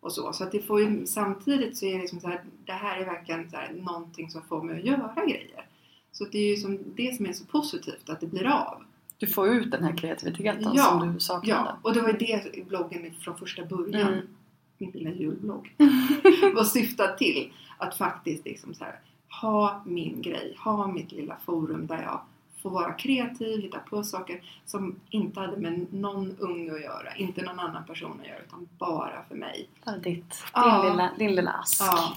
Och 0.00 0.12
så. 0.12 0.32
Så 0.32 0.44
att 0.44 0.52
det 0.52 0.62
får 0.62 0.80
ju, 0.80 1.06
samtidigt 1.06 1.76
så 1.76 1.86
är 1.86 1.94
det 1.94 2.00
liksom 2.00 2.20
så 2.20 2.28
här, 2.28 2.40
det 2.64 2.72
här 2.72 3.00
är 3.00 3.04
verkligen 3.04 3.50
så 3.50 3.56
här, 3.56 3.72
någonting 3.72 4.30
som 4.30 4.42
får 4.42 4.62
mig 4.62 4.78
att 4.78 4.84
göra 4.84 5.24
grejer. 5.26 5.66
Så 6.12 6.24
det 6.24 6.38
är 6.38 6.50
ju 6.50 6.56
som 6.56 6.78
det 6.96 7.16
som 7.16 7.26
är 7.26 7.32
så 7.32 7.44
positivt, 7.44 8.08
att 8.10 8.20
det 8.20 8.26
blir 8.26 8.46
av. 8.46 8.82
Du 9.18 9.26
får 9.26 9.48
ut 9.48 9.70
den 9.70 9.84
här 9.84 9.96
kreativiteten 9.96 10.72
Ja, 10.74 10.84
som 10.84 11.12
du 11.14 11.20
saknade. 11.20 11.60
Ja, 11.70 11.78
och 11.82 11.94
det 11.94 12.00
var 12.00 12.08
ju 12.08 12.16
det 12.16 12.64
bloggen 12.68 13.14
från 13.20 13.38
första 13.38 13.64
början, 13.64 14.12
Mm. 14.12 14.26
min 14.78 14.90
lilla 14.90 15.10
julblogg, 15.10 15.74
var 16.54 16.64
syftad 16.64 17.08
till. 17.08 17.52
Att 17.78 17.96
faktiskt 17.96 18.44
liksom 18.44 18.74
så 18.74 18.84
här, 18.84 19.00
ha 19.40 19.82
min 19.86 20.22
grej, 20.22 20.56
ha 20.64 20.86
mitt 20.86 21.12
lilla 21.12 21.36
forum 21.44 21.86
där 21.86 22.02
jag 22.02 22.20
får 22.62 22.70
vara 22.70 22.92
kreativ, 22.92 23.60
hitta 23.60 23.78
på 23.78 24.02
saker 24.04 24.42
som 24.66 25.00
inte 25.10 25.40
hade 25.40 25.56
med 25.56 25.86
någon 25.92 26.36
unge 26.38 26.72
att 26.74 26.82
göra, 26.82 27.14
inte 27.16 27.42
någon 27.42 27.58
annan 27.60 27.84
person 27.86 28.20
att 28.20 28.26
göra, 28.26 28.38
utan 28.38 28.68
bara 28.78 29.24
för 29.28 29.34
mig. 29.34 29.68
Bara 29.84 29.96
ditt, 29.96 30.04
din, 30.04 30.24
Ja. 30.54 30.90
lilla, 30.90 31.10
din 31.18 31.34
lilla 31.34 31.50
ask. 31.50 31.82
Ja. 31.82 32.16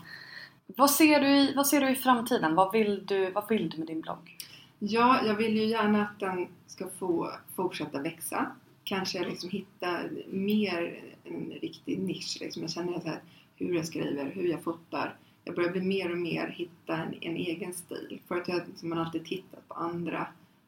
Vad, 0.67 0.91
ser 0.91 1.19
du 1.19 1.27
i, 1.27 1.53
vad 1.55 1.67
ser 1.67 1.81
du 1.81 1.89
i 1.89 1.95
framtiden? 1.95 2.55
Vad 2.55 2.71
vill 2.71 3.05
du, 3.05 3.31
vad 3.31 3.49
vill 3.49 3.69
du 3.69 3.77
med 3.77 3.87
din 3.87 4.01
blogg? 4.01 4.37
Ja, 4.79 5.25
jag 5.25 5.35
vill 5.35 5.57
ju 5.57 5.65
gärna 5.65 6.01
att 6.01 6.19
den 6.19 6.47
ska 6.67 6.87
få 6.99 7.31
fortsätta 7.55 8.01
växa. 8.01 8.45
Kanske 8.83 9.19
liksom 9.19 9.49
hitta 9.49 9.99
mer 10.27 11.03
en 11.23 11.53
riktig 11.61 11.99
nisch. 11.99 12.37
Liksom. 12.41 12.61
Jag 12.61 12.71
känner 12.71 12.99
så 12.99 13.07
här, 13.07 13.19
hur 13.55 13.75
jag 13.75 13.85
skriver, 13.85 14.25
hur 14.25 14.47
jag 14.47 14.63
fotar. 14.63 15.15
Jag 15.43 15.55
börjar 15.55 15.71
bli 15.71 15.81
mer 15.81 16.11
och 16.11 16.17
mer 16.17 16.47
hitta 16.47 16.97
en, 16.97 17.13
en 17.21 17.35
egen 17.35 17.73
stil. 17.73 18.21
För 18.27 18.35
att 18.35 18.47
jag 18.47 18.67
liksom, 18.67 18.89
man 18.89 18.97
alltid 18.97 19.25
tittat 19.25 19.67
på 19.67 19.73
andra. 19.73 20.27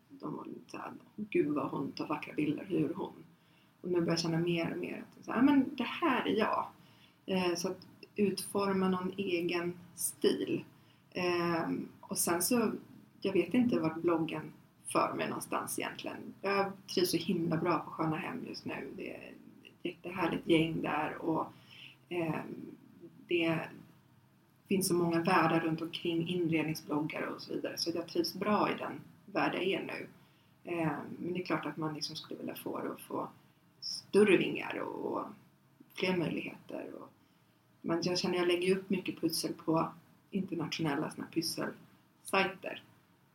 De 0.09 0.35
var 0.35 0.45
lite 0.45 0.71
så 0.71 0.77
här, 0.77 0.91
gud 1.15 1.47
vad 1.47 1.69
hon 1.69 1.91
tar 1.91 2.07
vackra 2.07 2.33
bilder, 2.33 2.65
hur 2.65 2.93
hon? 2.93 3.13
Och 3.81 3.89
nu 3.89 3.99
börjar 3.99 4.09
jag 4.09 4.19
känna 4.19 4.39
mer 4.39 4.71
och 4.71 4.77
mer 4.77 5.03
att 5.19 5.25
så 5.25 5.31
här, 5.31 5.41
men 5.41 5.75
det 5.75 5.83
här 5.83 6.27
är 6.27 6.39
jag. 6.39 6.67
Eh, 7.25 7.55
så 7.55 7.67
att 7.67 7.87
utforma 8.15 8.89
någon 8.89 9.13
egen 9.17 9.77
stil. 9.95 10.63
Eh, 11.11 11.69
och 12.01 12.17
sen 12.17 12.41
så, 12.41 12.71
jag 13.21 13.33
vet 13.33 13.53
inte 13.53 13.79
vart 13.79 14.01
bloggen 14.01 14.53
för 14.87 15.13
mig 15.13 15.27
någonstans 15.27 15.79
egentligen. 15.79 16.33
Jag 16.41 16.71
trivs 16.93 17.11
så 17.11 17.17
himla 17.17 17.57
bra 17.57 17.79
på 17.79 17.91
Sköna 17.91 18.17
Hem 18.17 18.45
just 18.47 18.65
nu. 18.65 18.91
Det 18.97 19.13
är 19.13 19.31
ett 19.63 19.85
jättehärligt 19.85 20.47
gäng 20.47 20.81
där 20.81 21.15
och 21.15 21.47
eh, 22.09 22.39
det 23.27 23.59
finns 24.67 24.87
så 24.87 24.93
många 24.93 25.21
världar 25.21 25.59
runt 25.59 25.81
omkring 25.81 26.27
inredningsbloggare 26.27 27.27
och 27.27 27.41
så 27.41 27.53
vidare. 27.53 27.77
Så 27.77 27.91
jag 27.95 28.07
trivs 28.07 28.33
bra 28.33 28.71
i 28.71 28.77
den 28.77 29.01
värld 29.25 29.55
jag 29.55 29.63
är 29.63 29.83
nu. 29.83 30.07
Eh, 30.63 30.91
men 31.19 31.33
det 31.33 31.41
är 31.41 31.45
klart 31.45 31.65
att 31.65 31.77
man 31.77 31.93
liksom 31.93 32.15
skulle 32.15 32.39
vilja 32.39 32.55
få 32.55 32.79
det 32.79 32.91
att 32.91 33.01
få 33.01 33.27
större 33.79 34.37
vingar 34.37 34.79
och, 34.79 35.25
fler 35.93 36.17
möjligheter. 36.17 36.85
Och, 36.99 37.09
men 37.81 38.01
jag 38.03 38.19
känner 38.19 38.35
att 38.35 38.39
jag 38.39 38.47
lägger 38.47 38.77
upp 38.77 38.89
mycket 38.89 39.21
pussel 39.21 39.53
på 39.53 39.91
internationella 40.31 41.11
såna 41.11 41.27
pusselsajter 41.33 41.73
pysselsajter. 42.33 42.83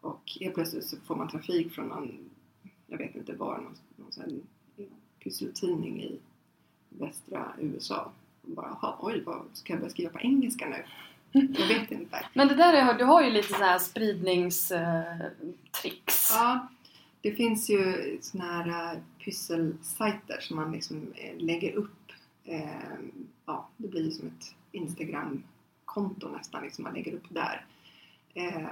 Och 0.00 0.20
helt 0.40 0.54
plötsligt 0.54 0.86
så 0.86 0.96
får 0.96 1.16
man 1.16 1.28
trafik 1.28 1.72
från 1.72 1.88
någon, 1.88 2.30
jag 2.86 2.98
vet 2.98 3.14
inte 3.14 3.32
var, 3.32 3.58
någon, 3.58 3.76
någon 3.96 4.12
sån 4.12 4.42
pysseltidning 5.24 6.02
i 6.02 6.18
västra 6.88 7.52
USA. 7.60 8.12
Och 8.42 8.50
bara, 8.50 8.78
"Jaha, 8.82 8.96
oj, 9.00 9.22
vad 9.26 9.42
ska 9.52 9.72
jag 9.72 9.80
börja 9.80 9.90
skriva 9.90 10.10
på 10.10 10.20
engelska 10.20 10.68
nu? 10.68 10.84
Jag 11.32 11.66
vet 11.68 11.90
inte. 11.90 12.26
Men 12.34 12.48
det 12.48 12.54
där 12.54 12.72
är, 12.74 12.98
du 12.98 13.04
har 13.04 13.22
ju 13.22 13.30
lite 13.30 13.48
så 13.48 13.54
här 13.54 13.78
spridningstricks. 13.78 16.30
Ja, 16.32 16.68
det 17.20 17.32
finns 17.32 17.70
ju 17.70 18.18
såna 18.20 18.44
här 18.44 18.92
eh, 18.94 18.98
pysselsajter 19.24 20.40
som 20.40 20.56
man 20.56 20.72
liksom 20.72 21.12
eh, 21.16 21.36
lägger 21.38 21.72
upp. 21.72 22.12
Eh, 22.44 22.68
ja, 23.46 23.68
det 23.76 23.88
blir 23.88 24.04
ju 24.04 24.10
som 24.10 24.26
ett 24.28 24.54
Instagram-konto 24.72 26.28
nästan, 26.28 26.62
liksom 26.62 26.84
man 26.84 26.94
lägger 26.94 27.12
upp 27.12 27.26
där. 27.28 27.66
Eh, 28.34 28.66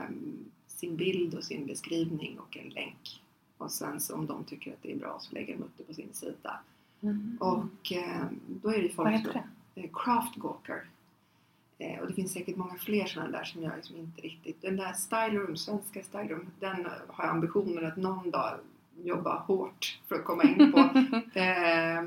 sin 0.66 0.96
bild 0.96 1.34
och 1.34 1.44
sin 1.44 1.66
beskrivning 1.66 2.38
och 2.38 2.56
en 2.56 2.68
länk. 2.68 3.22
Och 3.58 3.70
sen 3.70 4.00
så 4.00 4.14
om 4.14 4.26
de 4.26 4.44
tycker 4.44 4.72
att 4.72 4.82
det 4.82 4.92
är 4.92 4.96
bra 4.96 5.18
så 5.20 5.34
lägger 5.34 5.56
de 5.56 5.62
upp 5.62 5.72
det 5.76 5.84
på 5.84 5.94
sin 5.94 6.12
sida. 6.12 6.58
Mhm. 7.00 7.38
Och 7.40 7.92
eh, 7.92 8.24
då 8.62 8.68
är 8.68 8.82
det 8.82 8.88
folk 8.88 9.06
Vad 9.08 9.12
heter 9.12 9.42
det? 9.74 9.80
eh, 9.82 9.90
Craftgawker. 9.92 10.84
Eh, 11.78 12.00
och 12.00 12.06
det 12.06 12.14
finns 12.14 12.32
säkert 12.32 12.56
många 12.56 12.74
fler 12.74 13.06
sådana 13.06 13.38
där 13.38 13.44
som 13.44 13.62
jag 13.62 13.72
liksom 13.76 13.96
inte 13.96 14.20
riktigt... 14.20 14.62
Den 14.62 14.76
där 14.76 14.92
Styleroom, 14.92 15.56
svenska 15.56 16.02
Styleroom, 16.02 16.50
den 16.60 16.86
har 17.08 17.24
jag 17.24 17.34
ambitionen 17.34 17.86
att 17.86 17.96
någon 17.96 18.30
dag 18.30 18.58
jobba 19.04 19.38
hårt 19.38 20.00
för 20.08 20.14
att 20.14 20.24
komma 20.24 20.42
in 20.42 20.72
på. 20.72 20.78
eh, 21.38 22.02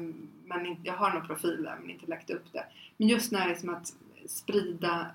men 0.45 0.77
jag 0.83 0.93
har 0.93 1.09
några 1.09 1.25
profiler 1.25 1.77
men 1.81 1.89
inte 1.89 2.05
lagt 2.05 2.29
upp 2.29 2.53
det. 2.53 2.65
Men 2.97 3.07
just 3.07 3.31
när 3.31 3.47
det 3.47 3.53
är 3.53 3.59
som 3.59 3.69
att 3.69 3.93
sprida 4.25 5.07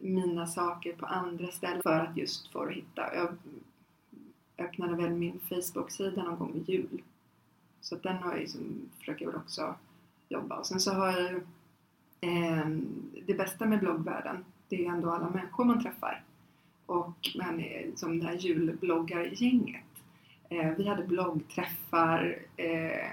mina 0.00 0.46
saker 0.46 0.92
på 0.92 1.06
andra 1.06 1.46
ställen 1.46 1.82
för 1.82 2.00
att 2.00 2.16
just 2.16 2.52
få 2.52 2.64
det 2.64 2.70
att 2.70 2.76
hitta. 2.76 3.14
Jag 3.14 3.36
öppnade 4.58 4.96
väl 4.96 5.10
min 5.10 5.40
Facebook-sida 5.48 6.22
någon 6.22 6.38
gång 6.38 6.52
vid 6.52 6.68
jul. 6.68 7.02
Så 7.80 7.96
den 7.96 8.16
har 8.16 8.30
jag 8.30 8.40
liksom, 8.40 8.88
försöker 8.98 9.24
jag 9.24 9.32
väl 9.32 9.40
också 9.40 9.74
jobba. 10.28 10.56
Och 10.56 10.66
sen 10.66 10.80
så 10.80 10.92
har 10.92 11.12
jag 11.12 11.40
det 13.26 13.34
bästa 13.34 13.66
med 13.66 13.80
bloggvärlden, 13.80 14.44
det 14.68 14.86
är 14.86 14.90
ändå 14.90 15.10
alla 15.10 15.30
människor 15.30 15.64
man 15.64 15.82
träffar. 15.82 16.22
Och 16.86 17.30
men, 17.34 17.60
eh, 17.60 17.86
som 17.94 18.20
det 18.20 18.26
här 18.26 18.34
julbloggargänget. 18.34 19.84
Eh, 20.48 20.70
vi 20.78 20.88
hade 20.88 21.02
bloggträffar. 21.02 22.38
Eh, 22.56 23.12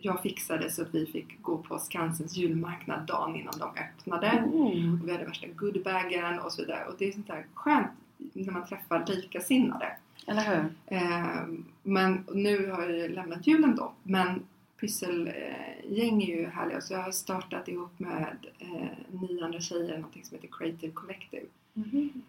jag 0.00 0.22
fixade 0.22 0.70
så 0.70 0.82
att 0.82 0.94
vi 0.94 1.06
fick 1.06 1.42
gå 1.42 1.58
på 1.58 1.78
Skansens 1.78 2.36
julmarknad 2.36 3.06
dagen 3.06 3.36
innan 3.36 3.58
de 3.58 3.70
öppnade. 3.80 4.26
Mm. 4.26 5.00
Och 5.02 5.08
vi 5.08 5.12
hade 5.12 5.24
värsta 5.24 5.46
goodiebagen 5.46 6.38
och 6.38 6.52
så 6.52 6.62
vidare. 6.62 6.84
Och 6.84 6.94
det 6.98 7.08
är 7.08 7.12
sånt 7.12 7.26
där 7.26 7.46
skönt 7.54 7.90
när 8.32 8.52
man 8.52 8.66
träffar 8.66 9.04
likasinnade. 9.06 9.96
Eller 10.26 10.42
hur? 10.42 10.74
Eh, 10.86 11.46
men 11.82 12.24
nu 12.32 12.70
har 12.70 12.82
jag 12.82 12.98
ju 12.98 13.08
lämnat 13.08 13.46
julen 13.46 13.76
då. 13.76 13.92
Men 14.02 14.42
pysselgäng 14.82 16.22
är 16.22 16.26
ju 16.36 16.46
härliga. 16.46 16.80
Så 16.80 16.92
jag 16.92 17.02
har 17.02 17.12
startat 17.12 17.68
ihop 17.68 17.98
med 17.98 18.36
eh, 18.58 18.88
nio 19.20 19.44
andra 19.44 19.60
tjejer 19.60 19.96
någonting 19.96 20.24
som 20.24 20.34
heter 20.34 20.48
Creative 20.52 20.92
Collective. 20.92 21.46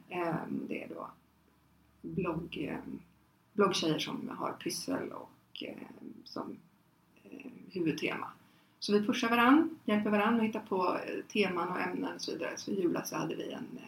Eh, 0.09 0.35
det 0.49 0.83
är 0.83 0.87
då 0.89 1.07
blogg, 2.01 2.67
eh, 2.71 2.77
bloggtjejer 3.53 3.99
som 3.99 4.29
har 4.37 4.51
pyssel 4.53 5.09
och 5.11 5.63
eh, 5.63 5.75
som 6.23 6.57
eh, 7.23 7.51
huvudtema. 7.71 8.27
Så 8.79 8.93
vi 8.93 9.05
pushar 9.05 9.29
varann, 9.29 9.79
hjälper 9.85 10.09
varann 10.09 10.39
och 10.39 10.45
hittar 10.45 10.59
på 10.59 10.97
eh, 11.07 11.23
teman 11.33 11.69
och 11.69 11.79
ämnen 11.81 12.15
och 12.15 12.21
så 12.21 12.31
vidare. 12.31 12.53
Så 12.57 12.71
i 12.71 12.81
julas 12.81 13.09
så 13.09 13.15
hade 13.15 13.35
vi 13.35 13.51
en 13.51 13.67
eh, 13.77 13.83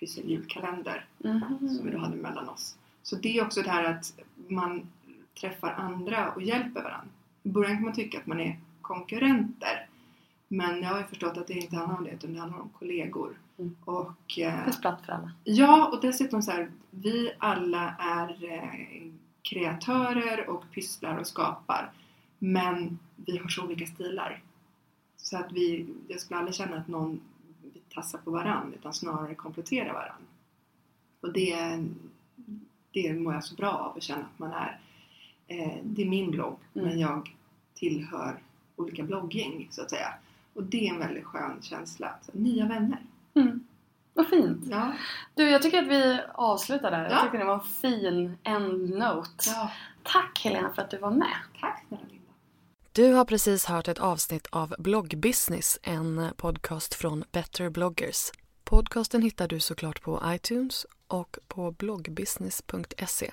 pysseljulkalender 0.00 1.04
Mhm. 1.18 1.68
som 1.68 1.86
vi 1.86 1.92
då 1.92 1.98
hade 1.98 2.16
mellan 2.16 2.48
oss. 2.48 2.76
Så 3.02 3.16
det 3.16 3.38
är 3.38 3.44
också 3.44 3.62
det 3.62 3.70
här 3.70 3.84
att 3.84 4.18
man 4.48 4.88
träffar 5.40 5.72
andra 5.72 6.32
och 6.32 6.42
hjälper 6.42 6.82
varandra. 6.82 7.10
I 7.46 7.48
början 7.48 7.76
kan 7.76 7.84
man 7.84 7.92
tycka 7.92 8.18
att 8.18 8.26
man 8.26 8.40
är 8.40 8.58
konkurrenter. 8.82 9.88
Men 10.48 10.82
jag 10.82 10.88
har 10.88 10.98
ju 10.98 11.04
förstått 11.04 11.36
att 11.36 11.46
det 11.46 11.54
inte 11.54 11.76
handlar 11.76 11.98
om 11.98 12.04
det 12.04 12.10
utan 12.10 12.32
det 12.32 12.40
handlar 12.40 12.60
om 12.60 12.68
kollegor. 12.68 13.38
Mm. 13.58 13.76
Och, 13.84 14.12
Det 14.36 14.42
eh, 14.42 14.64
finns 14.64 14.80
plats 14.80 15.06
för 15.06 15.12
alla. 15.12 15.32
ja, 15.44 15.88
och 15.92 16.00
dessutom 16.00 16.42
så 16.42 16.50
här, 16.50 16.70
vi 16.90 17.32
alla 17.38 17.94
är 17.98 18.52
eh, 18.52 19.10
kreatörer 19.42 20.48
och 20.48 20.64
pysslar 20.74 21.18
och 21.18 21.26
skapar. 21.26 21.92
Men 22.38 22.98
vi 23.16 23.38
har 23.38 23.48
så 23.48 23.64
olika 23.64 23.86
stilar. 23.86 24.42
Så 25.16 25.36
att 25.36 25.52
vi, 25.52 25.86
jag 26.08 26.20
skulle 26.20 26.38
aldrig 26.38 26.54
känna 26.54 26.76
att 26.76 26.88
någon 26.88 27.20
tassar 27.94 28.18
på 28.18 28.30
varann 28.30 28.74
utan 28.74 28.94
snarare 28.94 29.34
kompletterar 29.34 29.92
varann. 29.92 30.22
Och 31.20 31.32
det, 31.32 31.84
det 32.92 33.14
mår 33.14 33.34
jag 33.34 33.44
så 33.44 33.54
bra 33.54 33.70
av 33.70 33.96
att 33.96 34.02
känna 34.02 34.24
att 34.24 34.38
man 34.38 34.52
är, 34.52 34.80
eh, 35.46 35.78
det 35.84 36.02
är 36.02 36.06
min 36.06 36.30
blogg 36.30 36.58
Mm. 36.74 36.88
men 36.88 36.98
jag 37.00 37.34
tillhör 37.74 38.42
olika 38.76 39.02
blogggäng 39.02 39.68
så 39.70 39.82
att 39.82 39.90
säga. 39.90 40.14
Och 40.54 40.62
det 40.62 40.88
är 40.88 40.92
en 40.94 40.98
väldigt 40.98 41.24
skön 41.24 41.62
känsla. 41.62 42.14
Så, 42.22 42.38
nya 42.38 42.66
vänner. 42.66 42.98
Mm. 43.34 43.64
Vad 44.14 44.28
fint! 44.28 44.64
Ja. 44.70 44.92
Du, 45.34 45.50
jag 45.50 45.62
tycker 45.62 45.82
att 45.82 45.88
vi 45.88 46.20
avslutar 46.34 46.90
där. 46.90 47.04
Ja. 47.04 47.10
Jag 47.10 47.24
tycker 47.24 47.38
det 47.38 47.44
var 47.44 47.54
en 47.54 47.60
fin 47.60 48.38
end 48.42 48.90
note. 48.90 49.44
ja. 49.46 49.70
Tack 50.02 50.40
Helena 50.44 50.72
för 50.74 50.82
att 50.82 50.90
du 50.90 50.98
var 50.98 51.10
med. 51.10 51.36
Tack 51.60 51.84
snälla 51.88 52.02
Linda. 52.08 52.22
Du 52.92 53.12
har 53.12 53.24
precis 53.24 53.64
hört 53.64 53.88
ett 53.88 53.98
avsnitt 53.98 54.46
av 54.50 54.74
Bloggbusiness, 54.78 55.78
en 55.82 56.30
podcast 56.36 56.94
från 56.94 57.24
Better 57.32 57.70
bloggers. 57.70 58.30
Podcasten 58.64 59.22
hittar 59.22 59.48
du 59.48 59.60
såklart 59.60 60.02
på 60.02 60.22
iTunes 60.26 60.86
och 61.06 61.38
på 61.48 61.70
bloggbusiness.se. 61.72 63.32